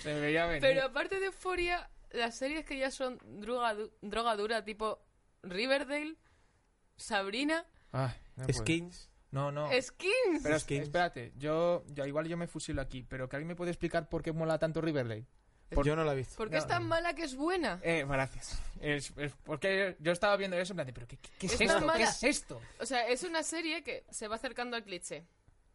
se 0.00 0.14
veía 0.14 0.46
venir. 0.46 0.62
Pero 0.62 0.84
aparte 0.86 1.20
de 1.20 1.26
Euforia, 1.26 1.90
las 2.12 2.36
series 2.38 2.64
que 2.64 2.78
ya 2.78 2.90
son 2.90 3.18
droga, 3.40 3.76
droga 4.00 4.36
dura, 4.36 4.64
tipo 4.64 5.04
Riverdale, 5.42 6.16
Sabrina, 6.96 7.66
Ay, 7.92 8.12
no 8.36 8.46
puedo. 8.46 8.58
Skins. 8.60 9.10
No, 9.30 9.52
no. 9.52 9.68
Skins. 9.82 10.42
Pero 10.42 10.58
Skins. 10.58 10.84
espérate, 10.84 11.32
yo, 11.36 11.84
yo 11.88 12.06
igual 12.06 12.26
yo 12.28 12.36
me 12.38 12.46
fusilo 12.46 12.80
aquí, 12.80 13.02
pero 13.02 13.28
que 13.28 13.36
alguien 13.36 13.48
me 13.48 13.56
puede 13.56 13.70
explicar 13.72 14.08
por 14.08 14.22
qué 14.22 14.32
mola 14.32 14.58
tanto 14.58 14.80
Riverdale. 14.80 15.26
Por- 15.70 15.84
Yo 15.86 15.94
no 15.96 16.04
la 16.04 16.12
he 16.12 16.16
visto. 16.16 16.36
¿Por 16.36 16.48
qué 16.48 16.56
no, 16.56 16.62
es 16.62 16.66
tan 16.66 16.82
no. 16.82 16.88
mala 16.88 17.14
que 17.14 17.24
es 17.24 17.34
buena? 17.36 17.78
Eh, 17.82 18.04
gracias. 18.08 18.58
Es, 18.80 19.12
es 19.16 19.32
porque 19.44 19.96
yo 20.00 20.12
estaba 20.12 20.36
viendo 20.36 20.56
eso 20.56 20.72
en 20.72 20.76
plan 20.76 20.86
de, 20.86 20.92
pero 20.92 21.06
¿qué, 21.06 21.16
qué- 21.18 21.30
qué 21.38 21.46
es, 21.46 21.60
esto? 21.60 21.92
¿Qué 21.94 22.02
es 22.02 22.22
esto? 22.24 22.60
O 22.80 22.86
sea, 22.86 23.06
es 23.08 23.22
una 23.22 23.42
serie 23.42 23.82
que 23.82 24.04
se 24.10 24.28
va 24.28 24.36
acercando 24.36 24.76
al 24.76 24.84
cliché. 24.84 25.26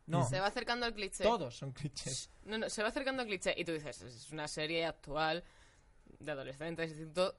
No, 0.05 0.27
Se 0.27 0.39
va 0.39 0.47
acercando 0.47 0.85
al 0.85 0.93
cliché. 0.93 1.23
todos 1.23 1.55
son 1.55 1.71
clichés. 1.71 2.29
No, 2.43 2.57
no, 2.57 2.69
se 2.69 2.81
va 2.81 2.89
acercando 2.89 3.21
al 3.21 3.27
cliché. 3.27 3.53
Y 3.55 3.63
tú 3.63 3.71
dices, 3.71 4.01
es 4.01 4.31
una 4.31 4.47
serie 4.49 4.85
actual 4.85 5.43
de 6.19 6.31
adolescentes 6.31 6.91
y 6.99 7.05
todo. 7.05 7.37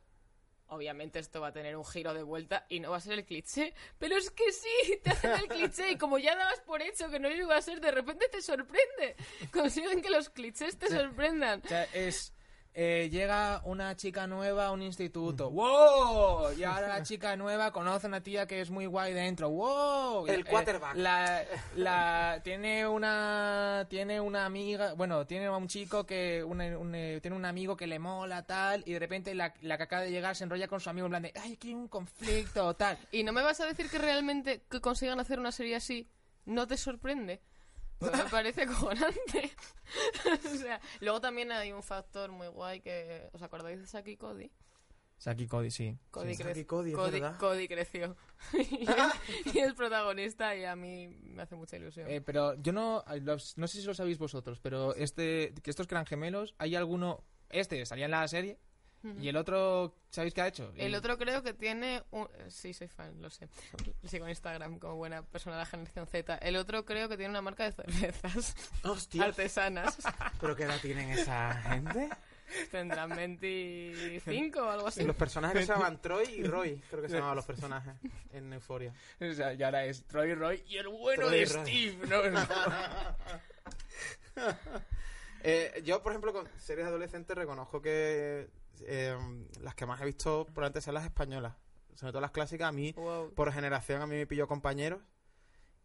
Obviamente 0.69 1.19
esto 1.19 1.43
va 1.43 1.49
a 1.49 1.53
tener 1.53 1.77
un 1.77 1.85
giro 1.85 2.15
de 2.15 2.23
vuelta 2.23 2.65
y 2.71 2.81
no 2.81 2.91
va 2.91 2.97
a 2.97 3.01
ser 3.01 3.13
el 3.19 3.27
cliché. 3.27 3.75
Pero 3.99 4.17
es 4.17 4.31
que 4.31 4.51
sí, 4.51 4.99
te 5.03 5.11
hacen 5.11 5.33
el 5.33 5.47
cliché 5.49 5.91
y 5.91 5.99
como 5.99 6.17
ya 6.19 6.35
dabas 6.37 6.61
por 6.61 6.81
hecho 6.81 7.11
que 7.11 7.19
no 7.19 7.29
lo 7.29 7.37
iba 7.37 7.55
a 7.57 7.61
ser, 7.61 7.83
de 7.83 7.91
repente 7.91 8.29
te 8.31 8.41
sorprende. 8.41 9.15
Consiguen 9.53 10.01
que 10.01 10.09
los 10.09 10.31
clichés 10.31 10.79
te 10.79 10.89
sorprendan. 10.89 11.61
O 11.65 11.69
sea, 11.69 11.85
es... 11.93 12.33
eh, 12.77 13.09
llega 13.11 13.61
una 13.65 13.95
chica 13.97 14.27
nueva 14.27 14.67
a 14.67 14.71
un 14.73 14.83
instituto. 14.83 15.51
¡Wow! 15.51 16.53
Y 16.59 16.65
ahora 16.65 16.89
la 16.89 17.03
chica 17.05 17.37
nueva 17.37 17.73
conoce 17.73 18.07
a 18.07 18.09
una 18.09 18.21
tía 18.23 18.47
que 18.47 18.61
es 18.61 18.71
muy 18.71 18.87
guay 18.87 19.13
dentro. 19.13 19.49
¡Wow! 19.51 20.27
El 20.27 20.41
Eh, 20.41 20.45
quarterback. 20.45 20.97
la, 20.97 21.45
la- 21.77 22.41
tiene 22.43 22.87
una 22.87 23.87
tiene 23.89 24.21
una 24.21 24.45
amiga, 24.45 24.95
bueno, 24.95 25.27
tiene 25.27 25.49
un 25.49 25.69
chico 25.69 26.05
que 26.05 26.43
un, 26.43 26.61
eh, 26.61 27.21
tiene 27.21 27.37
un 27.37 27.45
amigo 27.45 27.77
que 27.77 27.87
le 27.87 27.99
mola 27.99 28.45
tal 28.45 28.83
y 28.87 28.93
de 28.93 28.99
repente 28.99 29.35
la, 29.35 29.55
la 29.63 29.77
que 29.77 29.83
acaba 29.85 30.03
de 30.03 30.11
llegar 30.11 30.35
se 30.37 30.45
enrolla 30.45 30.67
con 30.69 30.81
su 30.81 30.91
amigo 30.91 31.07
en 31.07 31.11
plan 31.13 31.23
de, 31.23 31.33
"Ay, 31.41 31.53
aquí 31.55 31.69
hay 31.69 31.75
un 31.75 31.89
conflicto 31.89 32.75
tal." 32.75 32.99
Y 33.13 33.23
no 33.23 33.33
me 33.33 33.43
vas 33.43 33.61
a 33.61 33.67
decir 33.67 33.89
que 33.89 33.99
realmente 33.99 34.65
que 34.71 34.81
consigan 34.81 35.21
hacer 35.21 35.39
una 35.39 35.53
serie 35.53 35.77
así 35.77 36.09
no 36.45 36.67
te 36.67 36.77
sorprende. 36.77 37.41
Pues 38.11 38.25
me 38.25 38.31
parece 38.31 38.67
cojonante. 38.67 39.51
o 40.55 40.57
sea, 40.57 40.81
luego 41.01 41.21
también 41.21 41.53
hay 41.53 41.73
un 41.73 41.83
factor 41.83 42.31
muy 42.31 42.49
guay 42.49 42.81
que... 42.81 43.29
¿Os 43.33 43.43
acordáis 43.43 43.81
de 43.81 43.87
Saki 43.87 44.17
Cody? 44.17 44.51
Saki 45.17 45.47
Cody, 45.47 45.71
sí. 45.71 45.97
Cody, 46.11 46.35
Sí, 46.35 46.43
Cody, 46.65 46.91
es 46.91 46.97
Cody- 46.97 47.13
verdad. 47.21 47.39
Cody 47.39 47.69
creció. 47.69 48.17
y, 48.53 48.85
es, 48.85 49.55
y 49.55 49.59
es 49.61 49.73
protagonista 49.75 50.55
y 50.57 50.65
a 50.65 50.77
mí 50.77 51.09
me 51.09 51.43
hace 51.43 51.55
mucha 51.57 51.77
ilusión. 51.77 52.11
Eh, 52.11 52.21
pero 52.21 52.55
yo 52.61 52.73
no, 52.73 53.05
no 53.57 53.69
sé 53.69 53.81
si 53.81 53.87
lo 53.87 53.95
sabéis 53.95 54.19
vosotros, 54.19 54.59
pero 54.61 54.95
este, 54.97 55.55
que 55.63 55.71
estos 55.71 55.87
que 55.87 55.95
eran 55.95 56.05
gemelos, 56.05 56.55
hay 56.59 56.75
alguno, 56.75 57.25
este 57.49 57.87
salía 57.87 58.05
en 58.07 58.11
la 58.11 58.27
serie 58.29 58.59
y 59.21 59.29
el 59.29 59.37
otro, 59.37 59.95
¿sabéis 60.11 60.33
qué 60.35 60.41
ha 60.43 60.49
hecho? 60.49 60.73
El 60.77 60.93
Y- 60.93 60.95
otro 60.95 61.19
creo 61.19 61.43
que 61.43 61.53
tiene 61.53 62.03
un... 62.11 62.27
Sí, 62.49 62.73
soy 62.73 62.89
fan, 62.89 63.21
lo 63.21 63.29
sé. 63.31 63.49
Lo 64.03 64.09
sigo 64.09 64.25
en 64.25 64.31
Instagram 64.31 64.79
como 64.79 64.97
buena 64.97 65.23
persona 65.23 65.57
de 65.57 65.61
la 65.63 65.67
generación 65.67 66.07
Z. 66.07 66.37
El 66.39 66.57
otro 66.57 66.85
creo 66.85 67.09
que 67.09 67.17
tiene 67.17 67.31
una 67.31 67.43
marca 67.43 67.65
de 67.65 67.73
cervezas 67.73 68.55
Hostia. 68.83 69.25
artesanas. 69.25 69.99
¿Pero 70.41 70.57
qué 70.57 70.63
edad 70.65 70.81
tienen 70.81 71.11
esa 71.11 71.55
gente? 71.63 72.09
Tendrán 72.71 73.09
25 73.11 74.61
o 74.61 74.69
algo 74.71 74.87
así. 74.87 75.03
Los 75.05 75.17
personajes 75.17 75.59
que 75.61 75.67
se 75.67 75.73
llaman 75.73 76.01
Troy 76.01 76.25
y 76.29 76.45
Roy, 76.45 76.81
creo 76.91 77.03
que 77.03 77.09
se 77.09 77.15
llamaban 77.17 77.37
los 77.37 77.47
personajes 77.47 77.95
en 78.33 78.53
Euphoria. 78.53 78.93
O 79.21 79.33
sea, 79.33 79.55
y 79.55 79.63
ahora 79.63 79.85
es 79.87 80.05
Troy 80.05 80.35
Roy 80.35 80.63
y 80.69 80.77
el 80.77 80.89
bueno 80.89 81.27
Troy 81.27 81.41
de 81.41 81.45
Roy. 81.47 81.67
Steve, 81.67 82.07
¿no? 82.07 82.21
Eh, 85.43 85.83
yo, 85.85 86.03
por 86.03 86.13
ejemplo, 86.13 86.33
con 86.33 86.49
series 86.59 86.87
adolescentes 86.87 87.37
reconozco 87.37 87.81
que 87.83 88.49
eh, 88.87 89.17
las 89.61 89.75
que 89.75 89.87
más 89.87 90.01
he 90.01 90.05
visto 90.05 90.45
probablemente 90.47 90.81
son 90.81 90.95
las 90.95 91.05
españolas. 91.05 91.55
Sobre 91.95 92.13
todo 92.13 92.21
las 92.23 92.31
clásicas, 92.33 92.69
a 92.69 92.73
mí, 92.73 92.93
Wow. 92.97 93.35
por 93.35 93.53
generación, 93.53 94.03
a 94.03 94.07
mí 94.07 94.17
me 94.17 94.27
pilló 94.27 94.47
compañeros. 94.49 95.01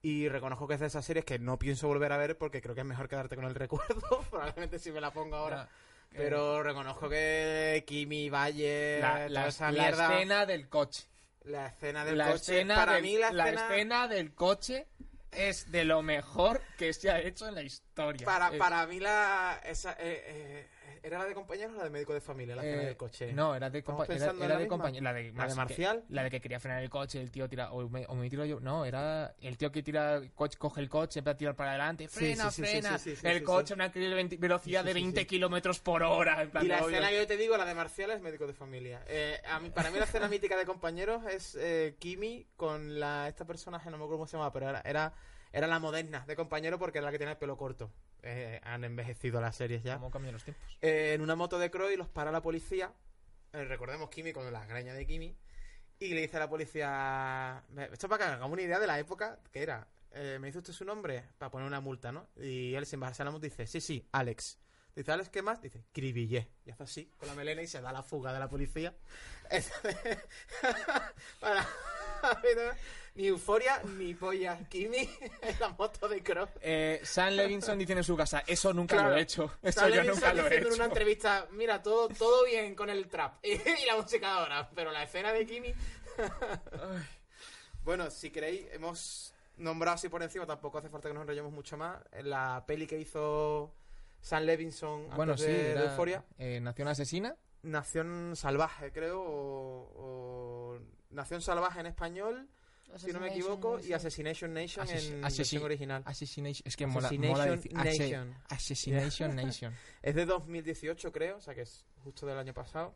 Y 0.01 0.29
reconozco 0.29 0.67
que 0.67 0.75
es 0.75 0.79
de 0.79 0.87
esas 0.87 1.03
series 1.05 1.25
que 1.25 1.39
no 1.39 1.59
pienso 1.59 1.87
volver 1.87 2.11
a 2.13 2.17
ver 2.17 2.37
porque 2.37 2.61
creo 2.61 2.73
que 2.73 2.81
es 2.81 2.87
mejor 2.87 3.09
quedarte 3.09 3.35
con 3.35 3.45
el 3.45 3.53
recuerdo. 3.55 3.99
Probablemente 4.31 4.79
si 4.79 4.91
me 4.91 5.01
la 5.01 5.11
pongo 5.11 5.35
ahora. 5.35 5.67
Pero 6.11 6.63
reconozco 6.63 7.07
que 7.09 7.83
Kimi, 7.85 8.29
Valle, 8.29 8.99
la, 9.01 9.29
la- 9.29 9.47
esa 9.47 9.71
la 9.71 9.81
mierda. 9.83 10.13
escena 10.15 10.45
del 10.45 10.67
coche. 10.69 11.03
La 11.43 11.67
escena 11.67 12.03
del 12.05 12.17
la 12.17 12.25
coche. 12.31 12.35
escena 12.37 12.75
para 12.75 12.93
del- 12.93 13.03
mí, 13.03 13.17
la 13.17 13.31
la 13.31 13.49
escena. 13.49 13.67
escena 13.75 14.07
del 14.07 14.33
coche 14.33 14.87
es 15.31 15.71
de 15.71 15.83
lo 15.83 16.01
mejor 16.01 16.61
que 16.77 16.93
se 16.93 17.11
ha 17.11 17.19
hecho 17.19 17.47
en 17.47 17.55
la 17.55 17.61
historia. 17.61 18.25
Para, 18.25 18.55
Eh, 18.55 18.57
para 18.57 18.87
mí, 18.87 18.99
la. 18.99 19.61
Esa, 19.63 19.91
eh, 19.93 19.97
eh, 19.99 20.67
¿Era 21.03 21.19
la 21.19 21.25
de 21.25 21.33
compañeros 21.33 21.73
o 21.75 21.77
la 21.77 21.83
de 21.85 21.89
médico 21.89 22.13
de 22.13 22.21
familia? 22.21 22.55
La 22.55 22.63
escena 22.63 22.83
eh, 22.83 22.85
del 22.87 22.97
coche. 22.97 23.33
No, 23.33 23.55
era 23.55 23.69
de, 23.69 23.79
¿Estamos 23.79 24.07
compa- 24.07 24.43
era, 24.45 24.57
de 24.57 24.67
compañía. 24.67 25.01
La 25.01 25.13
de, 25.13 25.31
¿La 25.33 25.43
de 25.43 25.49
que- 25.49 25.55
Marcial? 25.55 26.03
la 26.09 26.23
de 26.23 26.31
que 26.31 26.41
quería 26.41 26.59
frenar 26.59 26.83
el 26.83 26.89
coche, 26.89 27.21
el 27.21 27.31
tío 27.31 27.47
tira. 27.49 27.71
O 27.71 27.87
me, 27.89 28.05
o 28.07 28.15
me 28.15 28.29
tiro 28.29 28.45
yo. 28.45 28.59
No, 28.59 28.85
era 28.85 29.33
el 29.41 29.57
tío 29.57 29.71
que 29.71 29.83
tira, 29.83 30.15
el 30.15 30.31
coche, 30.33 30.57
coge 30.57 30.81
el 30.81 30.89
coche, 30.89 31.19
empieza 31.19 31.33
a 31.35 31.37
tirar 31.37 31.55
para 31.55 31.71
adelante. 31.71 32.07
Frena, 32.07 32.51
sí, 32.51 32.63
sí, 32.63 32.69
frena. 32.69 32.97
sí, 32.97 33.13
el 33.23 33.43
coche, 33.43 33.73
a 33.73 33.75
una 33.75 33.89
velocidad 33.89 34.83
de 34.83 34.93
sí, 34.93 34.97
sí, 34.99 35.03
20 35.03 35.19
sí. 35.21 35.25
kilómetros 35.25 35.79
por 35.79 36.03
hora. 36.03 36.41
en 36.41 36.49
plan 36.51 36.65
Y 36.65 36.67
la 36.67 36.79
escena 36.79 37.09
que 37.09 37.17
yo 37.17 37.27
te 37.27 37.37
digo, 37.37 37.57
la 37.57 37.65
de 37.65 37.75
Marcial, 37.75 38.11
es 38.11 38.21
médico 38.21 38.47
de 38.47 38.53
familia. 38.53 39.01
Eh, 39.07 39.39
a 39.49 39.59
mí, 39.59 39.69
para 39.69 39.91
mí 39.91 39.97
la 39.99 40.05
escena 40.05 40.27
mítica 40.27 40.57
de 40.57 40.65
compañeros 40.65 41.23
es 41.25 41.55
eh, 41.55 41.95
Kimi 41.99 42.45
con 42.55 42.99
la 42.99 43.27
esta 43.27 43.45
personaje, 43.45 43.89
no 43.89 43.97
me 43.97 44.03
acuerdo 44.03 44.17
cómo 44.19 44.27
se 44.27 44.37
llama, 44.37 44.51
pero 44.51 44.69
era, 44.69 44.81
era, 44.81 45.13
era 45.51 45.67
la 45.67 45.79
moderna 45.79 46.25
de 46.27 46.35
compañero 46.35 46.77
porque 46.79 46.99
era 46.99 47.05
la 47.05 47.11
que 47.11 47.17
tenía 47.19 47.33
el 47.33 47.37
pelo 47.37 47.57
corto. 47.57 47.91
Eh, 48.21 48.59
han 48.63 48.83
envejecido 48.83 49.39
las 49.41 49.55
series 49.55 49.83
ya. 49.83 49.95
¿Cómo 49.95 50.11
cambian 50.11 50.33
los 50.33 50.43
tiempos? 50.43 50.63
Eh, 50.81 51.13
en 51.13 51.21
una 51.21 51.35
moto 51.35 51.57
de 51.59 51.71
Croy 51.71 51.95
los 51.95 52.07
para 52.09 52.31
la 52.31 52.41
policía. 52.41 52.91
Eh, 53.53 53.63
recordemos 53.65 54.09
Kimi 54.09 54.33
con 54.33 54.51
la 54.51 54.65
greña 54.65 54.93
de 54.93 55.05
Kimi. 55.07 55.35
Y 55.99 56.13
le 56.13 56.21
dice 56.21 56.37
a 56.37 56.41
la 56.41 56.49
policía... 56.49 57.63
"Ve, 57.69 57.89
Esto 57.91 58.07
para 58.07 58.25
que 58.25 58.31
hagamos 58.31 58.53
una 58.53 58.61
idea 58.61 58.79
de 58.79 58.87
la 58.87 58.99
época 58.99 59.39
que 59.51 59.61
era. 59.63 59.87
Eh, 60.11 60.37
¿Me 60.39 60.47
dice 60.47 60.59
usted 60.59 60.73
su 60.73 60.85
nombre? 60.85 61.23
Para 61.37 61.51
poner 61.51 61.67
una 61.67 61.81
multa, 61.81 62.11
¿no? 62.11 62.27
Y 62.37 62.73
él 62.73 62.85
sin 62.85 62.99
bajarse 62.99 63.21
a 63.21 63.25
la 63.25 63.31
moto 63.31 63.43
dice, 63.43 63.67
sí, 63.67 63.81
sí, 63.81 64.07
Alex. 64.11 64.57
Dice, 64.95 65.11
Alex, 65.11 65.29
¿qué 65.29 65.41
más? 65.41 65.61
Dice, 65.61 65.85
Cribillé. 65.93 66.49
Y 66.65 66.71
hace 66.71 66.83
así, 66.83 67.11
con 67.17 67.27
la 67.29 67.35
melena 67.35 67.61
y 67.61 67.67
se 67.67 67.79
da 67.81 67.91
la 67.91 68.03
fuga 68.03 68.33
de 68.33 68.39
la 68.39 68.49
policía. 68.49 68.93
Para... 71.39 71.65
ni 73.15 73.27
euforia, 73.27 73.81
ni 73.97 74.13
polla. 74.13 74.57
Kimi 74.69 75.09
en 75.41 75.59
la 75.59 75.69
moto 75.69 76.07
de 76.07 76.21
Cross. 76.21 76.49
Eh, 76.61 76.99
Sam 77.03 77.33
Levinson 77.33 77.77
dice 77.77 77.93
en 77.93 78.03
su 78.03 78.15
casa: 78.15 78.43
Eso 78.45 78.73
nunca 78.73 78.95
Claro. 78.95 79.11
lo 79.11 79.17
he 79.17 79.21
hecho. 79.21 79.57
Eso 79.61 79.79
Sale 79.81 79.95
yo 79.95 80.01
Vincent 80.01 80.15
nunca 80.23 80.33
lo 80.33 80.39
he 80.41 80.43
diciendo 80.43 80.67
en 80.67 80.73
hecho. 80.73 80.83
una 80.83 80.85
entrevista, 80.85 81.47
mira, 81.51 81.81
todo, 81.81 82.09
todo 82.09 82.45
bien 82.45 82.75
con 82.75 82.89
el 82.89 83.07
trap 83.07 83.39
y, 83.45 83.57
la 83.85 83.95
música 83.95 84.35
ahora, 84.35 84.69
pero 84.75 84.91
la 84.91 85.03
escena 85.03 85.31
de 85.31 85.45
Kimi... 85.45 85.73
bueno, 87.83 88.09
si 88.11 88.29
queréis, 88.29 88.67
hemos 88.71 89.33
nombrado 89.57 89.95
así 89.95 90.09
por 90.09 90.21
encima, 90.23 90.45
tampoco 90.45 90.77
hace 90.77 90.89
falta 90.89 91.07
que 91.09 91.13
nos 91.13 91.21
enrollemos 91.21 91.51
mucho 91.51 91.77
más. 91.77 92.01
En 92.11 92.29
la 92.29 92.63
peli 92.67 92.87
que 92.87 92.99
hizo 92.99 93.73
Sam 94.21 94.43
Levinson 94.43 95.01
antes 95.03 95.15
Bueno, 95.15 95.37
sí, 95.37 95.45
de, 95.45 95.53
de 95.53 95.71
era, 95.71 95.83
Euphoria, 95.83 96.23
eh, 96.37 96.59
Nación 96.59 96.87
Asesina. 96.87 97.35
Nación 97.63 98.35
Salvaje, 98.35 98.91
creo, 98.91 99.21
o, 99.21 99.93
o 100.75 100.79
Nación 101.11 101.41
Salvaje 101.41 101.79
en 101.81 101.87
español, 101.87 102.47
si 102.95 103.11
no 103.11 103.19
me 103.19 103.27
equivoco, 103.29 103.79
y 103.79 103.93
Assassination 103.93 104.53
Nation 104.53 104.85
Assass- 104.87 105.09
en 105.09 105.23
Assassin- 105.23 105.37
versión 105.37 105.63
original. 105.63 106.01
Assassination. 106.05 106.63
Es 106.65 106.75
que 106.77 106.87
mola, 106.87 107.07
Assassination 107.07 107.59
mola 107.73 107.83
Nation. 107.85 108.35
Assassination 108.49 109.35
Nation. 109.35 109.73
Es 110.01 110.15
de 110.15 110.25
2018, 110.25 111.11
creo, 111.11 111.37
o 111.37 111.41
sea 111.41 111.53
que 111.53 111.61
es 111.61 111.85
justo 112.03 112.25
del 112.25 112.37
año 112.37 112.53
pasado. 112.53 112.95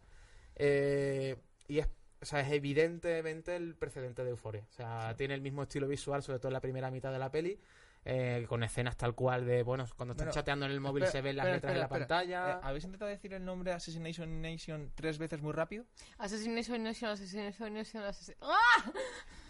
Eh, 0.56 1.36
y 1.68 1.80
es, 1.80 1.88
o 2.22 2.26
sea, 2.26 2.40
es 2.42 2.52
evidentemente 2.52 3.56
el 3.56 3.76
precedente 3.76 4.24
de 4.24 4.30
Euphoria. 4.32 4.66
O 4.70 4.74
sea, 4.74 5.14
tiene 5.18 5.34
el 5.34 5.42
mismo 5.42 5.64
estilo 5.64 5.88
visual, 5.88 6.24
sobre 6.24 6.40
todo 6.40 6.48
en 6.50 6.54
la 6.54 6.62
primera 6.62 6.90
mitad 6.90 7.12
de 7.12 7.20
la 7.20 7.30
peli, 7.32 7.60
eh, 8.06 8.46
con 8.50 8.64
escenas 8.64 8.98
tal 8.98 9.16
cual 9.16 9.46
de, 9.46 9.64
bueno, 9.64 9.86
cuando 9.96 10.12
están 10.14 10.26
Bueno, 10.28 10.34
chateando 10.34 10.66
en 10.66 10.72
el 10.74 10.80
móvil 10.82 11.04
espera, 11.04 11.12
se 11.12 11.22
ven 11.22 11.36
las 11.38 11.46
espera, 11.46 11.56
letras 11.56 11.72
espera, 11.72 11.74
en 11.74 11.80
la 11.80 11.86
espera. 11.86 12.08
pantalla. 12.48 12.58
Eh, 12.60 12.60
¿Habéis 12.68 12.84
intentado 12.86 13.10
decir 13.12 13.34
el 13.34 13.46
nombre 13.46 13.72
Assassination 13.72 14.42
Nation 14.42 14.92
tres 14.96 15.18
veces 15.18 15.42
muy 15.42 15.54
rápido? 15.54 15.86
Assassination 16.18 16.84
Nation, 16.84 17.12
Assassination 17.12 17.74
Nation, 17.74 18.04
Assassin... 18.04 18.36
¡Ah! 18.42 18.92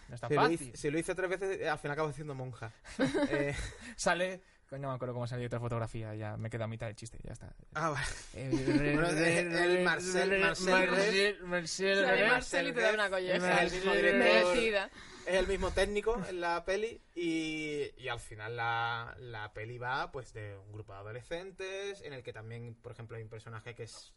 No 0.09 0.15
es 0.15 0.21
tan 0.21 0.29
si, 0.29 0.35
lo 0.35 0.41
fácil. 0.41 0.61
hice, 0.61 0.77
si 0.77 0.91
lo 0.91 0.99
hice 0.99 1.15
tres 1.15 1.29
veces, 1.29 1.61
eh, 1.61 1.69
al 1.69 1.79
final 1.79 1.93
acabo 1.93 2.07
diciendo 2.09 2.35
monja. 2.35 2.71
Eh, 3.31 3.55
Sale. 3.95 4.41
No 4.71 4.89
me 4.89 4.95
acuerdo 4.95 5.13
cómo 5.13 5.27
salió 5.27 5.45
otra 5.45 5.59
fotografía. 5.59 6.15
Ya 6.15 6.35
me 6.35 6.49
queda 6.49 6.63
a 6.63 6.67
mitad 6.67 6.87
del 6.87 6.95
chiste. 6.95 7.19
Ya 7.23 7.33
está. 7.33 7.53
ah, 7.75 7.89
vale. 7.91 8.05
El- 8.33 8.81
el 8.81 8.95
Marcel- 8.95 9.83
Marcel 9.83 10.41
Marcel- 10.41 11.37
Marcel- 11.43 12.27
Marcel 12.27 12.67
y 12.69 12.73
te 12.73 12.81
da 12.81 12.93
una 12.93 13.05
el 13.05 13.11
colleja. 13.11 13.61
mismo 13.65 13.91
director. 13.93 14.19
Merecida. 14.19 14.89
Es 15.25 15.35
el 15.35 15.47
mismo 15.47 15.71
técnico 15.71 16.21
en 16.29 16.41
la 16.41 16.63
peli 16.65 17.01
y, 17.15 17.89
y 17.97 18.07
al 18.07 18.19
final 18.19 18.55
la, 18.57 19.15
la 19.19 19.53
peli 19.53 19.77
va 19.77 20.11
pues 20.11 20.33
de 20.33 20.57
un 20.57 20.71
grupo 20.73 20.93
de 20.93 20.99
adolescentes 20.99 22.01
en 22.01 22.13
el 22.13 22.23
que 22.23 22.33
también, 22.33 22.75
por 22.75 22.91
ejemplo, 22.91 23.17
hay 23.17 23.23
un 23.23 23.29
personaje 23.29 23.75
que 23.75 23.83
es... 23.83 24.13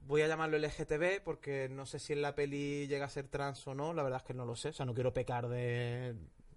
Voy 0.00 0.22
a 0.22 0.28
llamarlo 0.28 0.56
LGTB 0.58 1.22
porque 1.24 1.68
no 1.68 1.84
sé 1.86 1.98
si 1.98 2.12
en 2.12 2.22
la 2.22 2.34
peli 2.34 2.86
llega 2.86 3.06
a 3.06 3.10
ser 3.10 3.26
trans 3.28 3.66
o 3.66 3.74
no, 3.74 3.92
la 3.92 4.02
verdad 4.04 4.18
es 4.20 4.26
que 4.26 4.34
no 4.34 4.44
lo 4.44 4.54
sé, 4.56 4.68
o 4.68 4.72
sea, 4.72 4.86
no 4.86 4.94
quiero 4.94 5.12
pecar 5.12 5.48
de... 5.48 6.14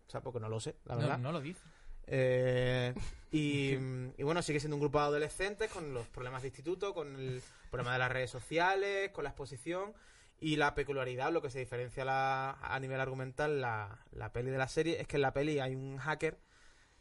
O 0.07 0.09
sea, 0.11 0.21
porque 0.21 0.39
no 0.39 0.49
lo 0.49 0.59
sé, 0.59 0.75
la 0.85 0.95
No, 0.95 1.01
verdad. 1.01 1.17
no 1.19 1.31
lo 1.31 1.41
dice. 1.41 1.61
Eh, 2.07 2.93
y, 3.31 3.73
y 4.17 4.23
bueno, 4.23 4.41
sigue 4.41 4.59
siendo 4.59 4.75
un 4.75 4.81
grupo 4.81 4.99
de 4.99 5.05
adolescentes 5.05 5.71
con 5.71 5.93
los 5.93 6.07
problemas 6.07 6.41
de 6.41 6.47
instituto, 6.49 6.93
con 6.93 7.15
el 7.15 7.41
problema 7.69 7.93
de 7.93 7.99
las 7.99 8.11
redes 8.11 8.31
sociales, 8.31 9.11
con 9.11 9.23
la 9.23 9.29
exposición 9.31 9.93
y 10.39 10.55
la 10.57 10.75
peculiaridad, 10.75 11.31
lo 11.31 11.41
que 11.41 11.49
se 11.49 11.59
diferencia 11.59 12.05
la- 12.05 12.57
a 12.61 12.79
nivel 12.79 12.99
argumental 12.99 13.61
la, 13.61 13.99
la 14.11 14.31
peli 14.33 14.51
de 14.51 14.57
la 14.57 14.67
serie, 14.67 15.01
es 15.01 15.07
que 15.07 15.17
en 15.17 15.21
la 15.23 15.33
peli 15.33 15.59
hay 15.59 15.75
un 15.75 15.97
hacker, 15.97 16.39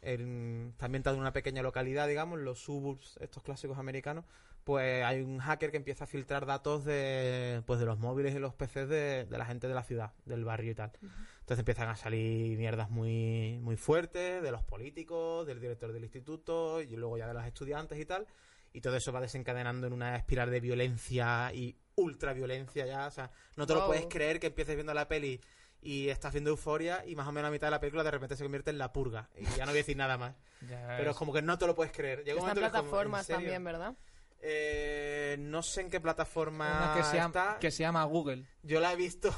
en, 0.01 0.69
está 0.71 0.85
ambientado 0.87 1.15
en 1.15 1.21
una 1.21 1.33
pequeña 1.33 1.61
localidad, 1.63 2.07
digamos, 2.07 2.39
los 2.39 2.59
suburbs, 2.59 3.17
estos 3.21 3.43
clásicos 3.43 3.77
americanos, 3.77 4.25
pues 4.63 5.03
hay 5.03 5.21
un 5.21 5.39
hacker 5.39 5.71
que 5.71 5.77
empieza 5.77 6.03
a 6.05 6.07
filtrar 6.07 6.45
datos 6.45 6.85
de, 6.85 7.63
pues 7.65 7.79
de 7.79 7.85
los 7.85 7.99
móviles 7.99 8.35
y 8.35 8.39
los 8.39 8.53
PCs 8.53 8.87
de, 8.89 9.25
de 9.25 9.37
la 9.37 9.45
gente 9.45 9.67
de 9.67 9.73
la 9.73 9.83
ciudad, 9.83 10.13
del 10.25 10.45
barrio 10.45 10.71
y 10.71 10.75
tal. 10.75 10.91
Entonces 11.39 11.59
empiezan 11.59 11.89
a 11.89 11.95
salir 11.95 12.57
mierdas 12.57 12.89
muy, 12.91 13.57
muy 13.61 13.75
fuertes 13.77 14.43
de 14.43 14.51
los 14.51 14.63
políticos, 14.63 15.47
del 15.47 15.59
director 15.59 15.91
del 15.91 16.03
instituto 16.03 16.81
y 16.81 16.95
luego 16.95 17.17
ya 17.17 17.27
de 17.27 17.33
los 17.33 17.45
estudiantes 17.45 17.99
y 17.99 18.05
tal. 18.05 18.27
Y 18.73 18.81
todo 18.81 18.95
eso 18.95 19.11
va 19.11 19.21
desencadenando 19.21 19.87
en 19.87 19.93
una 19.93 20.15
espiral 20.15 20.51
de 20.51 20.59
violencia 20.59 21.51
y 21.53 21.77
ultraviolencia 21.95 22.85
ya. 22.85 23.07
O 23.07 23.11
sea, 23.11 23.31
no 23.55 23.65
te 23.65 23.73
lo 23.73 23.85
puedes 23.85 24.05
creer 24.07 24.39
que 24.39 24.47
empieces 24.47 24.75
viendo 24.75 24.93
la 24.93 25.07
peli 25.07 25.41
y 25.81 26.09
estás 26.09 26.33
viendo 26.33 26.49
euforia 26.49 27.05
y 27.05 27.15
más 27.15 27.27
o 27.27 27.31
menos 27.31 27.49
a 27.49 27.51
mitad 27.51 27.67
de 27.67 27.71
la 27.71 27.79
película 27.79 28.03
de 28.03 28.11
repente 28.11 28.35
se 28.35 28.43
convierte 28.43 28.69
en 28.69 28.77
la 28.77 28.91
purga. 28.91 29.29
Y 29.37 29.45
ya 29.57 29.65
no 29.65 29.71
voy 29.71 29.79
a 29.79 29.83
decir 29.83 29.97
nada 29.97 30.17
más. 30.17 30.35
Pero 30.97 31.11
es 31.11 31.17
como 31.17 31.33
que 31.33 31.41
no 31.41 31.57
te 31.57 31.67
lo 31.67 31.75
puedes 31.75 31.93
creer. 31.93 32.19
Llega 32.19 32.33
es 32.33 32.39
como, 32.39 32.51
¿en 32.51 32.57
plataformas 32.57 33.27
también, 33.27 33.63
¿verdad? 33.63 33.95
Eh, 34.41 35.35
no 35.39 35.61
sé 35.61 35.81
en 35.81 35.89
qué 35.89 35.99
plataforma 35.99 36.65
Una 36.65 36.93
que 36.95 37.03
se, 37.03 37.17
llama, 37.17 37.27
está. 37.27 37.59
que 37.59 37.71
se 37.71 37.83
llama 37.83 38.03
Google. 38.05 38.45
Yo 38.63 38.79
la 38.79 38.93
he 38.93 38.95
visto. 38.95 39.33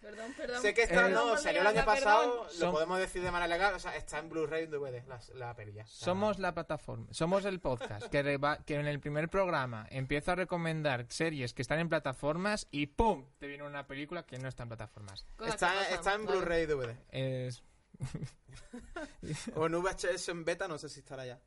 Perdón, 0.00 0.32
perdón. 0.36 0.62
Sé 0.62 0.72
que 0.74 0.82
está, 0.82 1.08
Eh, 1.08 1.12
no, 1.12 1.36
salió 1.36 1.60
el 1.60 1.66
año 1.66 1.84
pasado, 1.84 2.46
lo 2.58 2.72
podemos 2.72 2.98
decir 2.98 3.22
de 3.22 3.30
manera 3.30 3.48
legal, 3.48 3.74
o 3.74 3.78
sea, 3.78 3.94
está 3.96 4.18
en 4.18 4.28
Blu-ray 4.28 4.62
y 4.62 4.64
en 4.64 4.70
DVD, 4.70 5.04
la, 5.06 5.20
la 5.34 5.54
peli 5.56 5.72
ya. 5.72 5.86
Somos 5.86 6.38
la 6.38 6.54
plataforma, 6.54 7.06
somos 7.10 7.44
el 7.44 7.60
podcast 7.60 8.06
que, 8.08 8.22
reba- 8.22 8.58
que 8.64 8.76
en 8.76 8.86
el 8.86 9.00
primer 9.00 9.28
programa 9.28 9.86
empieza 9.90 10.32
a 10.32 10.34
recomendar 10.36 11.06
series 11.08 11.52
que 11.54 11.62
están 11.62 11.78
en 11.80 11.88
plataformas 11.88 12.68
y 12.70 12.86
¡pum! 12.86 13.26
Te 13.38 13.46
viene 13.46 13.64
una 13.64 13.86
película 13.86 14.24
que 14.24 14.38
no 14.38 14.48
está 14.48 14.62
en 14.62 14.68
plataformas. 14.70 15.26
Está, 15.46 15.88
está 15.90 16.14
en. 16.14 16.26
Blu-ray 16.26 16.62
y 16.62 16.66
DVD. 16.66 16.96
Es... 17.10 17.62
O 19.54 19.66
en 19.66 19.72
VHS 19.82 20.28
en 20.28 20.44
beta, 20.44 20.68
no 20.68 20.78
sé 20.78 20.88
si 20.88 21.00
estará 21.00 21.26
ya. 21.26 21.40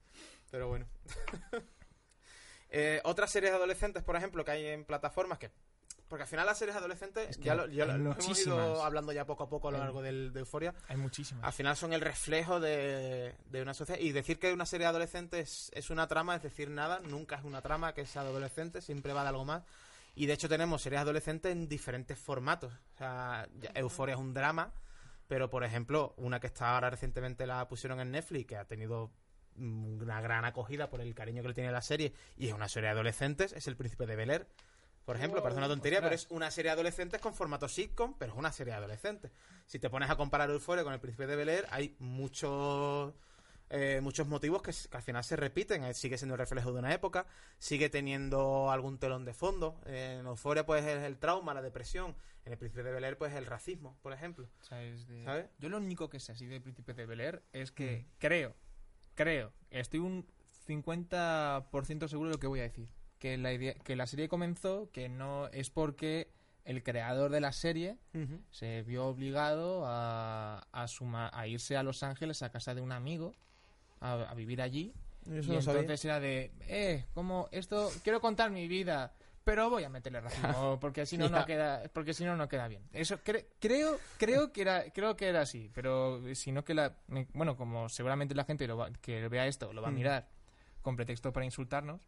Pero 0.52 0.68
bueno. 0.68 0.86
Eh, 2.72 3.02
otras 3.04 3.32
series 3.32 3.52
adolescentes, 3.52 4.04
por 4.04 4.16
ejemplo, 4.16 4.46
que 4.46 4.52
hay 4.52 4.66
en 4.68 4.86
plataformas 4.86 5.40
que... 5.40 5.50
Porque 6.10 6.24
al 6.24 6.28
final 6.28 6.45
las 6.47 6.57
series 6.57 6.76
adolescentes, 6.76 7.30
Es 7.30 7.38
que 7.38 7.43
ya 7.43 7.55
lo, 7.55 7.68
ya 7.68 7.86
lo- 7.86 7.93
hemos 8.14 8.39
ido 8.39 8.84
hablando 8.84 9.12
ya 9.14 9.26
poco 9.26 9.43
a 9.43 9.49
poco 9.49 9.68
a 9.70 9.72
lo 9.72 9.78
largo 9.78 10.01
del, 10.01 10.34
de 10.34 10.39
Euforia, 10.41 10.74
Hay 10.88 10.97
muchísimas. 10.97 11.43
al 11.45 11.53
final 11.53 11.78
son 11.78 11.93
el 11.93 12.01
reflejo 12.01 12.60
de, 12.60 13.36
de 13.45 13.62
una 13.62 13.74
sociedad. 13.76 13.99
Y 14.01 14.12
decir 14.12 14.39
que 14.39 14.51
una 14.51 14.66
serie 14.66 14.88
adolescente 14.88 15.39
es, 15.39 15.70
es 15.74 15.89
una 15.91 16.07
trama 16.07 16.36
es 16.36 16.41
decir 16.41 16.70
nada, 16.72 16.99
nunca 16.99 17.36
es 17.36 17.43
una 17.45 17.62
trama 17.62 17.93
que 17.93 18.05
sea 18.07 18.24
adolescente, 18.24 18.82
siempre 18.82 19.14
va 19.14 19.22
de 19.22 19.30
algo 19.30 19.45
más. 19.45 19.64
Y 20.16 20.26
de 20.26 20.34
hecho 20.34 20.49
tenemos 20.49 20.82
series 20.82 20.99
adolescentes 21.01 21.51
en 21.51 21.70
diferentes 21.70 22.18
formatos. 22.18 22.74
O 22.95 22.97
sea, 22.97 23.47
Euphoria 23.76 24.16
es 24.16 24.20
un 24.20 24.34
drama, 24.34 24.74
pero 25.28 25.49
por 25.51 25.64
ejemplo, 25.64 26.16
una 26.18 26.39
que 26.39 26.47
está 26.47 26.74
ahora 26.74 26.89
recientemente 26.89 27.45
la 27.45 27.68
pusieron 27.68 27.99
en 27.99 28.10
Netflix, 28.12 28.47
que 28.47 28.57
ha 28.57 28.66
tenido 28.66 29.12
una 29.55 30.22
gran 30.22 30.43
acogida 30.45 30.89
por 30.89 31.01
el 31.01 31.14
cariño 31.14 31.43
que 31.43 31.49
le 31.49 31.53
tiene 31.53 31.72
la 31.72 31.82
serie, 31.84 32.14
y 32.36 32.47
es 32.47 32.53
una 32.53 32.68
serie 32.68 32.88
de 32.88 32.93
adolescentes, 32.93 33.53
es 33.53 33.68
El 33.68 33.76
Príncipe 33.78 34.07
de 34.07 34.16
Bel 34.16 34.30
Air. 34.32 34.47
Por 35.10 35.16
ejemplo, 35.16 35.41
parece 35.41 35.57
una 35.57 35.68
tontería, 35.68 36.01
pero 36.03 36.14
es 36.14 36.28
una 36.30 36.51
serie 36.51 36.70
de 36.70 36.74
adolescentes 36.74 37.20
con 37.20 37.34
formato 37.34 37.68
sitcom, 37.68 38.14
pero 38.20 38.32
es 38.34 38.38
una 38.38 38.51
serie 38.51 38.74
de 38.74 38.78
adolescentes. 38.78 39.32
Si 39.66 39.80
te 39.80 39.89
pones 39.89 40.07
a 40.07 40.16
comparar 40.16 40.51
Euphoria 40.51 40.84
con 40.84 40.93
El 40.93 40.99
Príncipe 40.99 41.26
de 41.26 41.36
Bel 41.36 41.49
Air, 41.49 41.66
hay 41.72 41.95
muchos 41.97 43.16
eh, 43.72 44.01
muchos 44.03 44.28
motivos 44.28 44.62
que, 44.62 44.72
al 44.95 45.01
final 45.01 45.24
se 45.24 45.36
repiten. 45.36 45.84
Eh, 45.84 45.95
Sigue 45.95 46.20
siendo 46.20 46.36
el 46.36 46.39
reflejo 46.39 46.72
de 46.74 46.78
una 46.78 46.93
época, 46.93 47.26
sigue 47.57 47.89
teniendo 47.89 48.70
algún 48.70 48.99
telón 48.99 49.26
de 49.26 49.34
fondo. 49.34 49.82
Eh, 49.88 50.18
en 50.20 50.28
Euphoria, 50.28 50.64
pues, 50.68 50.86
es 50.86 51.01
el 51.03 51.18
trauma, 51.18 51.55
la 51.55 51.64
depresión. 51.64 52.16
En 52.45 52.51
El 52.51 52.60
Príncipe 52.60 52.84
de 52.84 52.91
Bel 52.91 53.03
Air, 53.03 53.18
pues, 53.18 53.34
el 53.34 53.47
racismo, 53.47 53.97
por 54.03 54.14
ejemplo. 54.14 54.47
De- 55.07 55.24
¿Sabes? 55.24 55.47
Yo 55.57 55.70
lo 55.70 55.78
único 55.78 56.07
que 56.10 56.20
sé 56.20 56.34
así 56.34 56.45
de 56.45 56.62
Príncipe 56.62 56.93
de 56.93 57.07
Bel 57.07 57.20
Air 57.22 57.41
es 57.51 57.72
que 57.72 58.05
Mm. 58.07 58.12
creo, 58.20 58.55
creo, 59.16 59.53
estoy 59.72 60.01
un 60.01 60.28
50% 60.68 62.07
seguro 62.07 62.30
de 62.30 62.36
lo 62.36 62.39
que 62.39 62.45
voy 62.47 62.60
a 62.60 62.64
decir. 62.64 62.89
Que 63.20 63.38
la, 63.38 63.52
idea, 63.54 63.74
que 63.76 63.96
la 63.96 64.08
serie 64.08 64.30
comenzó, 64.30 64.90
que 64.92 65.10
no 65.10 65.48
es 65.50 65.70
porque 65.70 66.32
el 66.66 66.84
creador 66.84 67.32
de 67.32 67.42
la 67.42 67.52
serie 67.52 67.98
se 68.52 68.84
vio 68.84 69.08
obligado 69.08 69.84
a, 69.86 70.66
a, 70.72 70.88
suma- 70.88 71.30
a 71.34 71.48
irse 71.48 71.76
a 71.78 71.84
Los 71.84 72.04
Ángeles 72.04 72.42
a 72.44 72.50
casa 72.52 72.74
de 72.76 72.82
un 72.82 72.92
amigo 72.92 73.34
a, 74.00 74.14
a 74.14 74.34
vivir 74.36 74.62
allí. 74.62 74.94
Eso 75.30 75.52
y 75.52 75.56
no 75.56 75.62
sabía. 75.62 75.82
entonces 75.82 76.06
era 76.06 76.20
de 76.22 76.52
eh 76.68 77.06
como 77.14 77.50
esto 77.52 77.92
quiero 78.04 78.22
contar 78.22 78.50
mi 78.52 78.68
vida 78.70 79.14
pero 79.44 79.70
voy 79.70 79.84
a 79.84 79.90
meterle 79.90 80.22
racismo 80.22 80.78
porque 80.82 81.06
si 81.06 81.18
no 81.18 81.28
no 81.28 81.46
queda 81.46 81.84
porque 81.94 82.14
si 82.14 82.24
no 82.24 82.38
no 82.38 82.48
queda 82.48 82.68
bien 82.70 82.82
eso 82.94 83.20
cre- 83.22 83.46
creo 83.60 84.00
creo 84.18 84.54
que 84.54 84.62
era 84.62 84.86
creo 84.92 85.18
que 85.18 85.28
era 85.28 85.42
así 85.42 85.70
pero 85.74 86.22
si 86.36 86.52
no 86.54 86.64
que 86.64 86.74
la 86.74 86.96
bueno 87.34 87.58
como 87.58 87.90
seguramente 87.90 88.34
la 88.34 88.46
gente 88.46 88.66
lo 88.66 88.78
va- 88.78 88.92
que 89.02 89.28
vea 89.28 89.46
esto 89.46 89.74
lo 89.74 89.82
va 89.82 89.90
a 89.90 89.92
Mm. 89.92 89.96
mirar 89.96 90.30
con 90.82 90.96
pretexto 90.96 91.34
para 91.34 91.46
insultarnos 91.46 92.02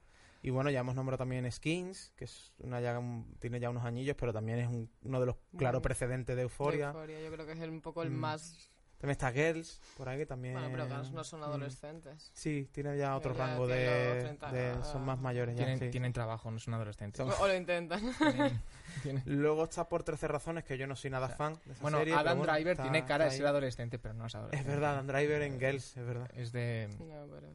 Y 0.44 0.50
bueno, 0.50 0.70
ya 0.72 0.80
hemos 0.80 0.96
nombrado 0.96 1.20
también 1.20 1.50
Skins, 1.52 2.12
que 2.16 2.26
es 2.26 2.52
una 2.58 2.82
ya 2.82 2.98
un- 2.98 3.36
tiene 3.40 3.60
ya 3.60 3.70
unos 3.70 3.86
añillos, 3.86 4.16
pero 4.20 4.34
también 4.34 4.60
es 4.60 4.68
un- 4.68 4.90
uno 5.04 5.20
de 5.20 5.26
los 5.28 5.36
claros 5.58 5.80
Mm. 5.82 5.84
precedentes 5.84 6.36
de 6.36 6.42
Euphoria. 6.44 6.88
Euphoria, 6.88 7.22
Yo 7.22 7.32
creo 7.32 7.46
que 7.46 7.52
es 7.54 7.60
el- 7.60 7.70
un 7.70 7.82
poco 7.82 8.02
el 8.04 8.10
Mm. 8.12 8.16
más... 8.20 8.68
También 8.98 9.14
está 9.14 9.32
Girls, 9.32 9.82
por 9.98 10.08
ahí, 10.10 10.20
que 10.20 10.26
también... 10.28 10.54
Bueno, 10.54 10.70
pero 10.72 10.88
que 10.88 10.94
no 11.12 11.24
son 11.24 11.40
Mm. 11.40 11.44
adolescentes. 11.44 12.30
Sí, 12.36 12.70
tiene 12.72 12.96
ya 13.00 13.16
otro 13.18 13.34
Ya 13.36 13.48
rango 13.48 13.66
de, 13.68 14.10
los 14.14 14.24
30, 14.24 14.52
de- 14.52 14.84
Son 14.84 15.04
más 15.04 15.20
mayores 15.20 15.56
ya, 15.56 15.66
tienen, 15.66 15.80
sí. 15.80 15.90
tienen 15.90 16.14
trabajo 16.14 16.52
no 16.52 16.60
son 16.60 16.76
adolescentes 16.76 17.18
Son- 17.26 17.34
O 17.44 17.48
lo 17.48 17.56
intentan. 17.56 18.00
Tienen- 18.20 18.62
tienen- 19.04 19.24
Luego 19.26 19.64
está 19.64 19.90
por 19.90 20.04
13 20.04 20.28
razones, 20.28 20.64
que 20.64 20.78
yo 20.78 20.86
no 20.86 20.96
soy 20.96 21.10
nada 21.10 21.30
fan 21.30 21.54
de 21.66 21.74
esa 21.74 21.82
bueno 21.82 21.98
serie. 22.00 22.14
Adam 22.14 22.38
bueno, 22.38 22.54
Driver 22.54 22.72
está- 22.74 22.84
tiene 22.84 23.06
cara 23.06 23.26
de 23.26 23.32
ser 23.32 23.48
adolescente 23.48 23.98
pero 23.98 24.14
no 24.14 24.28
es 24.28 24.36
adolescente 24.36 24.62
Es 24.70 24.72
verdad, 24.72 24.94
Adam 24.94 25.08
Driver 25.08 25.42
en 25.44 25.60
Girls, 25.60 25.98
es 25.98 26.06
verdad. 26.06 26.30
es 26.36 26.52
de 26.52 26.88
No, 27.00 27.28
pero... 27.32 27.54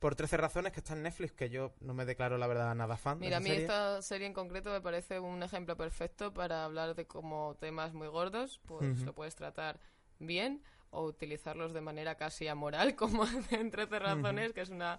Por 0.00 0.16
13 0.16 0.36
razones 0.38 0.72
que 0.72 0.80
está 0.80 0.94
en 0.94 1.02
Netflix, 1.02 1.32
que 1.32 1.50
yo 1.50 1.72
no 1.80 1.94
me 1.94 2.04
declaro 2.06 2.36
la 2.38 2.46
verdad 2.46 2.74
nada 2.74 2.96
fan 2.96 3.18
Mira, 3.18 3.36
a 3.36 3.40
de 3.40 3.44
mí 3.44 3.50
esa 3.50 3.58
serie. 3.58 3.64
esta 3.66 4.02
serie 4.02 4.26
en 4.26 4.32
concreto 4.34 4.70
me 4.70 4.80
parece 4.80 5.20
un 5.20 5.42
ejemplo 5.42 5.76
perfecto 5.76 6.32
para 6.34 6.64
hablar 6.64 6.94
de 6.94 7.06
como 7.06 7.54
temas 7.60 7.92
muy 7.92 8.08
gordos, 8.08 8.60
pues 8.66 8.96
Ujú. 8.96 9.04
lo 9.04 9.14
puedes 9.14 9.36
tratar 9.36 9.78
bien 10.18 10.62
o 10.90 11.04
utilizarlos 11.04 11.72
de 11.72 11.82
manera 11.82 12.16
casi 12.16 12.48
amoral, 12.48 12.96
como 12.96 13.24
en 13.50 13.70
13 13.70 13.98
razones, 13.98 14.52
que 14.54 14.62
es 14.62 14.70
una 14.70 14.98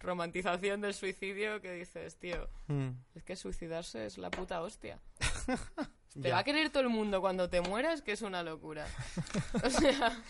romantización 0.00 0.80
del 0.80 0.94
suicidio 0.94 1.60
que 1.60 1.72
dices, 1.72 2.16
tío, 2.18 2.48
Mm, 2.66 2.90
es 3.14 3.22
que 3.22 3.36
suicidarse 3.36 4.04
es 4.06 4.18
la 4.18 4.30
puta 4.30 4.60
hostia. 4.62 4.98
Te 6.20 6.32
va 6.32 6.38
a 6.38 6.44
querer 6.44 6.70
todo 6.70 6.82
el 6.82 6.88
mundo 6.88 7.20
cuando 7.20 7.48
te 7.48 7.60
mueras, 7.60 8.02
que 8.02 8.10
es 8.12 8.22
una 8.22 8.42
locura. 8.42 8.84
O 9.64 9.70
sea, 9.70 10.20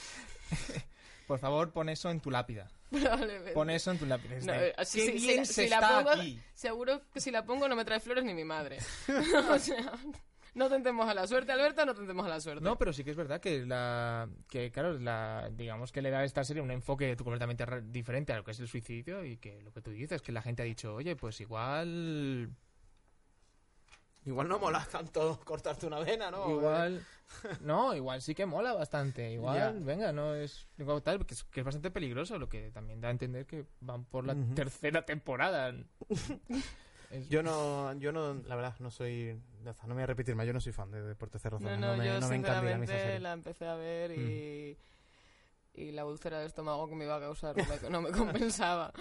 por 1.31 1.39
favor 1.39 1.72
pon 1.72 1.89
eso 1.89 2.11
en 2.11 2.18
tu 2.20 2.31
lápida 2.31 2.68
probablemente. 2.91 3.53
pon 3.53 3.70
eso 3.70 3.91
en 3.93 3.99
tu 3.99 4.07
lápida 4.07 4.37
No, 4.45 4.53
eh, 4.55 4.74
así- 4.76 4.99
"Qué 5.07 5.18
si- 5.18 5.26
bien 5.26 5.47
se 5.47 5.68
la 5.68 5.76
está 5.76 5.99
pongo- 5.99 6.11
aquí". 6.11 6.41
Seguro 6.55 7.03
que 7.12 7.20
si 7.20 7.31
la 7.31 7.45
pongo 7.45 7.68
no 7.68 7.76
me 7.76 7.85
trae 7.85 8.01
flores 8.01 8.24
ni 8.24 8.35
mi 8.35 8.45
madre. 8.45 8.78
o 9.57 9.59
sea, 9.59 9.93
no 10.55 10.68
tentemos 10.68 11.09
a 11.09 11.14
la 11.14 11.26
suerte, 11.28 11.53
Alberto, 11.53 11.87
no 11.87 11.95
tentemos 11.95 12.26
a 12.26 12.28
la 12.28 12.41
suerte. 12.41 12.64
No, 12.64 12.76
pero 12.76 12.93
sí 12.93 13.05
que 13.05 13.11
es 13.12 13.16
verdad 13.16 13.41
que 13.41 13.64
la 13.64 14.28
que 14.49 14.72
claro, 14.72 14.99
la 14.99 15.49
digamos 15.53 15.93
que 15.93 16.03
le 16.03 16.11
da 16.11 16.18
a 16.18 16.24
esta 16.24 16.43
serie 16.43 16.61
un 16.62 16.72
enfoque 16.72 17.14
completamente 17.16 17.64
re- 17.64 17.83
diferente 17.83 18.33
a 18.33 18.37
lo 18.39 18.43
que 18.45 18.51
es 18.51 18.59
el 18.59 18.66
suicidio 18.66 19.24
y 19.24 19.37
que 19.37 19.61
lo 19.62 19.70
que 19.72 19.81
tú 19.83 19.93
dices 19.93 20.20
que 20.22 20.33
la 20.33 20.43
gente 20.43 20.62
ha 20.62 20.64
dicho, 20.66 20.95
"Oye, 20.97 21.14
pues 21.14 21.41
igual 21.41 22.51
Igual 24.27 24.49
no 24.49 24.59
mola 24.59 24.87
tanto 24.91 25.41
cortarte 25.45 25.87
una 25.87 25.99
vena, 26.01 26.31
¿no? 26.31 26.51
igual 26.51 27.05
no, 27.62 27.95
igual 27.95 28.21
sí 28.21 28.35
que 28.35 28.45
mola 28.47 28.73
bastante. 28.75 29.31
Igual, 29.33 29.81
venga, 29.81 30.12
no 30.12 30.35
es 30.35 30.66
igual 30.79 31.03
tal, 31.03 31.25
que 31.25 31.35
es, 31.35 31.45
que 31.45 31.61
es 31.61 31.64
bastante 31.64 31.91
peligroso, 31.91 32.39
lo 32.39 32.49
que 32.49 32.71
también 32.71 33.01
da 33.01 33.09
a 33.09 33.12
entender 33.12 33.47
que 33.47 33.64
van 33.81 34.05
por 34.05 34.27
la 34.27 34.35
tercera 34.55 35.05
temporada. 35.07 35.73
Es- 37.11 37.29
Yo 37.29 37.43
no, 37.43 37.93
yo 37.95 38.12
no, 38.12 38.35
la 38.35 38.55
verdad, 38.55 38.77
no 38.79 38.89
soy, 38.93 39.37
no 39.64 39.75
me 39.89 39.95
voy 39.95 40.03
a 40.05 40.07
repetir 40.07 40.37
más, 40.37 40.47
yo 40.47 40.53
no 40.53 40.61
soy 40.61 40.71
fan 40.73 40.93
de 40.93 41.03
Deportes 41.03 41.43
Cerro 41.43 41.59
No, 41.59 41.77
no, 41.77 41.97
me, 41.97 42.07
yo 42.07 42.21
no 42.21 42.29
me 42.29 42.37
encandila 42.37 42.77
a 42.77 42.79
mí 42.79 42.85
esa 42.85 42.93
sinceramente 42.93 42.93
serie. 43.01 43.18
Mm. 43.18 43.23
la 43.25 43.33
empecé 43.33 43.66
a 43.66 43.75
ver 43.75 44.11
y, 44.12 44.79
y 45.75 45.91
la 45.91 46.05
úlcera 46.07 46.39
de 46.39 46.47
estómago 46.47 46.89
que 46.89 46.95
me 46.95 47.07
iba 47.07 47.16
a 47.16 47.21
causar 47.21 47.57
no 47.57 47.64
me, 47.64 47.91
no 47.91 48.01
me 48.03 48.11
compensaba. 48.16 48.93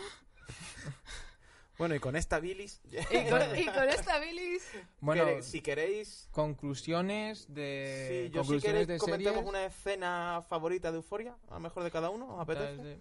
Bueno, 1.79 1.95
y 1.95 1.99
con 1.99 2.15
esta 2.15 2.39
bilis, 2.39 2.79
Y 2.91 3.29
con, 3.29 3.41
y 3.57 3.65
con 3.65 3.89
esta 3.89 4.19
bilis... 4.19 4.69
Bueno, 4.99 5.25
que 5.25 5.41
si 5.41 5.61
queréis, 5.61 6.27
conclusiones 6.31 7.51
de 7.51 8.25
sí, 8.27 8.31
yo 8.31 8.43
si 8.43 8.47
conclusiones 8.49 8.61
queréis 8.63 8.87
de 8.87 8.97
comentemos 8.99 9.35
series. 9.37 9.49
una 9.49 9.65
escena 9.65 10.43
favorita 10.47 10.91
de 10.91 10.97
Euforia, 10.97 11.35
a 11.49 11.55
lo 11.55 11.59
mejor 11.61 11.83
de 11.83 11.89
cada 11.91 12.09
uno, 12.11 12.35
¿os 12.35 12.41
apetece? 12.41 12.99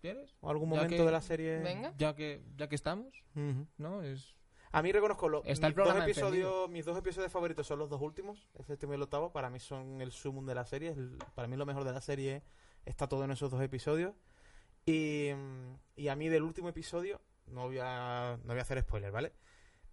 ¿Quieres? 0.00 0.34
¿O 0.40 0.50
algún 0.50 0.70
Ya 0.70 0.76
momento 0.76 0.96
que- 0.96 1.04
de 1.04 1.10
la 1.12 1.20
serie? 1.20 1.58
Venga. 1.58 1.92
Ya 1.98 2.14
que 2.16 2.42
ya 2.56 2.68
que 2.68 2.74
estamos, 2.74 3.22
Ujú. 3.34 3.66
¿no? 3.78 4.02
Es 4.02 4.34
A 4.72 4.82
mí 4.82 4.92
reconozco 4.92 5.28
lo, 5.28 5.42
Está 5.44 5.66
el 5.68 5.72
mis, 5.72 5.76
dos 5.76 5.84
programa 5.86 6.04
episodios, 6.04 6.68
mis 6.70 6.84
dos 6.84 6.98
episodios 6.98 7.32
favoritos 7.32 7.66
son 7.66 7.78
los 7.78 7.88
dos 7.90 8.00
últimos, 8.02 8.46
el 8.58 8.64
séptimo 8.66 8.92
y 8.92 8.96
el 8.96 9.02
octavo, 9.02 9.32
para 9.32 9.48
mí 9.50 9.58
son 9.60 10.00
el 10.02 10.10
sumum 10.12 10.44
de 10.46 10.54
la 10.54 10.64
serie, 10.66 10.90
el- 10.90 11.18
para 11.34 11.48
mí 11.48 11.56
lo 11.56 11.64
mejor 11.66 11.84
de 11.84 11.92
la 11.92 12.00
serie 12.00 12.42
está 12.84 13.08
todo 13.08 13.24
en 13.24 13.30
esos 13.30 13.50
dos 13.50 13.60
episodios. 13.62 14.14
Y, 14.86 15.30
mm, 15.34 15.74
y 15.96 16.08
a 16.08 16.16
mí 16.16 16.28
del 16.28 16.42
último 16.44 16.68
episodio, 16.68 17.20
no 17.48 17.64
voy 17.66 17.78
a, 17.80 18.38
no 18.44 18.48
voy 18.52 18.58
a 18.58 18.62
hacer 18.62 18.80
spoiler, 18.80 19.10
¿vale? 19.12 19.32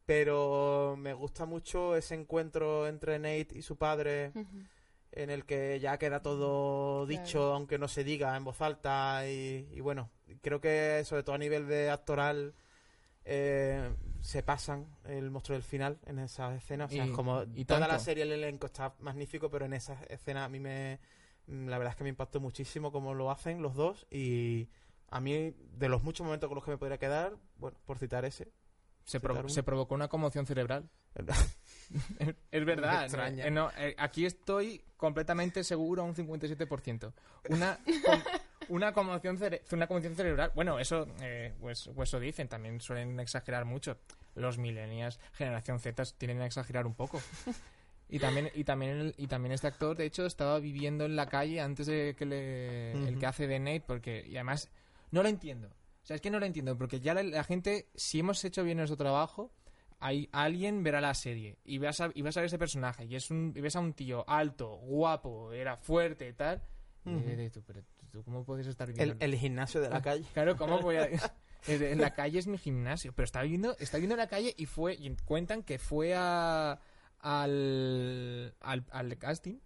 Pero 0.06 0.96
me 0.98 1.14
gusta 1.14 1.46
mucho 1.46 1.96
ese 1.96 2.16
encuentro 2.16 2.88
entre 2.88 3.20
Nate 3.20 3.50
y 3.56 3.62
su 3.62 3.78
padre 3.78 4.32
en 5.14 5.30
el 5.30 5.46
que 5.46 5.80
ya 5.80 5.98
queda 5.98 6.22
todo 6.22 7.06
Claro. 7.08 7.24
dicho, 7.24 7.54
aunque 7.54 7.78
no 7.78 7.88
se 7.88 8.04
diga 8.04 8.36
en 8.36 8.44
voz 8.44 8.60
alta. 8.62 9.28
Y, 9.30 9.68
y 9.72 9.80
bueno, 9.80 10.10
creo 10.42 10.60
que 10.60 11.04
sobre 11.06 11.24
todo 11.24 11.36
a 11.36 11.40
nivel 11.40 11.68
de 11.68 11.90
actoral 11.90 12.54
eh, 13.26 13.94
se 14.20 14.44
pasan 14.44 14.86
el 15.06 15.32
monstruo 15.32 15.56
del 15.56 15.64
final 15.64 16.00
en 16.06 16.20
esas 16.20 16.56
escenas. 16.58 16.92
O 16.92 16.96
sea, 16.96 17.06
Y- 17.06 17.10
es 17.10 17.16
como 17.16 17.44
y 17.56 17.64
toda 17.64 17.80
tanto. 17.80 17.94
la 17.94 18.00
serie, 18.00 18.24
el 18.24 18.32
elenco 18.34 18.66
está 18.66 18.94
magnífico, 19.00 19.50
pero 19.50 19.66
en 19.66 19.74
esas 19.74 20.02
escenas 20.10 20.46
a 20.46 20.50
mí 20.50 20.60
me. 20.60 21.00
La 21.48 21.78
verdad 21.78 21.92
es 21.92 21.98
que 21.98 22.04
me 22.04 22.10
impactó 22.10 22.40
muchísimo 22.42 22.92
cómo 22.92 23.14
lo 23.14 23.30
hacen 23.32 23.62
los 23.62 23.76
dos. 23.76 24.06
Y 24.12 24.68
a 25.16 25.20
mí, 25.22 25.54
de 25.78 25.90
los 25.90 26.04
muchos 26.04 26.26
momentos 26.26 26.48
con 26.48 26.56
los 26.56 26.64
que 26.64 26.72
me 26.72 26.78
podría 26.78 26.98
quedar, 26.98 27.34
bueno, 27.58 27.78
por 27.86 27.98
citar 27.98 28.26
ese. 28.26 28.46
se, 29.06 29.20
Citar 29.20 29.32
pro- 29.32 29.40
uno. 29.42 29.50
se 29.50 29.64
provocó 29.64 29.96
una 29.96 30.08
conmoción 30.08 30.46
cerebral. 30.46 30.90
Es, 31.16 31.26
es 32.52 32.66
verdad. 32.66 33.04
Extraña. 33.04 33.46
eh, 33.46 33.52
no, 33.52 33.70
eh, 33.78 33.96
aquí 33.98 34.26
estoy 34.26 34.84
completamente 34.98 35.64
seguro 35.64 36.02
a 36.02 36.06
un 36.06 36.16
57%. 36.16 37.14
Una, 37.50 37.78
com- 38.06 38.22
una, 38.70 38.94
conmoción, 38.94 39.38
cere- 39.38 39.62
una 39.72 39.88
conmoción 39.88 40.16
cerebral. 40.16 40.52
Bueno, 40.56 40.80
eso, 40.80 41.08
eh, 41.22 41.54
pues, 41.60 41.90
pues 41.96 42.10
eso 42.10 42.20
dicen. 42.20 42.48
También 42.48 42.82
suelen 42.82 43.20
exagerar 43.20 43.66
mucho. 43.66 43.98
Los 44.36 44.58
millennials, 44.58 45.20
generación 45.34 45.80
Z, 45.80 46.04
tienen 46.18 46.42
a 46.42 46.46
exagerar 46.48 46.88
un 46.88 46.96
poco. 46.96 47.22
Y 48.10 48.20
también, 48.20 48.50
y 48.56 48.64
también 48.64 48.92
el- 49.00 49.16
y 49.18 49.28
también 49.28 49.52
este 49.54 49.68
actor, 49.68 49.96
de 49.96 50.06
hecho, 50.06 50.26
estaba 50.26 50.60
viviendo 50.60 51.06
en 51.06 51.16
la 51.16 51.28
calle 51.28 51.62
antes 51.62 51.86
de 51.88 52.16
que 52.18 52.26
le, 52.26 52.92
el 53.08 53.20
que 53.20 53.26
hace 53.28 53.46
de 53.48 53.60
Nate, 53.60 53.84
porque, 53.86 54.26
y 54.28 54.36
además, 54.38 54.70
no 55.14 55.24
lo 55.24 55.30
entiendo. 55.30 55.68
O 55.68 56.06
sea, 56.06 56.16
es 56.16 56.22
que 56.22 56.30
no 56.30 56.40
lo 56.40 56.46
entiendo, 56.46 56.78
porque 56.78 57.00
ya 57.00 57.14
la, 57.14 57.24
la 57.24 57.44
gente, 57.44 57.88
si 57.96 58.20
hemos 58.20 58.44
hecho 58.44 58.64
bien 58.64 58.78
nuestro 58.78 58.98
trabajo, 58.98 59.54
hay, 60.00 60.28
alguien 60.34 60.84
verá 60.84 61.00
la 61.00 61.14
serie 61.14 61.60
y 61.64 61.78
vas 61.78 62.02
a, 62.02 62.12
y 62.14 62.22
vas 62.24 62.36
a 62.36 62.42
ver 62.42 62.48
ese 62.48 62.58
personaje 62.60 63.06
y 63.06 63.16
es 63.16 63.32
un 63.32 63.54
y 63.56 63.62
ves 63.62 63.78
a 63.78 63.80
un 63.80 63.94
tío 63.94 64.28
alto, 64.30 64.76
guapo, 64.78 65.54
era 65.54 65.78
fuerte 65.78 66.28
y 66.28 66.34
tal. 66.34 66.62
y 67.06 67.50
tú, 67.52 67.64
pero 67.66 67.82
tú 68.12 68.22
cómo 68.24 68.44
puedes 68.44 68.68
estar 68.68 68.90
El, 68.90 68.96
viviendo 68.96 69.16
el 69.26 69.36
gimnasio 69.38 69.80
de 69.80 69.90
la 69.90 69.98
Ah, 69.98 70.02
calle. 70.02 70.26
Claro, 70.34 70.58
¿cómo 70.58 70.80
voy 70.82 70.98
a...? 70.98 71.08
En 71.66 72.02
la 72.02 72.14
calle 72.14 72.40
es 72.40 72.48
mi 72.48 72.58
gimnasio, 72.58 73.14
pero 73.14 73.24
está 73.24 73.42
viviendo, 73.42 73.78
está 73.80 73.96
viviendo 73.96 74.16
en 74.16 74.20
la 74.20 74.28
calle 74.28 74.54
y 74.58 74.66
fue, 74.66 74.96
y 74.96 75.10
cuentan 75.24 75.64
que 75.64 75.80
fue 75.80 76.14
a, 76.14 76.78
al, 77.20 78.54
al, 78.60 78.86
al 78.92 79.18
casting 79.18 79.60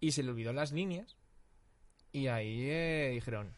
y 0.00 0.12
se 0.12 0.22
le 0.22 0.30
olvidó 0.30 0.52
las 0.52 0.72
líneas 0.72 1.16
y 2.12 2.26
ahí 2.26 2.66
eh, 2.68 3.10
dijeron, 3.14 3.54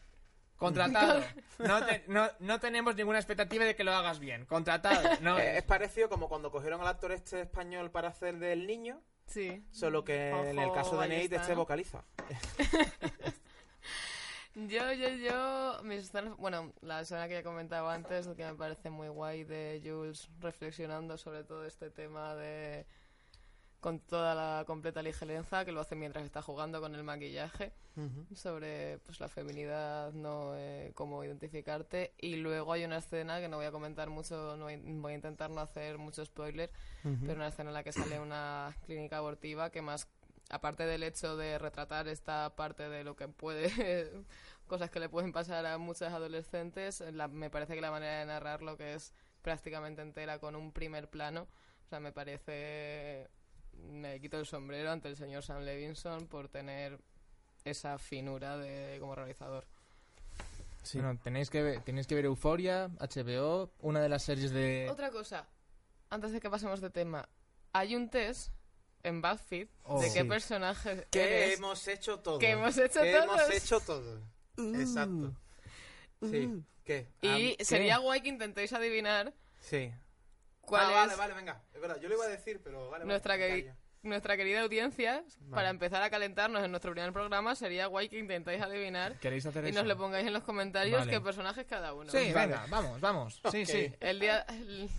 contratado, 0.57 1.23
no, 1.59 1.85
te- 1.85 2.03
no, 2.07 2.29
no 2.39 2.59
tenemos 2.59 2.95
ninguna 2.95 3.19
expectativa 3.19 3.65
de 3.65 3.75
que 3.75 3.83
lo 3.83 3.93
hagas 3.93 4.19
bien, 4.19 4.45
contratado. 4.45 5.09
No, 5.21 5.37
Eh, 5.39 5.57
es 5.57 5.63
parecido 5.63 6.09
como 6.09 6.27
cuando 6.29 6.51
cogieron 6.51 6.81
al 6.81 6.87
actor 6.87 7.11
este 7.11 7.41
español 7.41 7.91
para 7.91 8.09
hacer 8.09 8.37
del 8.39 8.65
niño, 8.67 9.01
Sí. 9.25 9.65
solo 9.71 10.03
que 10.03 10.29
en 10.29 10.59
el 10.59 10.71
caso 10.73 10.99
de 10.99 11.07
Nate 11.07 11.23
está, 11.23 11.41
este 11.41 11.55
vocaliza. 11.55 12.03
Yo, 14.55 14.91
yo, 14.93 15.09
yo, 15.09 15.81
mis 15.83 16.03
escenas- 16.13 16.37
bueno, 16.37 16.73
la 16.81 17.01
escena 17.01 17.27
que 17.27 17.33
ya 17.33 17.43
comentaba 17.43 17.91
antes, 17.91 18.27
que 18.37 18.45
me 18.45 18.53
parece 18.53 18.91
muy 18.91 19.07
guay 19.07 19.43
de 19.45 19.81
Jules 19.83 20.29
reflexionando 20.41 21.17
sobre 21.17 21.43
todo 21.43 21.65
este 21.65 21.89
tema 21.89 22.35
de 22.35 22.85
con 23.83 23.99
toda 23.99 24.33
la 24.33 24.63
completa 24.65 25.01
ligereza, 25.03 25.65
que 25.65 25.73
lo 25.73 25.81
hace 25.81 25.93
mientras 25.97 26.23
está 26.23 26.41
jugando 26.41 26.79
con 26.79 26.95
el 26.95 27.03
maquillaje, 27.03 27.73
Ujú. 27.97 28.33
sobre 28.33 28.99
pues 28.99 29.19
la 29.19 29.27
feminidad, 29.27 30.13
no 30.13 30.53
eh, 30.55 30.93
cómo 30.95 31.21
identificarte, 31.21 32.13
y 32.17 32.37
luego 32.37 32.71
hay 32.71 32.85
una 32.85 32.99
escena 32.99 33.41
que 33.41 33.49
no 33.49 33.57
voy 33.57 33.65
a 33.65 33.71
comentar 33.73 34.09
mucho, 34.09 34.55
no 34.55 34.65
voy, 35.01 35.11
a 35.11 35.15
intentar 35.15 35.49
no 35.49 35.59
hacer 35.59 35.97
mucho 35.97 36.23
spoiler, 36.23 36.71
pero 37.03 37.33
una 37.33 37.49
escena 37.49 37.71
en 37.71 37.73
la 37.73 37.83
que 37.83 37.91
sale 37.91 38.21
una 38.21 38.73
clínica 38.85 39.17
abortiva 39.17 39.69
que 39.69 39.81
más 39.81 40.07
aparte 40.49 40.85
del 40.85 41.03
hecho 41.03 41.35
de 41.35 41.57
retratar 41.59 42.07
esta 42.07 42.55
parte 42.55 42.87
de 42.87 43.03
lo 43.03 43.17
que 43.17 43.27
puede 43.27 43.67
cosas 44.67 44.89
que 44.91 44.99
le 45.01 45.09
pueden 45.09 45.33
pasar 45.33 45.65
a 45.65 45.77
muchos 45.77 46.07
adolescentes 46.13 47.01
la- 47.11 47.27
me 47.27 47.49
parece 47.49 47.75
que 47.75 47.81
la 47.81 47.91
manera 47.91 48.19
de 48.19 48.25
narrarlo 48.27 48.77
que 48.77 48.93
es 48.93 49.13
prácticamente 49.41 50.01
entera 50.01 50.39
con 50.39 50.55
un 50.55 50.71
primer 50.71 51.09
plano 51.09 51.47
o 51.85 51.87
sea 51.89 51.99
me 52.01 52.11
parece 52.11 53.29
me 53.91 54.19
quito 54.19 54.37
el 54.39 54.45
sombrero 54.45 54.91
ante 54.91 55.07
el 55.09 55.15
señor 55.15 55.43
Sam 55.43 55.61
Levinson 55.63 56.27
por 56.27 56.47
tener 56.49 56.99
esa 57.65 57.97
finura 57.97 58.57
de 58.57 58.97
como 58.99 59.15
realizador 59.15 59.65
Sí. 60.83 60.97
Bueno, 60.99 61.17
tenéis 61.23 61.49
que 61.49 61.61
ver, 61.61 61.81
tenéis 61.81 62.07
que 62.07 62.15
ver 62.15 62.25
Euforia, 62.25 62.89
HBO, 62.99 63.71
una 63.79 64.01
de 64.01 64.09
las 64.09 64.21
series 64.23 64.51
de 64.51 64.89
otra 64.91 65.11
cosa 65.11 65.47
antes 66.09 66.31
de 66.33 66.41
que 66.41 66.49
pasemos 66.49 66.81
de 66.81 66.89
tema 66.89 67.27
hay 67.71 67.95
un 67.95 68.09
test 68.09 68.51
en 69.01 69.21
BuzzFeed 69.21 69.67
Oh. 69.83 70.01
de 70.01 70.11
qué 70.13 70.21
Sí. 70.21 70.27
personaje 70.27 71.07
Que 71.09 71.23
eres. 71.45 71.57
hemos 71.57 71.87
hecho 71.87 72.19
todo. 72.19 72.37
Que 72.37 72.51
hemos 72.51 72.77
hecho 72.77 73.01
Que 73.01 73.13
todos. 73.13 73.23
hemos 73.23 73.49
hecho 73.63 73.79
todo. 73.79 74.21
Exacto. 74.57 75.33
Sí. 76.21 76.63
¿Qué? 76.83 77.07
Y 77.21 77.55
¿qué? 77.55 77.65
sería 77.65 77.97
guay 77.99 78.21
que 78.21 78.29
intentéis 78.29 78.73
adivinar 78.73 79.33
Sí. 79.61 79.89
Cuál 80.65 80.83
Ah, 80.85 80.89
es 80.89 80.95
vale, 80.95 81.15
vale, 81.15 81.33
venga. 81.33 81.61
Es 81.73 81.79
verdad, 81.81 81.99
yo 81.99 82.09
lo 82.09 82.15
iba 82.15 82.25
a 82.25 82.29
decir, 82.29 82.61
pero 82.63 82.89
vale. 82.89 83.05
nuestra, 83.05 83.37
querida 84.37 84.61
audiencia. 84.61 85.23
Vale. 85.39 85.51
Para 85.55 85.69
empezar 85.69 86.01
a 86.03 86.09
calentarnos 86.09 86.63
en 86.63 86.71
nuestro 86.71 86.91
primer 86.91 87.13
programa, 87.13 87.55
sería 87.55 87.85
guay 87.87 88.09
que 88.09 88.17
intentéis 88.19 88.61
adivinar 88.61 89.17
¿Queréis 89.19 89.45
hacer 89.45 89.65
y 89.65 89.69
eso? 89.69 89.79
nos 89.79 89.87
lo 89.87 89.97
pongáis 89.97 90.27
en 90.27 90.33
los 90.33 90.43
comentarios 90.43 90.99
Vale. 90.99 91.11
qué 91.11 91.21
personajes 91.21 91.65
cada 91.65 91.93
uno. 91.93 92.09
Sí, 92.11 92.31
Vale. 92.33 92.47
venga, 92.53 92.65
vamos, 92.69 92.99
vamos. 92.99 93.41
Sí. 93.51 93.93
El 93.99 94.19
día, 94.19 94.41
el- 94.49 94.89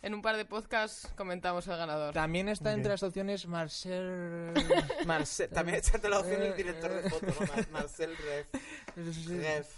en 0.00 0.14
un 0.14 0.22
par 0.22 0.36
de 0.36 0.44
podcasts 0.44 1.08
comentamos 1.16 1.66
el 1.66 1.76
ganador. 1.76 2.14
También 2.14 2.48
está 2.48 2.72
entre 2.72 2.92
las 2.92 3.02
opciones 3.02 3.46
Marcel... 3.46 4.52
Marcel, 5.04 5.50
también 5.50 5.78
está 5.78 6.08
la 6.08 6.20
opción 6.20 6.40
Eh, 6.40 6.44
del 6.44 6.56
director 6.56 6.90
de 7.02 7.10
foto, 7.10 7.26
¿no? 7.26 7.46
Mar- 7.48 7.68
Marcel 7.70 8.16
Ref. 8.16 8.46
Ref. 9.28 9.68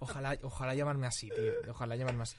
Ojalá, 0.00 0.36
ojalá 0.42 0.74
llamarme 0.74 1.06
así, 1.06 1.30
tío. 1.30 1.52
Ojalá 1.70 1.94
llamarme 1.96 2.24
así. 2.24 2.36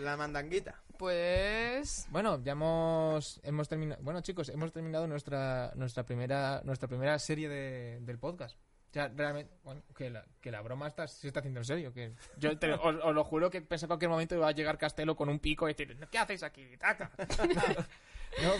La 0.00 0.16
mandanguita. 0.16 0.80
Pues 1.00 2.06
Bueno, 2.10 2.42
ya 2.44 2.52
hemos, 2.52 3.40
hemos 3.42 3.66
terminado. 3.70 4.02
Bueno, 4.02 4.20
chicos, 4.20 4.50
hemos 4.50 4.70
terminado 4.70 5.06
nuestra 5.06 5.72
nuestra 5.74 6.04
primera 6.04 6.60
nuestra 6.62 6.88
primera 6.88 7.18
serie 7.18 7.48
de- 7.48 8.00
del 8.02 8.18
podcast. 8.18 8.58
Ya 8.92 9.08
realmente, 9.08 9.50
bueno, 9.64 9.82
que 9.96 10.10
la, 10.10 10.26
que 10.42 10.50
la 10.50 10.60
broma 10.60 10.88
está, 10.88 11.08
se 11.08 11.26
está 11.28 11.40
haciendo 11.40 11.60
en 11.60 11.64
serio. 11.64 11.94
Que 11.94 12.12
yo 12.36 12.58
te- 12.58 12.72
os, 12.74 12.96
os 13.02 13.14
lo 13.14 13.24
juro 13.24 13.48
que 13.48 13.62
pensé 13.62 13.86
en 13.86 13.88
cualquier 13.88 14.10
momento 14.10 14.34
iba 14.34 14.46
a 14.46 14.52
llegar 14.52 14.76
Castelo 14.76 15.16
con 15.16 15.30
un 15.30 15.38
pico 15.38 15.66
y 15.70 15.72
decir, 15.72 15.96
¿qué 16.10 16.18
hacéis 16.18 16.42
aquí? 16.42 16.76
¡Taca! 16.76 17.10
no, 18.42 18.52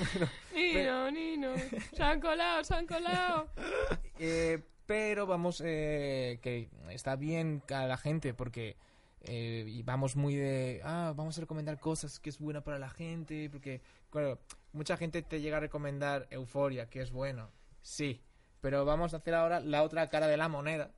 pero, 0.55 1.11
Nino, 1.11 1.11
Nino, 1.11 1.55
se 1.93 2.03
han 2.03 2.23
colado, 2.23 2.65
se 2.65 2.75
han 2.75 2.87
colado. 2.87 3.49
Eh, 4.23 4.63
pero 4.87 5.27
vamos, 5.27 5.63
eh, 5.65 6.39
que 6.43 6.69
está 6.91 7.17
bien 7.17 7.63
a 7.71 7.87
la 7.87 7.97
gente 7.99 8.33
porque 8.35 8.77
eh, 9.23 9.65
y 9.67 9.83
vamos 9.83 10.17
muy 10.17 10.35
de, 10.37 10.81
ah, 10.85 11.13
vamos 11.17 11.37
a 11.39 11.43
recomendar 11.43 11.79
cosas 11.79 12.19
que 12.21 12.31
es 12.31 12.39
buena 12.39 12.63
para 12.63 12.79
la 12.79 12.91
gente, 12.91 13.49
porque, 13.51 13.83
claro, 14.11 14.41
mucha 14.73 14.97
gente 14.97 15.23
te 15.23 15.41
llega 15.41 15.59
a 15.59 15.61
recomendar 15.61 16.27
Euforia, 16.31 16.89
que 16.89 17.01
es 17.03 17.11
bueno, 17.11 17.51
sí, 17.83 18.23
pero 18.61 18.85
vamos 18.85 19.15
a 19.15 19.19
hacer 19.19 19.35
ahora 19.35 19.61
la 19.61 19.83
otra 19.83 20.09
cara 20.11 20.27
de 20.27 20.37
la 20.37 20.49
moneda. 20.49 20.93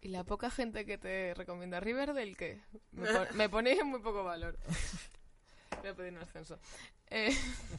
Y 0.00 0.08
la 0.08 0.22
poca 0.24 0.48
gente 0.50 0.86
que 0.86 0.96
te 0.98 1.34
recomienda 1.34 1.80
Riverdale, 1.80 2.34
¿qué? 2.36 2.60
Me, 2.92 3.08
pon- 3.12 3.26
me 3.36 3.48
ponéis 3.48 3.80
en 3.80 3.88
muy 3.88 4.00
poco 4.00 4.22
valor. 4.22 4.56
Voy 5.80 5.90
a 5.90 5.94
pedir 5.94 6.12
un 6.12 6.22
ascenso. 6.22 6.58
Eh, 7.10 7.36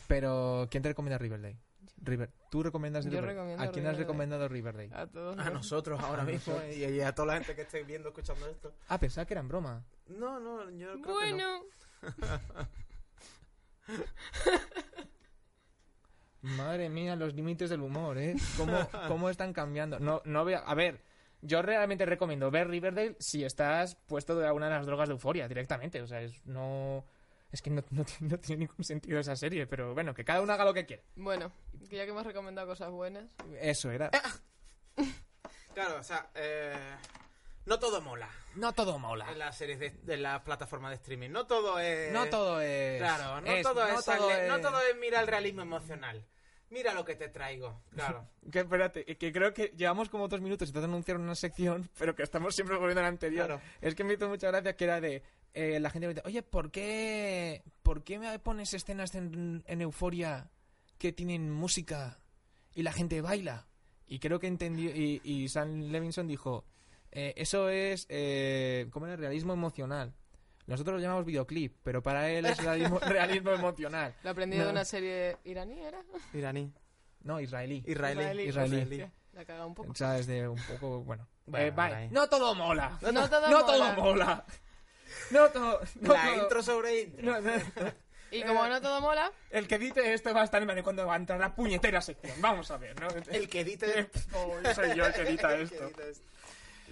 Pero, 0.08 0.68
¿quién 0.70 0.84
te 0.84 0.90
recomienda 0.90 1.18
Riverdale? 1.18 1.58
River, 2.02 2.30
¿Tú 2.50 2.64
recomiendas 2.64 3.04
Yo 3.06 3.12
Riverdale? 3.12 3.34
recomiendo 3.34 3.64
¿A 3.64 3.68
quién 3.72 3.86
has 3.86 3.92
Riverdale. 3.98 4.04
recomendado 4.04 4.48
Riverdale? 4.48 4.90
a 4.94 5.08
todos. 5.08 5.38
A 5.38 5.44
los- 5.46 5.54
nosotros 5.54 6.00
ahora 6.02 6.24
mismo 6.24 6.54
nosotros. 6.54 6.76
y, 6.78 6.86
y 6.86 7.02
a 7.02 7.14
toda 7.14 7.28
la 7.28 7.34
gente 7.36 7.56
que 7.56 7.62
esté 7.64 7.84
viendo, 7.84 8.10
escuchando 8.10 8.48
esto. 8.48 8.74
Ah, 8.88 8.98
pensaba 9.00 9.26
que 9.26 9.34
era 9.34 9.42
en 9.42 9.48
broma. 9.50 9.84
No, 10.08 10.40
no, 10.40 10.70
yo 10.72 11.00
creo 11.02 11.20
que 11.20 11.34
no. 11.34 11.60
Bueno, 11.62 11.64
Madre 16.42 16.88
mía, 16.90 17.16
los 17.18 17.34
límites 17.34 17.70
del 17.70 17.82
humor, 17.82 18.18
¿eh? 18.18 18.36
¿Cómo, 18.56 18.88
cómo 19.10 19.30
están 19.30 19.52
cambiando? 19.52 20.00
No, 20.00 20.22
no 20.24 20.46
veo... 20.46 20.62
A 20.66 20.74
ver, 20.74 21.02
yo 21.42 21.62
realmente 21.62 22.06
recomiendo 22.06 22.50
ver 22.50 22.70
Riverdale 22.70 23.18
si 23.20 23.44
estás 23.44 23.96
puesto 24.08 24.38
de 24.40 24.48
alguna 24.48 24.68
de 24.70 24.76
las 24.76 24.86
drogas 24.86 25.10
de 25.10 25.14
euforia 25.16 25.50
directamente. 25.50 26.02
O 26.02 26.08
sea, 26.08 26.22
es 26.22 26.46
no. 26.46 27.04
Es 27.52 27.62
que 27.62 27.70
no, 27.72 27.84
no 27.90 28.04
tiene- 28.06 28.32
no 28.34 28.40
tiene 28.40 28.66
ningún 28.68 28.84
sentido 28.84 29.20
esa 29.20 29.36
serie, 29.36 29.66
pero 29.68 29.94
bueno, 29.94 30.14
que 30.14 30.24
cada 30.26 30.42
uno 30.42 30.54
haga 30.54 30.66
lo 30.66 30.74
que 30.74 30.86
quiera. 30.86 31.04
Bueno, 31.16 31.52
que 31.90 31.96
ya 31.98 32.06
que 32.06 32.12
hemos 32.12 32.26
recomendado 32.26 32.68
cosas 32.68 32.92
buenas. 32.92 33.26
Eso 33.60 33.90
era. 33.92 34.12
Claro, 35.74 36.00
o 36.00 36.04
sea, 36.04 36.30
eh, 36.36 36.76
no 37.66 37.80
todo 37.80 38.02
mola 38.02 38.30
No 38.56 38.74
todo 38.74 39.00
mola. 39.00 39.32
en 39.32 39.40
las 39.40 39.58
series 39.58 39.80
de, 39.80 39.92
de 39.92 40.18
las 40.18 40.42
plataformas 40.42 40.92
de 40.92 40.96
streaming. 40.96 41.30
No 41.30 41.48
todo 41.48 41.80
es. 41.80 42.12
No 42.12 42.28
todo 42.28 42.60
es. 42.62 43.00
Claro, 43.00 43.40
no, 43.42 43.48
es- 43.52 43.64
todo, 43.64 43.88
no 43.88 44.00
es 44.00 44.06
todo 44.06 44.30
darle- 44.30 44.48
no 44.48 44.56
es- 44.58 44.62
todo 44.62 44.80
es 44.82 44.98
mira 44.98 45.20
el 45.22 45.28
realismo 45.28 45.62
emocional. 45.62 46.26
Mira 46.70 46.94
lo 46.94 47.04
que 47.04 47.16
te 47.16 47.30
traigo. 47.30 47.82
Claro. 47.92 48.28
Que 48.52 48.60
espérate, 48.60 49.06
que 49.06 49.32
creo 49.32 49.54
que 49.54 49.74
llevamos 49.78 50.10
como 50.10 50.28
dos 50.28 50.42
minutos 50.42 50.70
y 50.70 50.72
te 50.74 50.80
anunciaron 50.80 51.24
una 51.24 51.36
sección, 51.36 51.90
pero 52.00 52.16
que 52.16 52.24
estamos 52.24 52.56
siempre 52.56 52.78
volviendo 52.78 53.02
a 53.02 53.04
la 53.04 53.10
anterior. 53.10 53.46
Claro. 53.46 53.62
Es 53.82 53.94
que 53.96 54.04
me 54.04 54.14
hizo 54.14 54.28
mucha 54.28 54.48
gracia 54.48 54.76
que 54.76 54.84
era 54.86 55.00
de. 55.02 55.22
eh, 55.54 55.80
la 55.80 55.90
gente 55.90 56.08
me 56.08 56.14
dice, 56.14 56.26
oye, 56.26 56.42
¿por 56.44 56.72
qué, 56.72 57.64
¿por 57.84 58.04
qué 58.04 58.18
me 58.20 58.38
pones 58.40 58.74
escenas 58.74 59.14
en, 59.16 59.64
en 59.68 59.82
Euforia 59.82 60.50
que 60.98 61.12
tienen 61.12 61.52
música 61.52 62.20
y 62.74 62.84
la 62.84 62.92
gente 62.92 63.22
baila? 63.22 63.68
Y 64.08 64.18
creo 64.20 64.40
que 64.40 64.48
entendió. 64.48 64.90
Y, 64.90 65.22
y 65.24 65.48
Sam 65.50 65.92
Levinson 65.92 66.28
dijo: 66.28 66.66
eh, 67.12 67.34
Eso 67.38 67.70
es. 67.70 68.08
Eh, 68.10 68.88
¿Cómo 68.90 69.06
era? 69.06 69.16
Realismo 69.16 69.54
emocional. 69.54 70.16
Nosotros 70.70 70.96
lo 70.98 71.02
llamamos 71.02 71.26
videoclip, 71.26 71.76
pero 71.84 72.02
para 72.04 72.30
él 72.30 72.46
es 72.46 72.58
realismo, 72.64 73.00
realismo 73.08 73.52
emocional. 73.52 74.14
Lo 74.24 74.30
he 74.30 74.32
aprendido 74.32 74.64
de 74.64 74.68
No. 74.68 74.72
una 74.72 74.86
serie 74.86 75.38
iraní, 75.44 75.80
¿era? 75.82 76.02
Iraní. 76.34 76.72
No, 77.24 77.40
israelí. 77.40 77.84
Israelí. 77.86 78.44
Israelí. 78.44 79.06
La 79.34 79.46
caga 79.46 79.66
un 79.66 79.76
poco. 79.76 79.92
O 79.92 79.96
sea, 79.96 80.18
es 80.18 80.28
de 80.28 80.48
un 80.48 80.62
poco, 80.66 81.02
bueno. 81.04 81.28
Bueno, 81.50 81.84
Eh. 81.98 82.10
No 82.12 82.30
todo 82.30 82.54
mola. 82.54 83.00
No 83.02 83.28
todo 83.28 83.50
No 83.50 83.60
mola. 83.62 83.66
todo 83.66 83.94
mola. 83.96 84.46
No 85.32 85.50
todo. 85.50 85.80
no 86.02 86.14
La 86.14 86.24
todo- 86.26 86.44
intro 86.44 86.62
sobre 86.64 87.02
intro. 87.02 87.26
no, 87.26 87.42
no. 87.42 87.52
Y 88.32 88.44
como 88.44 88.68
no 88.68 88.80
todo 88.80 89.02
mola, 89.02 89.32
El 89.50 89.68
que 89.68 89.76
edite 89.76 90.14
esto 90.14 90.32
va 90.36 90.42
a 90.42 90.44
estar 90.44 90.62
en 90.62 90.84
cuando 90.84 91.08
va 91.08 91.16
a 91.16 91.18
entrar 91.18 91.40
la 91.40 91.56
puñetera 91.56 92.00
sección. 92.00 92.40
Vamos 92.40 92.70
a 92.70 92.78
ver, 92.78 93.02
¿no? 93.02 93.08
El 93.32 93.50
que 93.50 93.62
edite. 93.62 94.12
Oh, 94.34 94.54
soy 94.76 94.96
yo 94.96 95.08
el 95.08 95.14
que 95.14 95.22
edita 95.22 95.56
el 95.56 95.68
que 95.68 95.74
esto. 95.76 95.86
edita 95.88 96.04
esto. 96.04 96.24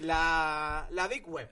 La, 0.00 0.88
la 0.90 1.06
Big 1.06 1.28
Web. 1.28 1.48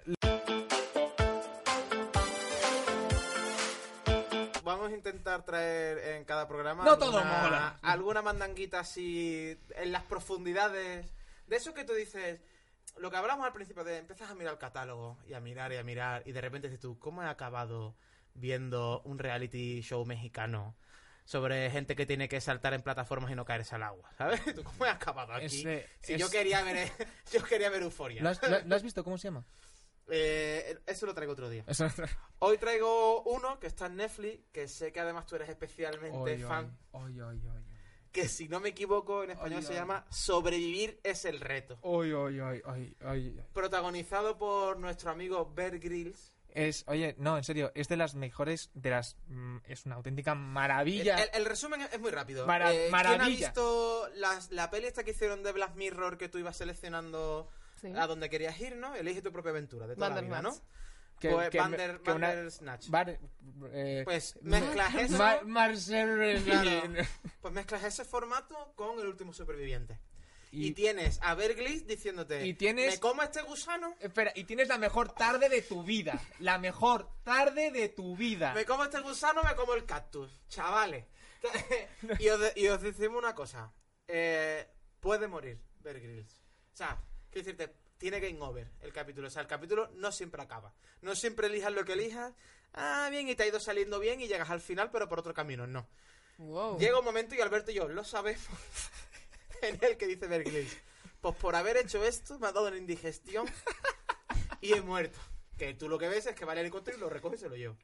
Intentar 4.97 5.45
traer 5.45 5.99
en 6.17 6.25
cada 6.25 6.49
programa 6.49 6.85
No 6.85 6.99
todo 6.99 7.19
alguna- 7.19 7.43
mola. 7.43 7.79
alguna 7.83 8.23
mandanguita 8.23 8.81
así 8.81 9.57
en 9.77 9.93
las 9.93 10.03
profundidades 10.05 11.13
de 11.47 11.57
eso 11.57 11.73
que 11.75 11.85
tú 11.85 11.93
dices 11.95 12.41
lo 12.99 13.11
que 13.11 13.17
hablamos 13.17 13.47
al 13.47 13.53
principio 13.53 13.85
de 13.85 13.99
empiezas 13.99 14.31
a 14.31 14.35
mirar 14.35 14.55
el 14.55 14.59
catálogo 14.59 15.19
y 15.29 15.35
a 15.35 15.41
mirar 15.41 15.73
y 15.73 15.77
a 15.77 15.83
mirar 15.85 16.23
y 16.27 16.33
de 16.33 16.41
repente 16.41 16.69
dices 16.69 16.81
tú 16.81 16.99
¿cómo 16.99 17.23
he 17.23 17.27
acabado 17.27 17.97
viendo 18.35 19.01
un 19.05 19.19
reality 19.19 19.81
show 19.83 20.05
mexicano 20.05 20.77
sobre 21.25 21.71
gente 21.71 21.97
que 21.97 22.07
tiene 22.07 22.29
que 22.29 22.41
saltar 22.41 22.73
en 22.75 22.83
plataformas 22.83 23.31
y 23.33 23.35
no 23.35 23.45
caerse 23.45 23.75
al 23.75 23.83
agua 23.83 24.11
¿sabes? 24.17 24.41
¿Tú 24.55 24.63
cómo 24.63 24.87
he 24.87 24.89
acabado 24.91 25.33
aquí? 25.35 25.47
Ese- 25.47 25.89
si 26.01 26.15
es- 26.15 26.21
yo 26.21 26.31
quería 26.31 26.63
ver 26.63 26.89
yo 27.33 27.43
quería 27.45 27.69
ver 27.71 27.83
Euforia 27.83 28.23
¿Lo 28.23 28.29
has, 28.31 28.43
lo- 28.43 28.61
lo 28.65 28.77
has 28.77 28.83
visto? 28.83 29.03
¿Cómo 29.05 29.19
se 29.19 29.29
llama? 29.29 29.45
Eh, 30.09 30.79
eso 30.87 31.05
lo 31.07 31.15
traigo 31.15 31.33
otro 31.33 31.49
día 31.51 31.65
Hoy 32.39 32.59
traigo 32.59 33.23
uno 33.25 33.59
que 33.59 33.67
está 33.67 33.87
en 33.87 33.97
Netflix, 33.97 34.45
que 34.53 34.69
sé 34.69 34.93
que 34.93 35.01
además 35.01 35.27
tú 35.27 35.35
eres 35.37 35.49
especialmente 35.49 36.17
Oy, 36.17 36.43
fan, 36.43 36.79
oy, 36.93 37.21
oy, 37.21 37.41
que 38.13 38.29
si 38.29 38.49
no 38.49 38.61
me 38.61 38.69
equivoco 38.71 39.25
en 39.25 39.31
español 39.33 39.63
se 39.63 39.75
llama 39.75 40.07
Sobrevivir 40.11 41.01
es 41.03 41.25
el 41.25 41.41
reto. 41.41 41.79
Protagonizado 43.53 44.39
por 44.39 44.79
nuestro 44.79 45.11
amigo 45.11 45.53
Bear 45.55 45.79
Grylls. 45.79 46.33
Es, 46.49 46.85
oye, 46.87 47.15
no, 47.19 47.37
en 47.37 47.45
serio, 47.45 47.71
es 47.75 47.87
de 47.89 47.99
las 47.99 48.15
mejores, 48.15 48.71
de 48.73 48.89
las... 48.89 49.17
mm, 49.27 49.59
es 49.67 49.85
una 49.85 49.97
auténtica 49.97 50.33
El, 50.33 50.39
maravilla. 50.39 51.17
el- 51.23 51.29
el 51.35 51.45
resumen 51.45 51.83
es 51.93 52.01
muy 52.01 52.11
rápido. 52.11 52.47
Mara- 52.47 52.73
Eh, 52.73 52.77
¿Quién 52.77 52.89
ha 52.89 52.97
maravilla. 52.97 53.49
visto 53.49 54.09
las- 54.15 54.51
la 54.51 54.71
peli 54.71 54.87
esta 54.87 55.05
que 55.05 55.11
hicieron 55.11 55.43
de 55.43 55.53
Black 55.53 55.75
Mirror 55.75 56.17
que 56.17 56.31
tú 56.31 56.39
ibas 56.39 56.57
seleccionando 56.57 57.51
sí. 57.81 57.93
a 57.97 58.07
donde 58.07 58.29
querías 58.31 58.59
ir, 58.61 58.77
¿no? 58.77 58.95
Elige 58.95 59.23
tu 59.23 59.33
propia 59.33 59.51
aventura 59.51 59.87
de 59.87 59.95
toda 59.95 60.11
la 60.11 60.21
vida, 60.21 60.43
¿no? 60.43 60.55
Que- 61.21 61.31
pues 61.31 61.49
que- 61.49 61.59
Bander- 61.61 62.03
que 62.03 62.13
una- 62.13 62.29
Bandersnatch. 62.29 62.89
Bar- 62.91 63.19
eh, 63.73 64.03
Pues 64.05 64.39
mezclas 64.43 64.95
eso, 64.97 65.17
Mar- 65.17 65.47
Marcel 65.47 66.43
Claro. 66.45 66.83
Pues 67.41 67.55
mezclas 67.55 67.85
ese 67.85 68.05
formato 68.05 68.73
con 68.77 68.99
el 68.99 69.07
último 69.07 69.33
superviviente. 69.33 69.99
Y, 70.53 70.69
Y- 70.69 70.73
tienes 70.73 71.19
a 71.23 71.35
Bear 71.35 71.55
Grylls 71.55 71.87
diciéndote, 71.87 72.47
Y 72.47 72.53
tienes- 72.55 72.95
¿me 72.95 73.01
como 73.01 73.23
este 73.23 73.41
gusano? 73.43 73.95
Espera, 73.99 74.33
y 74.35 74.45
tienes 74.45 74.69
la 74.69 74.77
mejor 74.79 75.13
tarde 75.13 75.49
de 75.49 75.63
tu 75.63 75.83
vida. 75.83 76.21
La 76.39 76.59
mejor 76.59 77.09
tarde 77.25 77.71
de 77.71 77.89
tu 77.89 78.15
vida. 78.17 78.53
Me 78.55 78.65
como 78.67 78.85
este 78.85 79.01
gusano, 79.01 79.43
me 79.43 79.55
como 79.55 79.73
el 79.75 79.85
cactus. 79.87 80.31
Chavales. 80.49 81.07
y, 82.21 82.29
os 82.29 82.41
de- 82.41 82.53
y 82.57 82.69
os 82.69 82.81
decimos 82.83 83.19
una 83.23 83.35
cosa. 83.35 83.73
Eh, 84.07 84.67
puede 85.01 85.29
morir 85.29 85.61
Bear 85.81 85.99
Grylls. 86.01 86.43
O 86.73 86.77
sea, 86.77 87.01
quiero 87.43 87.59
decirte, 87.59 87.77
tiene 87.99 88.21
game 88.21 88.41
over 88.41 88.67
el 88.81 88.93
capítulo. 88.93 89.29
O 89.29 89.31
sea, 89.31 89.43
el 89.43 89.49
capítulo 89.49 89.91
no 89.97 90.11
siempre 90.13 90.43
acaba. 90.43 90.73
No 91.03 91.15
siempre 91.15 91.49
elijas 91.49 91.73
lo 91.73 91.85
que 91.85 91.93
elijas. 91.93 92.33
Ah, 92.73 93.09
bien, 93.11 93.29
y 93.29 93.35
te 93.35 93.43
ha 93.43 93.47
ido 93.47 93.61
saliendo 93.61 93.99
bien 93.99 94.21
y 94.21 94.29
llegas 94.29 94.51
al 94.51 94.61
final, 94.61 94.91
pero 94.91 95.09
por 95.09 95.19
otro 95.19 95.35
camino. 95.35 95.67
No. 95.67 95.87
Wow. 96.39 96.79
Llega 96.79 96.99
un 96.99 97.05
momento 97.05 97.35
y 97.35 97.41
Alberto 97.41 97.71
y 97.71 97.75
yo 97.75 97.89
lo 97.89 98.05
sabemos. 98.05 98.47
en 99.63 99.79
el 99.83 99.97
que 99.97 100.07
dice 100.07 100.27
Bear 100.27 100.45
Grylls. 100.45 100.77
Pues 101.21 101.37
por 101.37 101.57
haber 101.57 101.77
hecho 101.77 102.05
esto, 102.05 102.39
me 102.39 102.47
ha 102.47 102.53
dado 102.53 102.69
una 102.69 102.77
indigestión 102.77 103.47
y 104.61 104.73
he 104.73 104.81
muerto. 104.81 105.19
Que 105.59 105.75
tú 105.75 105.89
lo 105.89 105.99
que 105.99 106.09
ves 106.09 106.27
es 106.27 106.35
que 106.35 106.45
va 106.45 106.53
el 106.53 106.61
helicóptero 106.61 106.97
y 106.97 107.01
lo 107.01 107.09
recoge 107.09 107.37
y 107.37 107.39
se 107.39 107.49
lo 107.49 107.57
llevo. 107.57 107.77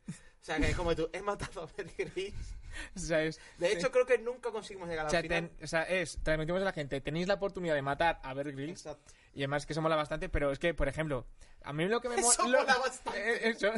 O 0.43 0.45
sea, 0.45 0.57
que 0.59 0.71
es 0.71 0.77
como 0.77 0.95
tú, 0.97 1.09
he 1.13 1.23
matado 1.23 1.63
a. 1.63 1.69
O 2.97 2.99
sea, 2.99 3.23
es, 3.23 3.39
De 3.59 3.71
hecho, 3.71 3.91
creo 3.93 4.07
que 4.07 4.17
nunca 4.19 4.51
conseguimos 4.51 4.89
llegar 4.89 5.05
o 5.07 5.11
sea, 5.11 5.21
final. 5.21 5.51
ten- 5.51 5.63
o 5.65 5.67
sea, 5.67 5.83
es, 5.83 6.19
transmitimos 6.23 6.63
a 6.63 6.65
la 6.65 6.73
gente, 6.73 7.03
tenéis 7.03 7.29
la 7.29 7.35
oportunidad 7.35 7.75
de 7.75 7.83
matar 7.83 8.19
a 8.23 8.33
Bear 8.33 8.51
Grylls, 8.53 8.81
Exacto. 8.87 9.13
y 9.35 9.41
además 9.41 9.67
que 9.67 9.75
eso 9.75 9.83
mola 9.83 9.95
bastante, 9.95 10.31
pero 10.31 10.51
es 10.51 10.59
que, 10.59 10.73
por 10.73 10.89
ejemplo, 10.89 11.27
a 11.65 11.73
mí 11.75 11.87
lo 11.87 12.01
que 12.01 12.09
me 12.09 12.15
Eso 12.21 12.45
mola 12.45 12.65
bastante. 12.65 13.21
eh, 13.49 13.51
eso- 13.51 13.73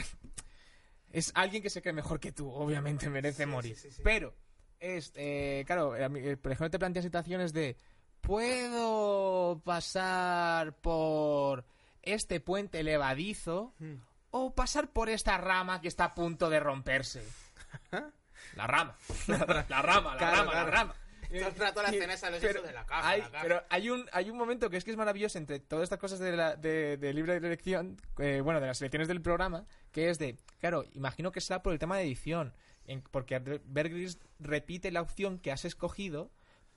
es 1.11 1.33
alguien 1.35 1.61
que 1.63 1.71
se 1.71 1.83
cree 1.83 1.93
mejor 1.93 2.21
que 2.21 2.31
tú, 2.33 2.49
obviamente 2.49 3.11
merece 3.11 3.43
Sí, 3.45 3.51
morir. 3.51 3.75
sí, 3.77 3.89
sí, 3.91 3.97
sí. 3.97 4.03
Pero, 4.05 4.33
es, 4.79 5.11
eh, 5.17 5.65
claro, 5.67 5.93
a 5.95 5.99
eh, 6.07 6.37
por 6.37 6.53
ejemplo, 6.53 6.71
te 6.71 6.79
plantea 6.79 7.03
situaciones 7.03 7.53
de, 7.53 7.77
¿puedo 8.21 9.61
pasar 9.65 10.73
por 10.77 11.65
este 12.03 12.39
puente 12.41 12.83
levadizo 12.85 13.75
Hmm. 13.81 13.95
O 14.37 14.53
pasar 14.53 14.89
por 14.89 15.09
esta 15.09 15.39
rama 15.39 15.81
que 15.81 15.87
está 15.87 16.07
a 16.07 16.15
punto 16.15 16.51
de 16.51 16.59
romperse? 16.59 17.23
La 18.57 18.67
rama, 18.67 18.97
la, 19.27 19.37
rama, 19.39 19.55
la 19.55 19.65
Claro, 19.67 19.87
rama, 19.87 20.17
claro. 20.17 20.53
la 20.53 20.65
rama. 20.65 20.95
Todo 21.29 21.49
el 21.49 21.55
rato 21.57 21.83
la 21.83 21.93
Y- 21.93 21.97
escena 21.97 22.13
esa 22.15 22.31
de 22.31 22.39
pero 22.41 22.59
eso 22.61 22.67
de 22.69 22.73
la 22.73 22.85
caja, 22.87 23.09
hay, 23.09 23.21
la 23.23 23.31
caja. 23.31 23.43
Pero 23.43 23.63
hay 23.71 23.91
un, 23.91 24.09
hay 24.13 24.31
un 24.31 24.37
momento 24.37 24.71
que 24.71 24.77
es 24.77 24.85
que 24.85 24.91
es 24.93 24.97
maravilloso 24.97 25.39
entre 25.39 25.59
todas 25.61 25.85
estas 25.85 25.99
cosas 25.99 26.19
de, 26.21 26.33
la, 26.37 26.55
de, 26.57 26.97
de 26.97 27.13
libre 27.15 27.37
elección, 27.37 27.97
eh, 28.19 28.41
bueno, 28.43 28.61
de 28.61 28.67
las 28.69 28.81
elecciones 28.81 29.09
del 29.09 29.21
programa, 29.23 29.65
que 29.93 30.11
es 30.11 30.19
de, 30.19 30.37
claro, 30.61 30.85
imagino 30.95 31.33
que 31.33 31.41
será 31.41 31.63
por 31.63 31.73
el 31.73 31.79
tema 31.81 31.97
de 31.97 32.05
edición, 32.05 32.53
en- 32.87 33.03
porque 33.03 33.39
Bear 33.39 33.89
Grylls 33.89 34.19
repite 34.39 34.93
la 34.93 35.01
opción 35.01 35.39
que 35.39 35.51
has 35.51 35.65
escogido, 35.65 36.31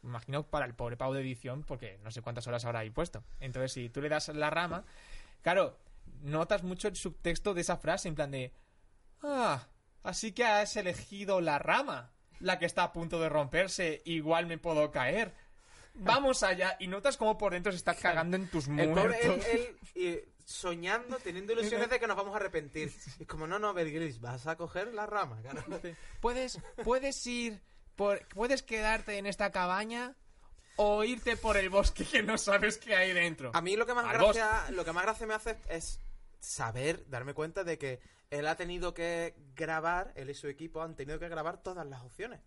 imagino 0.03 0.43
para 0.47 0.66
el 0.66 0.74
pobre 0.74 0.95
pavo 0.97 1.14
de 1.14 1.22
edición, 1.22 1.64
porque 1.64 1.99
no 2.03 2.10
sé 2.12 2.22
cuántas 2.22 2.47
horas 2.47 2.66
habrá 2.66 2.80
ahí 2.80 2.89
puesto. 2.89 3.24
Entonces, 3.39 3.74
si 3.74 3.89
tú 3.89 4.01
le 4.01 4.10
das 4.10 4.30
la 4.30 4.49
rama, 4.49 4.86
claro, 5.43 5.78
notas 6.22 6.63
mucho 6.63 6.88
el 6.88 6.95
subtexto 6.95 7.53
de 7.53 7.61
esa 7.61 7.78
frase, 7.78 8.07
en 8.07 8.15
plan 8.15 8.32
de, 8.32 8.53
ah, 9.24 9.68
así 10.03 10.32
que 10.32 10.45
has 10.45 10.76
elegido 10.76 11.41
la 11.41 11.59
rama, 11.59 12.11
la 12.39 12.59
que 12.59 12.65
está 12.65 12.84
a 12.84 12.93
punto 12.93 13.20
de 13.20 13.30
romperse, 13.30 14.01
igual 14.05 14.45
me 14.45 14.57
puedo 14.57 14.91
caer. 14.91 15.34
Vamos 15.95 16.43
allá, 16.43 16.78
y 16.80 16.88
notas 16.88 17.18
como 17.18 17.38
por 17.38 17.53
dentro 17.53 17.72
se 17.72 17.78
está 17.78 17.95
cagando 17.95 18.38
en 18.38 18.47
tus 18.47 18.68
El 18.68 18.89
muertos. 18.89 19.05
pobre, 19.05 19.51
él, 19.51 19.78
él, 19.95 20.01
y 20.01 20.20
soñando, 20.47 21.18
teniendo 21.18 21.53
ilusiones 21.53 21.89
de 21.89 21.99
que 21.99 22.07
nos 22.07 22.15
vamos 22.15 22.34
a 22.34 22.38
arrepentir. 22.38 22.91
Y 23.20 23.24
es 23.24 23.28
como, 23.28 23.47
no, 23.47 23.59
no, 23.59 23.74
Bear 23.74 23.89
Grylls, 23.89 24.22
vas 24.22 24.47
a 24.47 24.55
coger 24.55 24.93
la 24.93 25.05
rama. 25.05 25.41
Puedes, 26.22 26.59
puedes 26.84 27.26
ir, 27.28 27.61
por, 27.95 28.26
puedes 28.30 28.63
quedarte 28.63 29.18
en 29.18 29.26
esta 29.26 29.51
cabaña 29.51 30.15
o 30.78 31.03
irte 31.03 31.36
por 31.36 31.57
el 31.57 31.70
bosque 31.70 32.05
que 32.05 32.24
no 32.24 32.38
sabes 32.38 32.78
qué 32.78 32.95
hay 32.95 33.13
dentro. 33.13 33.51
A 33.53 33.61
mí 33.61 33.76
lo 33.76 33.86
que 33.86 33.93
más 33.93 34.05
Al 34.05 34.18
gracia, 34.18 34.72
lo 34.72 34.86
que 34.86 34.93
más 34.93 35.03
gracia 35.03 35.28
me 35.28 35.34
hace 35.34 35.57
es 35.70 35.99
saber, 36.40 37.08
darme 37.10 37.34
cuenta 37.34 37.64
de 37.64 37.78
que 37.78 38.00
él 38.30 38.48
ha 38.48 38.56
tenido 38.56 38.94
que 38.94 39.36
grabar, 39.56 40.12
él 40.16 40.30
y 40.30 40.34
su 40.34 40.48
equipo 40.48 40.82
han 40.82 40.96
tenido 40.96 41.20
que 41.20 41.30
grabar 41.30 41.62
todas 41.64 41.86
las 41.88 42.02
opciones. 42.04 42.42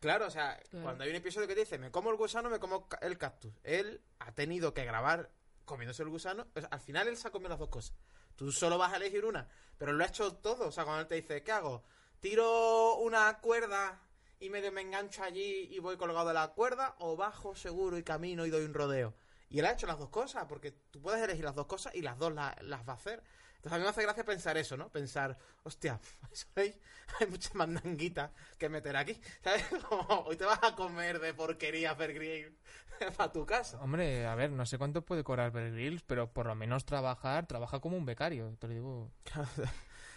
Claro, 0.00 0.26
o 0.26 0.30
sea, 0.30 0.58
Claro. 0.70 0.84
cuando 0.84 1.04
hay 1.04 1.10
un 1.10 1.16
episodio 1.16 1.46
que 1.46 1.54
dice, 1.54 1.78
me 1.78 1.90
como 1.90 2.10
el 2.10 2.16
gusano, 2.16 2.48
me 2.48 2.58
como 2.58 2.88
el 3.02 3.18
cactus. 3.18 3.52
Él 3.64 4.02
ha 4.18 4.32
tenido 4.32 4.72
que 4.72 4.84
grabar 4.84 5.30
comiéndose 5.66 6.02
el 6.02 6.08
gusano. 6.08 6.46
O 6.54 6.60
sea, 6.60 6.68
al 6.70 6.80
final 6.80 7.06
él 7.08 7.16
se 7.16 7.28
ha 7.28 7.30
comido 7.30 7.50
las 7.50 7.58
dos 7.58 7.68
cosas. 7.68 7.94
Tú 8.34 8.50
solo 8.50 8.78
vas 8.78 8.92
a 8.92 8.96
elegir 8.96 9.24
una, 9.26 9.48
pero 9.76 9.92
lo 9.92 10.02
ha 10.02 10.06
hecho 10.06 10.34
todo. 10.36 10.68
O 10.68 10.72
sea, 10.72 10.84
cuando 10.84 11.02
él 11.02 11.06
te 11.06 11.16
dice, 11.16 11.42
¿qué 11.42 11.52
hago? 11.52 11.82
¿Tiro 12.20 12.96
una 12.96 13.38
cuerda 13.40 14.00
y 14.38 14.48
medio 14.48 14.72
me 14.72 14.80
engancho 14.80 15.22
allí 15.22 15.68
y 15.70 15.78
voy 15.80 15.96
colgado 15.98 16.28
de 16.28 16.34
la 16.34 16.48
cuerda? 16.48 16.94
¿O 17.00 17.16
bajo 17.16 17.54
seguro 17.54 17.98
y 17.98 18.02
camino 18.02 18.46
y 18.46 18.50
doy 18.50 18.64
un 18.64 18.72
rodeo? 18.74 19.14
Y 19.50 19.58
él 19.58 19.66
ha 19.66 19.72
hecho 19.72 19.86
las 19.86 19.98
dos 19.98 20.08
cosas, 20.10 20.46
porque 20.48 20.70
tú 20.90 21.02
puedes 21.02 21.20
elegir 21.22 21.44
las 21.44 21.54
dos 21.56 21.66
cosas 21.66 21.94
y 21.94 22.02
las 22.02 22.16
dos 22.18 22.32
la- 22.32 22.56
las 22.62 22.88
va 22.88 22.92
a 22.92 22.96
hacer. 22.96 23.22
Entonces 23.56 23.72
a 23.72 23.78
mí 23.78 23.82
me 23.84 23.90
hace 23.90 24.02
gracia 24.02 24.24
pensar 24.24 24.56
eso, 24.56 24.76
¿no? 24.78 24.88
Pensar, 24.90 25.36
hostia, 25.64 26.00
hay, 26.56 26.80
hay 27.20 27.26
mucha 27.26 27.50
mandanguita 27.54 28.32
que 28.58 28.68
meter 28.70 28.96
aquí. 28.96 29.20
¿Sabes? 29.44 29.64
Como, 29.88 30.02
hoy 30.20 30.36
te 30.36 30.44
vas 30.46 30.60
a 30.62 30.74
comer 30.74 31.18
de 31.20 31.34
porquería 31.34 31.92
Bear 31.94 32.14
Grylls 32.14 32.54
para 33.16 33.32
tu 33.32 33.44
casa. 33.44 33.78
Hombre, 33.82 34.26
a 34.26 34.34
ver, 34.34 34.50
no 34.50 34.64
sé 34.64 34.78
cuánto 34.78 35.04
puede 35.04 35.24
cobrar 35.24 35.50
Bear 35.50 35.72
Grylls, 35.72 36.02
pero 36.02 36.32
por 36.32 36.46
lo 36.46 36.54
menos 36.54 36.84
trabajar, 36.86 37.46
trabaja 37.46 37.80
como 37.80 37.96
un 37.98 38.06
becario, 38.06 38.56
te 38.58 38.68
lo 38.68 38.72
digo. 38.72 39.10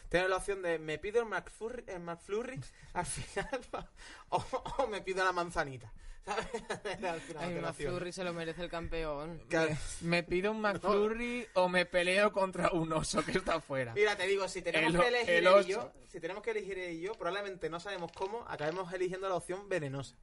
Tienes 0.09 0.29
la 0.29 0.37
opción 0.37 0.61
de 0.61 0.77
me 0.77 0.99
pido 0.99 1.21
el 1.21 1.27
McFlurry, 1.27 1.85
el 1.87 1.99
McFlurry 2.01 2.61
al 2.93 3.05
final 3.05 3.61
o, 4.29 4.37
o 4.77 4.87
me 4.87 5.01
pido 5.01 5.25
la 5.25 5.31
manzanita. 5.31 5.91
¿Sabes? 6.25 6.47
Ay. 7.39 7.55
McFlurry 7.61 8.11
se 8.13 8.23
lo 8.23 8.33
merece 8.33 8.63
el 8.63 8.69
campeón. 8.69 9.41
Claro. 9.49 9.75
¿Me 10.01 10.23
pido 10.23 10.51
un 10.51 10.61
McFlurry 10.61 11.47
o 11.55 11.67
me 11.69 11.85
peleo 11.85 12.31
contra 12.31 12.71
un 12.71 12.91
oso 12.93 13.23
que 13.25 13.31
está 13.33 13.55
afuera? 13.55 13.93
Mira, 13.93 14.15
te 14.15 14.25
digo, 14.27 14.47
si 14.47 14.61
tenemos 14.61 14.93
El 14.93 15.01
que 15.01 15.07
elegir 15.07 15.29
el 15.35 15.47
él 15.47 15.53
y 15.65 15.69
yo, 15.69 15.79
oso. 15.79 15.93
si 16.07 16.19
tenemos 16.19 16.41
que 16.43 16.51
elegir 16.51 16.77
él 16.79 16.93
y 16.93 17.01
yo, 17.01 17.13
probablemente 17.13 17.69
no 17.69 17.79
sabemos 17.79 18.11
cómo, 18.13 18.45
acabemos 18.47 18.91
eligiendo 18.93 19.27
la 19.27 19.35
opción 19.35 19.67
venenosa. 19.67 20.15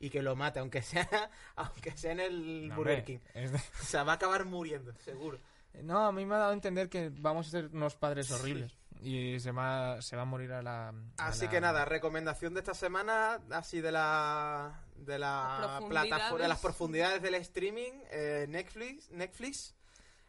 Y 0.00 0.10
que 0.10 0.22
lo 0.22 0.36
mate, 0.36 0.60
aunque 0.60 0.80
sea, 0.82 1.08
aunque 1.56 1.90
sea 1.96 2.12
en 2.12 2.20
el 2.20 2.68
No, 2.68 2.76
Burger 2.76 3.04
King. 3.04 3.18
de- 3.34 3.56
O 3.56 3.84
sea, 3.84 4.04
va 4.04 4.12
a 4.12 4.14
acabar 4.16 4.44
muriendo, 4.44 4.92
seguro. 5.04 5.38
No, 5.82 6.06
a 6.06 6.12
mí 6.12 6.24
me 6.24 6.34
ha 6.36 6.38
dado 6.38 6.50
a 6.50 6.54
entender 6.54 6.88
que 6.88 7.10
vamos 7.12 7.48
a 7.48 7.50
ser 7.50 7.66
unos 7.72 7.96
padres 7.96 8.30
horribles. 8.30 8.76
Y 9.00 9.38
se 9.38 9.52
va, 9.52 10.02
se 10.02 10.16
va 10.16 10.22
a 10.22 10.24
morir 10.24 10.50
a 10.52 10.60
la... 10.62 10.88
a 11.18 11.26
Así 11.28 11.44
la- 11.44 11.50
que 11.50 11.60
nada, 11.60 11.84
recomendación 11.84 12.54
de 12.54 12.60
esta 12.60 12.74
semana, 12.74 13.40
así 13.50 13.80
de 13.80 13.92
la 13.92 14.80
de 15.04 15.18
la 15.18 15.58
Las 15.60 15.82
plataforma, 15.88 16.42
de 16.42 16.48
las 16.48 16.58
profundidades. 16.60 17.22
del 17.22 17.34
streaming, 17.36 17.92
eh, 18.10 18.46
Netflix, 18.48 19.10
Netflix, 19.10 19.74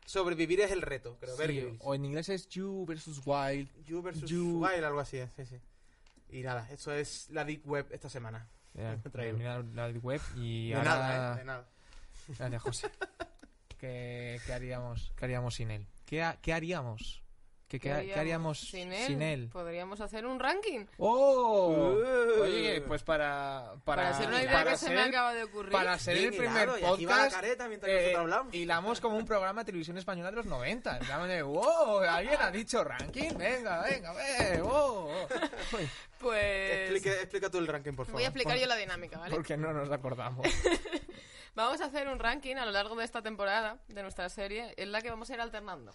sobrevivir 0.05 0.61
es 0.61 0.71
el 0.71 0.81
reto, 0.81 1.17
creo. 1.19 1.35
Sí, 1.37 1.77
o 1.79 1.95
en 1.95 2.05
inglés 2.05 2.29
es 2.29 2.47
You 2.49 2.85
versus 2.87 3.21
Wild. 3.25 3.69
You 3.85 4.01
versus 4.01 4.29
You- 4.29 4.63
Wild, 4.63 4.83
algo 4.83 4.99
así, 4.99 5.17
eh, 5.17 5.29
sí, 5.35 5.45
sí. 5.45 5.57
Y 6.31 6.41
nada, 6.41 6.67
eso 6.71 6.93
es 6.93 7.29
la 7.31 7.43
Deep 7.45 7.67
Web 7.67 7.87
esta 7.91 8.09
semana. 8.09 8.47
Mira 9.35 9.61
la 9.73 9.87
web 9.89 10.21
y 10.35 10.69
De 10.69 10.75
ahora... 10.75 10.89
nada, 10.89 11.33
eh, 11.35 11.37
de 11.39 11.45
nada. 11.45 11.67
Gracias, 12.37 12.61
José. 12.61 12.91
¿Qué, 13.79 14.39
qué 14.45 14.53
haríamos, 14.53 15.11
¿Qué 15.17 15.25
haríamos 15.25 15.55
sin 15.55 15.71
él? 15.71 15.85
¿Qué, 16.05 16.21
ha- 16.23 16.37
qué 16.41 16.53
haríamos? 16.53 17.23
¿Qué, 17.69 17.79
qué, 17.79 18.11
qué 18.13 18.19
haríamos 18.19 18.59
sin 18.61 18.91
él? 18.91 19.05
sin 19.07 19.21
él? 19.21 19.47
Podríamos 19.53 20.01
hacer 20.01 20.25
un 20.25 20.39
ranking. 20.39 20.85
¡Oh! 20.97 21.93
Uh. 21.95 22.41
Oye, 22.41 22.81
pues 22.81 23.03
para... 23.03 23.73
Para, 23.85 24.01
Para, 24.03 24.13
ser 24.17 24.27
una 24.27 24.41
idea 24.41 24.51
para 24.51 24.71
que 24.71 24.77
se 24.77 24.89
me 24.89 24.95
ser- 24.95 25.07
acaba 25.09 25.33
de 25.35 25.43
ocurrir. 25.43 25.71
Para 25.71 25.99
ser 25.99 26.17
el 26.17 26.29
primer 26.35 26.63
hilado, 26.63 26.79
y 26.79 26.83
aquí 26.83 27.05
va 27.05 27.11
la 27.17 27.23
podcast... 27.25 27.35
careta 27.35 27.67
mientras 27.67 27.91
eh, 27.91 27.95
nosotros 27.95 28.19
hablamos. 28.21 28.53
hilamos 28.55 28.99
como 29.01 29.17
un 29.17 29.25
programa 29.27 29.61
de 29.61 29.65
televisión 29.65 29.97
española 29.99 30.31
de 30.31 30.37
los 30.37 30.47
90. 30.47 30.97
Estamos 30.97 31.27
de, 31.27 31.43
wow, 31.43 31.99
alguien 31.99 32.41
ha 32.41 32.49
dicho 32.49 32.83
ranking, 32.83 33.37
venga, 33.37 33.83
venga, 33.83 34.13
ve, 34.13 34.61
wow. 34.63 35.09
Pues 36.19 36.89
Explique- 36.89 37.21
explica 37.21 37.49
tú 37.49 37.59
el 37.59 37.67
ranking, 37.67 37.93
por 37.93 38.05
favor. 38.07 38.15
voy 38.19 38.23
a 38.25 38.27
explicar 38.29 38.57
yo 38.57 38.65
la 38.65 38.75
dinámica, 38.75 39.19
¿vale? 39.19 39.33
Porque 39.35 39.55
no 39.55 39.71
nos 39.73 39.89
acordamos. 39.91 40.45
Vamos 41.55 41.81
a 41.81 41.85
hacer 41.85 42.07
un 42.07 42.19
ranking 42.19 42.55
a 42.55 42.65
lo 42.65 42.71
largo 42.71 42.95
de 42.95 43.05
esta 43.05 43.21
temporada 43.21 43.79
de 43.87 44.01
nuestra 44.01 44.27
serie, 44.29 44.73
en 44.77 44.91
la 44.91 45.01
que 45.01 45.09
vamos 45.09 45.29
a 45.29 45.33
ir 45.33 45.41
alternando. 45.41 45.93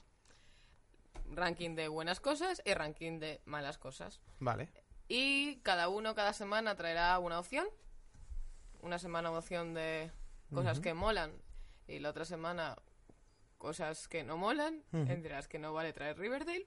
Ranking 1.36 1.74
de 1.74 1.88
buenas 1.88 2.20
cosas 2.20 2.62
y 2.64 2.74
ranking 2.74 3.18
de 3.18 3.40
malas 3.44 3.78
cosas. 3.78 4.20
Vale. 4.38 4.70
Y 5.08 5.56
cada 5.56 5.88
uno 5.88 6.14
cada 6.14 6.32
semana 6.32 6.76
traerá 6.76 7.18
una 7.18 7.38
opción. 7.38 7.66
Una 8.80 8.98
semana 8.98 9.30
una 9.30 9.38
opción 9.38 9.74
de 9.74 10.10
cosas 10.52 10.80
que 10.80 10.94
molan 10.94 11.32
y 11.88 11.98
la 11.98 12.10
otra 12.10 12.24
semana 12.24 12.76
cosas 13.58 14.08
que 14.08 14.24
no 14.24 14.36
molan, 14.36 14.82
entre 14.92 15.32
las 15.32 15.48
que 15.48 15.58
no 15.58 15.72
vale 15.72 15.92
traer 15.92 16.18
Riverdale. 16.18 16.66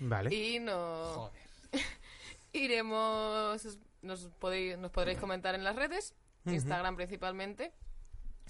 Vale. 0.00 0.34
Y 0.34 0.58
nos 0.58 1.16
Joder. 1.16 1.42
iremos, 2.52 3.78
nos 4.02 4.26
podéis, 4.38 4.78
nos 4.78 4.90
podréis 4.90 5.18
comentar 5.18 5.54
en 5.54 5.64
las 5.64 5.76
redes, 5.76 6.14
Instagram 6.46 6.96
principalmente. 6.96 7.72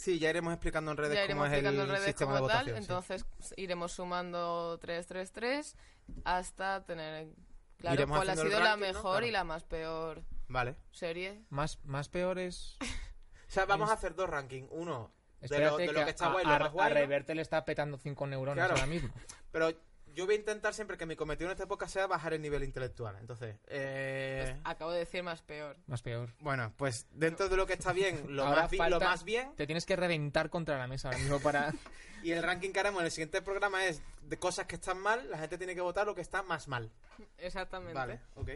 Sí, 0.00 0.18
ya 0.18 0.30
iremos 0.30 0.52
explicando 0.54 0.90
en 0.92 0.96
redes 0.96 1.14
Ya 1.14 1.20
cómo 1.26 1.44
iremos 1.44 1.46
es 1.46 1.58
el 1.58 1.66
en 1.80 1.88
redes 1.88 2.04
sistema 2.06 2.32
como 2.36 2.46
de 2.46 2.52
tal, 2.54 2.64
votación. 2.64 2.76
sí. 2.76 2.82
entonces 2.82 3.24
iremos 3.58 3.92
sumando 3.92 4.78
3, 4.80 5.06
3, 5.06 5.32
3 5.32 5.76
hasta 6.24 6.84
tener 6.86 7.28
claro 7.76 7.94
Iremos 7.94 8.16
cuál 8.16 8.30
ha 8.30 8.36
sido 8.36 8.48
la 8.60 8.64
ranking, 8.76 8.80
¿no? 8.80 8.86
mejor 8.86 9.12
Claro. 9.12 9.26
y 9.26 9.30
la 9.30 9.44
más 9.44 9.64
peor 9.64 10.22
Vale. 10.48 10.76
serie. 10.90 11.42
Más, 11.50 11.78
más 11.84 12.08
peores... 12.08 12.76
O 13.50 13.52
sea, 13.52 13.64
vamos 13.66 13.90
a 13.90 13.94
hacer 13.94 14.14
dos 14.14 14.30
rankings. 14.30 14.68
Uno 14.70 15.10
de 15.40 15.58
lo, 15.58 15.76
de 15.76 15.92
lo 15.92 16.04
que 16.04 16.10
está 16.10 16.26
a, 16.28 16.32
guay, 16.32 16.44
lo 16.46 16.52
a- 16.52 16.58
más 16.60 16.72
guay. 16.72 16.86
a 16.86 16.88
¿no? 16.90 16.94
Reverte 16.94 17.34
le 17.34 17.42
está 17.42 17.64
petando 17.64 17.98
5 17.98 18.26
neuronas 18.28 18.64
Claro. 18.64 18.74
ahora 18.74 18.86
mismo. 18.86 19.12
Pero 19.50 19.72
yo 20.14 20.26
voy 20.26 20.34
a 20.34 20.38
intentar 20.38 20.74
siempre 20.74 20.96
que 20.96 21.06
mi 21.06 21.16
cometido 21.16 21.48
en 21.50 21.52
este 21.52 21.66
podcast 21.66 21.92
sea 21.94 22.06
bajar 22.06 22.32
el 22.34 22.42
nivel 22.42 22.62
intelectual. 22.64 23.16
Entonces, 23.20 23.56
eh, 23.68 24.42
Pues 24.46 24.60
acabo 24.64 24.90
de 24.92 25.00
decir 25.00 25.22
más 25.22 25.42
peor. 25.42 25.76
Más 25.86 26.02
peor. 26.02 26.34
bueno, 26.40 26.72
pues 26.76 27.06
dentro 27.12 27.48
de 27.48 27.56
lo 27.56 27.66
que 27.66 27.72
está 27.74 27.92
bien, 27.92 28.34
lo, 28.36 28.44
Ahora 28.44 28.62
más, 28.62 28.70
bi- 28.70 28.76
falta- 28.78 28.98
lo 28.98 29.04
más 29.04 29.24
bien. 29.24 29.54
Te 29.56 29.66
tienes 29.66 29.86
que 29.86 29.96
reventar 29.96 30.50
contra 30.50 30.78
la 30.78 30.86
mesa 30.86 31.08
ahora 31.08 31.18
mismo 31.18 31.40
para... 31.40 31.72
Y 32.22 32.32
el 32.32 32.42
ranking 32.42 32.70
que 32.72 32.80
haremos 32.80 33.00
en 33.00 33.06
el 33.06 33.10
siguiente 33.12 33.40
programa 33.40 33.86
es 33.86 34.02
de 34.20 34.38
cosas 34.38 34.66
que 34.66 34.74
están 34.74 34.98
mal. 34.98 35.30
La 35.30 35.38
gente 35.38 35.56
tiene 35.56 35.74
que 35.74 35.80
votar 35.80 36.04
lo 36.06 36.14
que 36.14 36.20
está 36.20 36.42
más 36.42 36.68
mal. 36.68 36.92
Exactamente. 37.38 37.94
Vale, 37.94 38.20
ok. 38.34 38.50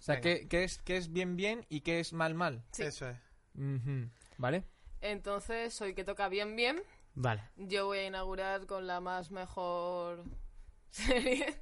O 0.00 0.02
sea. 0.02 0.20
¿qué, 0.20 0.48
qué 0.48 0.64
es, 0.64 0.78
qué 0.78 0.96
es 0.96 1.12
bien 1.12 1.36
bien 1.36 1.64
y 1.68 1.82
qué 1.82 2.00
es 2.00 2.12
mal 2.12 2.34
mal? 2.34 2.64
Sí. 2.72 2.82
Eso 2.82 3.08
es. 3.08 3.16
¿Vale? 4.38 4.64
Entonces, 5.00 5.80
hoy 5.80 5.94
que 5.94 6.02
toca 6.02 6.28
bien, 6.28 6.56
bien, 6.56 6.82
Vale. 7.14 7.42
yo 7.56 7.86
voy 7.86 7.98
a 7.98 8.06
inaugurar 8.06 8.66
con 8.66 8.86
la 8.88 9.00
más 9.00 9.30
mejor 9.30 10.24
serie 11.14 11.56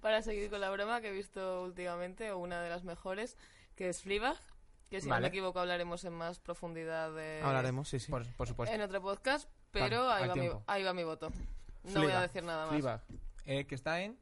para 0.00 0.22
seguir 0.22 0.50
con 0.50 0.60
la 0.60 0.70
broma 0.70 1.00
que 1.00 1.08
he 1.08 1.12
visto 1.12 1.62
últimamente, 1.64 2.30
o 2.30 2.38
una 2.38 2.62
de 2.62 2.70
las 2.70 2.84
mejores, 2.84 3.36
que 3.74 3.88
es 3.88 4.02
Fleabag, 4.02 4.36
que 4.90 5.00
si 5.00 5.08
no 5.08 5.20
me 5.20 5.28
equivoco 5.28 5.60
hablaremos 5.60 6.04
en 6.04 6.14
más 6.14 6.38
profundidad 6.40 7.14
de... 7.14 7.40
Hablaremos, 7.42 7.88
sí, 7.88 7.98
sí. 8.00 8.10
Por, 8.10 8.26
por 8.34 8.48
supuesto. 8.48 8.74
en 8.74 8.80
otro 8.80 9.02
podcast, 9.02 9.48
pero 9.70 10.10
ahí, 10.10 10.26
va 10.28 10.34
mi, 10.34 10.48
ahí 10.66 10.82
va 10.82 10.94
mi 10.94 11.04
voto. 11.04 11.30
No 11.84 12.02
voy 12.02 12.12
a 12.12 12.22
decir 12.22 12.42
nada 12.42 12.66
más. 12.66 12.70
Fleabag, 12.70 13.02
eh, 13.44 13.64
que 13.66 13.74
está 13.74 14.00
en... 14.02 14.18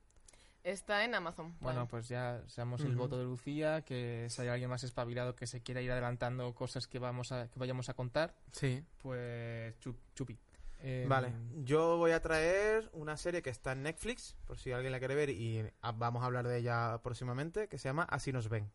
Está 0.64 1.04
en 1.04 1.14
Amazon. 1.14 1.56
Bueno, 1.60 1.86
pues 1.86 2.08
ya 2.08 2.42
seamos 2.48 2.80
el 2.80 2.96
voto 2.96 3.16
de 3.16 3.22
Lucía, 3.22 3.82
que 3.82 4.26
si 4.30 4.42
hay 4.42 4.48
alguien 4.48 4.68
más 4.68 4.82
espabilado 4.82 5.36
que 5.36 5.46
se 5.46 5.62
quiera 5.62 5.80
ir 5.80 5.92
adelantando 5.92 6.52
cosas 6.56 6.88
que 6.88 6.98
vamos 6.98 7.30
a, 7.30 7.48
que 7.48 7.56
vayamos 7.60 7.88
a 7.88 7.94
contar, 7.94 8.34
Sí. 8.50 8.82
pues 8.98 9.78
chup- 9.78 10.00
chupi. 10.16 10.36
Eh, 10.80 11.06
Vale, 11.08 11.32
yo 11.64 11.96
voy 11.96 12.12
a 12.12 12.20
traer 12.20 12.90
una 12.92 13.16
serie 13.16 13.42
que 13.42 13.50
está 13.50 13.72
en 13.72 13.82
Netflix, 13.82 14.36
por 14.46 14.58
si 14.58 14.72
alguien 14.72 14.92
la 14.92 14.98
quiere 14.98 15.14
ver, 15.14 15.30
y 15.30 15.64
ah, 15.80 15.92
vamos 15.92 16.22
a 16.22 16.26
hablar 16.26 16.46
de 16.46 16.58
ella 16.58 17.00
próximamente, 17.02 17.68
que 17.68 17.78
se 17.78 17.88
llama 17.88 18.04
Así 18.04 18.32
nos 18.32 18.48
ven. 18.48 18.70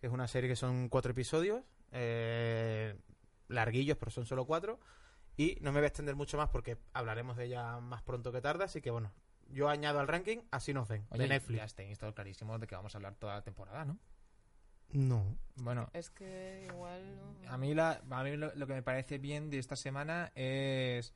Que 0.00 0.06
es 0.06 0.12
una 0.12 0.28
serie 0.28 0.48
que 0.50 0.56
son 0.56 0.88
cuatro 0.88 1.12
episodios, 1.12 1.62
eh, 1.92 2.96
larguillos, 3.48 3.96
pero 3.96 4.10
son 4.10 4.26
solo 4.26 4.44
cuatro. 4.46 4.78
Y 5.36 5.58
no 5.60 5.72
me 5.72 5.80
voy 5.80 5.84
a 5.86 5.88
extender 5.88 6.14
mucho 6.14 6.36
más 6.36 6.50
porque 6.50 6.78
hablaremos 6.92 7.36
de 7.36 7.46
ella 7.46 7.80
más 7.80 8.02
pronto 8.02 8.30
que 8.30 8.40
tarde, 8.40 8.64
así 8.64 8.80
que 8.80 8.90
bueno, 8.90 9.12
yo 9.48 9.68
añado 9.68 9.98
al 10.00 10.08
ranking 10.08 10.38
Así 10.50 10.72
nos 10.72 10.88
ven, 10.88 11.06
Oye, 11.10 11.22
de 11.22 11.28
Netflix. 11.28 11.76
ya 11.76 11.96
todo 11.96 12.14
clarísimo 12.14 12.58
de 12.58 12.66
que 12.66 12.74
vamos 12.76 12.94
a 12.94 12.98
hablar 12.98 13.16
toda 13.16 13.34
la 13.34 13.42
temporada, 13.42 13.84
¿no? 13.84 13.98
No. 14.92 15.36
Bueno, 15.56 15.88
Es 15.92 16.10
que 16.10 16.64
igual 16.68 17.16
no... 17.44 17.50
a 17.50 17.56
mí, 17.56 17.74
la, 17.74 18.00
a 18.10 18.22
mí 18.24 18.36
lo, 18.36 18.52
lo 18.56 18.66
que 18.66 18.72
me 18.74 18.82
parece 18.82 19.18
bien 19.18 19.50
de 19.50 19.58
esta 19.60 19.76
semana 19.76 20.32
es 20.34 21.14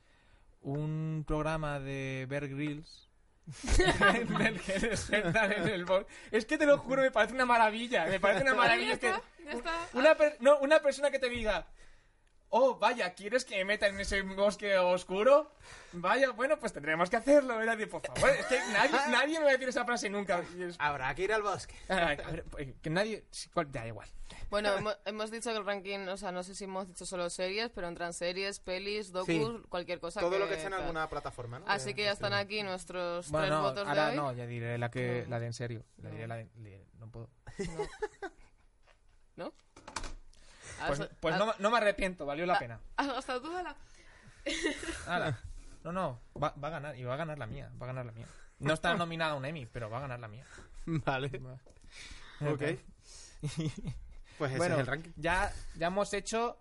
un 0.61 1.25
programa 1.27 1.81
de 1.81 2.27
Bear 2.29 2.47
Grylls 2.49 3.09
en 3.79 4.41
el 4.43 4.61
que 4.61 4.97
se 4.97 5.17
en 5.19 5.69
el 5.69 5.85
bosque. 5.85 6.13
Es 6.31 6.45
que 6.47 6.57
te 6.59 6.67
lo 6.67 6.79
juro, 6.79 7.03
me 7.03 7.11
parece 7.11 7.35
una 7.35 7.47
maravilla. 7.47 8.07
Me 8.07 8.21
parece 8.21 8.43
una 8.43 8.53
ya 8.53 8.57
maravilla 8.57 8.99
que 8.99 9.07
está, 9.09 9.23
ya 9.45 9.51
está. 9.53 9.89
una, 9.95 10.15
per- 10.17 10.37
no, 10.41 10.59
una 10.59 10.81
persona 10.81 11.11
que 11.11 11.19
te 11.19 11.29
diga, 11.29 11.67
oh, 12.51 12.79
vaya, 12.79 13.15
¿quieres 13.15 13.45
que 13.45 13.57
me 13.57 13.65
meta 13.65 13.87
en 13.89 13.99
ese 14.01 14.23
bosque 14.23 14.77
oscuro? 14.79 15.53
Vaya, 15.93 16.31
bueno, 16.31 16.59
pues 16.59 16.73
tendremos 16.73 17.09
que 17.11 17.17
hacerlo. 17.17 17.61
Era 17.61 17.77
de, 17.77 17.87
por 17.87 18.01
favor, 18.07 18.31
es 18.31 18.47
que 18.47 18.59
nadie, 18.73 18.91
nadie 19.11 19.39
me 19.39 19.45
va 19.45 19.51
a 19.51 19.53
decir 19.53 19.69
esa 19.69 19.85
frase 19.85 20.09
nunca. 20.11 20.43
Es- 20.59 20.77
Habrá 20.79 21.15
que 21.15 21.23
ir 21.25 21.33
al 21.33 21.43
bosque. 21.43 21.75
a 21.89 22.07
ver, 22.15 22.45
pues, 22.51 22.69
que 22.83 22.91
nadie, 22.91 23.25
da 23.69 23.87
igual. 23.87 24.09
Bueno, 24.51 24.73
hemos, 24.77 24.97
hemos 25.05 25.31
dicho 25.31 25.51
que 25.51 25.57
el 25.59 25.65
ranking, 25.65 26.09
o 26.09 26.17
sea, 26.17 26.33
no 26.33 26.43
sé 26.43 26.55
si 26.55 26.65
hemos 26.65 26.87
dicho 26.87 27.05
solo 27.07 27.29
series, 27.31 27.71
pero 27.71 27.87
entran 27.89 28.13
series, 28.15 28.61
pelis, 28.61 29.13
docus, 29.13 29.27
Sí. 29.35 29.63
cualquier 29.69 30.01
cosa 30.01 30.21
Todo 30.21 30.31
que... 30.33 30.39
lo 30.39 30.49
que 30.49 30.55
esté 30.55 30.67
en 30.69 30.75
alguna 30.75 31.09
plataforma, 31.09 31.59
¿no? 31.59 31.67
Así 31.69 31.89
De- 31.89 31.95
que 31.95 32.03
ya 32.03 32.09
de 32.09 32.15
están 32.15 32.33
aquí 32.33 32.63
nuestros 32.63 33.31
Bueno, 33.31 33.47
tres 33.47 33.57
no, 33.59 33.63
votos 33.63 33.85
de 33.85 33.91
ahora 33.91 34.09
hoy. 34.11 34.17
no, 34.17 34.33
ya 34.33 34.47
diré 34.47 34.79
la, 34.79 34.91
que, 34.91 35.27
la 35.29 35.39
de 35.41 35.47
en 35.47 35.53
serio. 35.53 35.85
La 36.03 36.11
diré 36.11 36.27
la 36.27 36.37
de, 36.37 36.87
no 36.99 37.11
puedo. 37.11 37.29
¿No? 39.37 39.53
Pues, 40.87 41.01
Has- 41.01 41.11
pues 41.21 41.35
has- 41.35 41.41
no, 41.41 41.55
no 41.59 41.71
me 41.71 41.77
arrepiento, 41.79 42.25
valió 42.27 42.47
la 42.47 42.55
Ah. 42.55 42.59
pena. 42.59 42.81
has 42.97 43.07
gastado 43.09 43.43
tú, 43.43 43.57
ala. 43.57 43.77
Hala. 45.07 45.39
No, 45.85 45.93
no, 45.93 46.21
va, 46.43 46.55
va 46.63 46.69
a 46.69 46.71
ganar, 46.73 46.97
y 46.99 47.05
va 47.05 47.15
a 47.15 47.17
ganar 47.17 47.39
la 47.39 47.47
mía, 47.47 47.71
va 47.81 47.87
a 47.87 47.89
ganar 47.89 48.07
la 48.07 48.13
mía. 48.13 48.27
No 48.59 48.75
está 48.75 48.95
nominada 48.95 49.33
a 49.33 49.35
un 49.37 49.45
Emmy, 49.45 49.67
pero 49.67 49.89
va 49.91 49.99
a 49.99 50.01
ganar 50.03 50.19
la 50.21 50.29
mía. 50.29 50.45
Vale. 50.87 51.31
Ok. 52.41 52.63
Pues 54.39 54.53
ese 54.53 54.59
bueno, 54.59 54.75
es 54.77 54.81
el 54.83 54.87
ranking. 54.87 55.11
Ya, 55.17 55.53
ya 55.77 55.89
hemos 55.89 56.13
hecho 56.15 56.61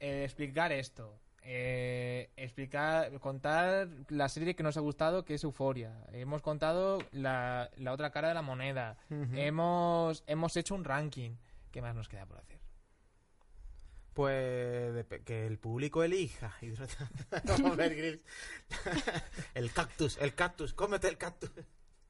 eh, 0.00 0.24
explicar 0.24 0.72
esto. 0.72 1.18
eh, 1.42 2.30
explicar, 2.36 3.18
contar 3.20 3.86
la 4.08 4.28
serie 4.30 4.54
que 4.56 4.62
nos 4.62 4.78
ha 4.78 4.80
gustado, 4.80 5.22
que 5.24 5.34
es 5.34 5.44
Euforia. 5.44 5.92
Hemos 6.12 6.40
contado 6.40 6.98
la, 7.12 7.68
la 7.76 7.92
otra 7.92 8.10
cara 8.12 8.28
de 8.28 8.34
la 8.34 8.40
moneda. 8.42 8.96
hemos, 9.10 10.24
hemos 10.26 10.56
hecho 10.56 10.74
un 10.74 10.84
ranking. 10.84 11.36
¿Qué 11.70 11.82
más 11.82 11.94
nos 11.94 12.08
queda 12.08 12.24
por 12.24 12.38
hacer? 12.38 12.51
Pues 14.14 15.06
que 15.24 15.46
el 15.46 15.58
público 15.58 16.02
elija. 16.04 16.54
El 19.54 19.72
cactus, 19.72 20.18
el 20.18 20.34
cactus, 20.34 20.74
cómete 20.74 21.08
el 21.08 21.18
cactus. 21.18 21.50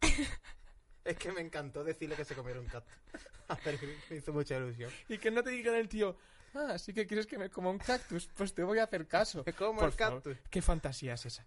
es 1.04 1.16
que 1.16 1.32
me 1.32 1.40
encantó 1.40 1.84
decirle 1.84 2.16
que 2.16 2.24
se 2.24 2.34
comiera 2.34 2.60
un 2.60 2.66
cactus. 2.66 2.94
A 3.48 3.56
Grylls 3.56 4.10
me 4.10 4.16
hizo 4.16 4.32
mucha 4.32 4.56
ilusión. 4.56 4.90
Y 5.08 5.18
que 5.18 5.30
no 5.30 5.42
te 5.42 5.50
diga 5.50 5.76
el 5.76 5.88
tío, 5.88 6.16
ah, 6.54 6.78
sí 6.78 6.92
que 6.92 7.06
quieres 7.06 7.26
que 7.26 7.38
me 7.38 7.50
coma 7.50 7.70
un 7.70 7.78
cactus, 7.78 8.28
pues 8.36 8.54
te 8.54 8.62
voy 8.62 8.78
a 8.78 8.84
hacer 8.84 9.06
caso. 9.06 9.42
Me 9.46 9.52
como 9.52 9.80
Por 9.80 9.88
el 9.90 9.94
favor, 9.94 10.22
cactus. 10.22 10.38
Qué 10.50 10.62
fantasía 10.62 11.14
es 11.14 11.26
esa. 11.26 11.46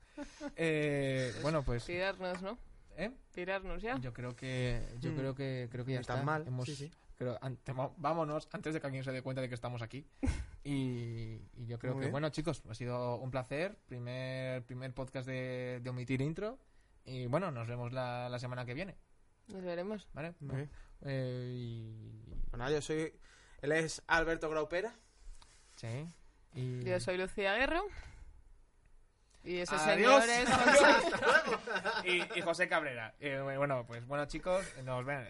Eh, 0.56 1.34
bueno, 1.42 1.64
pues, 1.64 1.86
Tirarnos, 1.86 2.42
¿no? 2.42 2.58
¿eh? 2.98 3.12
Tirarnos 3.32 3.82
ya. 3.82 3.98
Yo 4.00 4.14
creo 4.14 4.36
que, 4.36 4.82
yo 5.00 5.12
Mm. 5.12 5.16
creo 5.18 5.36
que, 5.36 5.68
creo 5.72 5.86
que 5.86 5.94
ya 5.94 6.00
está. 6.02 6.16
tan 6.16 6.26
mal, 6.26 6.46
Hemos- 6.48 6.66
sí, 6.66 6.76
sí. 6.76 6.92
Creo- 7.16 7.38
ante- 7.42 7.74
vámonos 7.98 8.48
antes 8.52 8.74
de 8.74 8.80
que 8.82 8.88
alguien 8.88 9.04
se 9.04 9.12
dé 9.12 9.22
cuenta 9.22 9.42
de 9.42 9.50
que 9.50 9.56
estamos 9.56 9.82
aquí. 9.82 10.06
Y, 10.68 11.42
y 11.58 11.68
yo 11.68 11.78
creo 11.78 11.94
Muy 11.94 12.00
que, 12.02 12.06
bien. 12.06 12.12
bueno, 12.12 12.30
chicos, 12.30 12.64
ha 12.68 12.74
sido 12.74 13.18
un 13.18 13.30
placer. 13.30 13.78
Primer, 13.86 14.64
primer 14.66 14.92
podcast 14.96 15.28
de, 15.28 15.80
de 15.84 15.90
omitir 15.92 16.22
intro. 16.22 16.58
Y 17.06 17.28
bueno, 17.28 17.52
nos 17.52 17.68
vemos 17.68 17.94
la, 17.94 18.30
la 18.30 18.40
semana 18.40 18.66
que 18.66 18.74
viene. 18.74 18.98
Nos 19.48 19.64
veremos. 19.64 20.08
¿Vale? 20.14 20.34
Bien. 20.40 20.68
Eh, 21.02 21.54
y. 21.56 22.36
Pues 22.50 22.72
yo 22.72 22.82
soy. 22.82 23.14
Él 23.62 23.74
es 23.74 24.02
Alberto 24.08 24.50
Graupera. 24.50 24.96
Sí. 25.76 26.08
Y... 26.56 26.84
Yo 26.84 27.00
soy 27.00 27.18
Lucía 27.20 27.54
Guerro. 27.58 27.84
Y 29.46 29.58
ese 29.60 29.76
Adiós. 29.76 30.24
señor 30.24 30.44
es 30.44 30.50
José. 30.52 32.08
y, 32.36 32.40
y 32.40 32.42
José 32.42 32.68
Cabrera. 32.68 33.14
Eh, 33.20 33.40
bueno, 33.58 33.86
pues 33.86 34.06
bueno, 34.08 34.26
chicos, 34.26 34.66
nos 34.84 35.06
ven. 35.06 35.28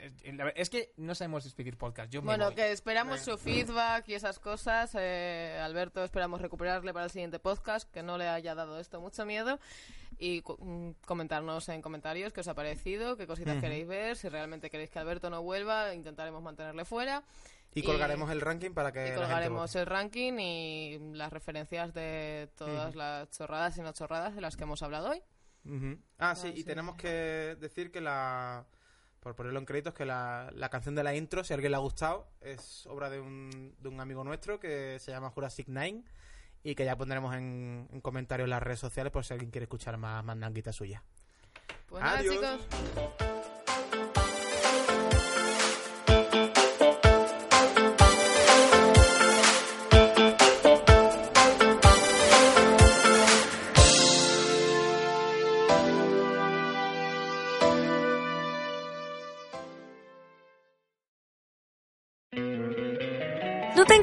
Es, 0.56 0.70
que 0.70 0.94
no 0.98 1.14
sabemos 1.16 1.46
escribir 1.46 1.78
podcast. 1.78 2.12
Yo 2.12 2.22
Bueno, 2.22 2.56
que 2.56 2.72
esperamos 2.72 3.20
su 3.22 3.38
feedback 3.38 4.08
y 4.08 4.14
esas 4.14 4.40
cosas. 4.40 4.96
Eh, 4.98 5.60
Alberto, 5.62 6.04
esperamos 6.04 6.42
recuperarle 6.42 6.94
para 6.94 7.06
el 7.06 7.12
siguiente 7.12 7.40
podcast, 7.40 7.92
que 7.92 8.04
no 8.04 8.18
le 8.18 8.28
haya 8.28 8.56
dado 8.56 8.80
esto 8.80 9.02
mucho 9.02 9.26
miedo. 9.26 9.60
Y 10.18 10.42
cu- 10.44 10.58
mm, 10.62 10.92
comentarnos 11.06 11.68
en 11.68 11.82
comentarios 11.82 12.32
qué 12.32 12.40
os 12.40 12.48
ha 12.48 12.54
parecido, 12.54 13.18
qué 13.18 13.28
cositas 13.28 13.60
queréis 13.60 13.86
ver, 13.86 14.16
si 14.16 14.30
realmente 14.30 14.70
queréis 14.70 14.90
que 14.90 14.98
Alberto 15.00 15.30
no 15.30 15.44
vuelva, 15.44 15.94
intentaremos 15.94 16.42
mantenerle 16.42 16.86
fuera. 16.86 17.22
Y 17.76 17.82
Y- 17.82 17.84
colgaremos 17.84 18.32
el 18.32 18.42
ranking 18.42 18.72
para 18.72 18.92
que. 18.92 19.00
Y 19.00 19.02
la 19.02 19.08
gente 19.10 19.22
colgaremos 19.22 19.76
el 19.76 19.86
ranking 19.86 20.34
y 20.40 20.98
las 21.14 21.32
referencias 21.32 21.94
de 21.94 22.50
todas 22.58 22.96
las 22.96 23.30
chorradas 23.32 23.78
y 23.78 23.82
no 23.82 23.92
chorradas 23.92 24.34
de 24.34 24.42
las 24.42 24.56
que 24.58 24.64
hemos 24.64 24.82
hablado 24.82 25.10
hoy. 25.12 25.22
Ujú. 25.66 26.00
Ah, 26.18 26.36
sí, 26.36 26.52
y 26.56 26.64
tenemos 26.64 26.96
que 26.96 27.56
decir 27.60 27.92
que 27.92 28.02
la. 28.02 28.66
Por 29.20 29.36
ponerlo 29.36 29.58
en 29.60 29.66
créditos, 29.66 29.94
que 29.96 30.06
la, 30.06 30.52
la 30.54 30.70
canción 30.70 30.94
de 30.96 31.04
la 31.04 31.16
intro, 31.16 31.44
si 31.44 31.52
a 31.52 31.56
alguien 31.56 31.72
le 31.72 31.78
ha 31.78 31.80
gustado, 31.80 32.28
es 32.42 32.86
obra 32.86 33.10
de 33.10 33.20
un, 33.20 33.76
de 33.80 33.90
un 33.90 34.00
amigo 34.00 34.24
nuestro 34.24 34.60
que 34.60 35.00
se 35.00 35.10
llama 35.12 35.32
Jurassic 35.32 35.68
Nine 35.68 36.04
y 36.64 36.76
que 36.76 36.86
ya 36.86 36.96
pondremos 36.96 37.36
en, 37.36 37.88
en 37.92 38.02
comentarios 38.02 38.46
en 38.46 38.52
las 38.52 38.62
redes 38.62 38.80
sociales 38.80 39.12
por 39.12 39.26
si 39.26 39.34
alguien 39.34 39.50
quiere 39.50 39.64
escuchar 39.64 39.98
más 39.98 40.24
mandanguita 40.24 40.72
suya. 40.72 41.04
Pues 41.88 42.04
nada, 42.04 42.20
Adiós. 42.20 42.36
chicos. 42.36 43.65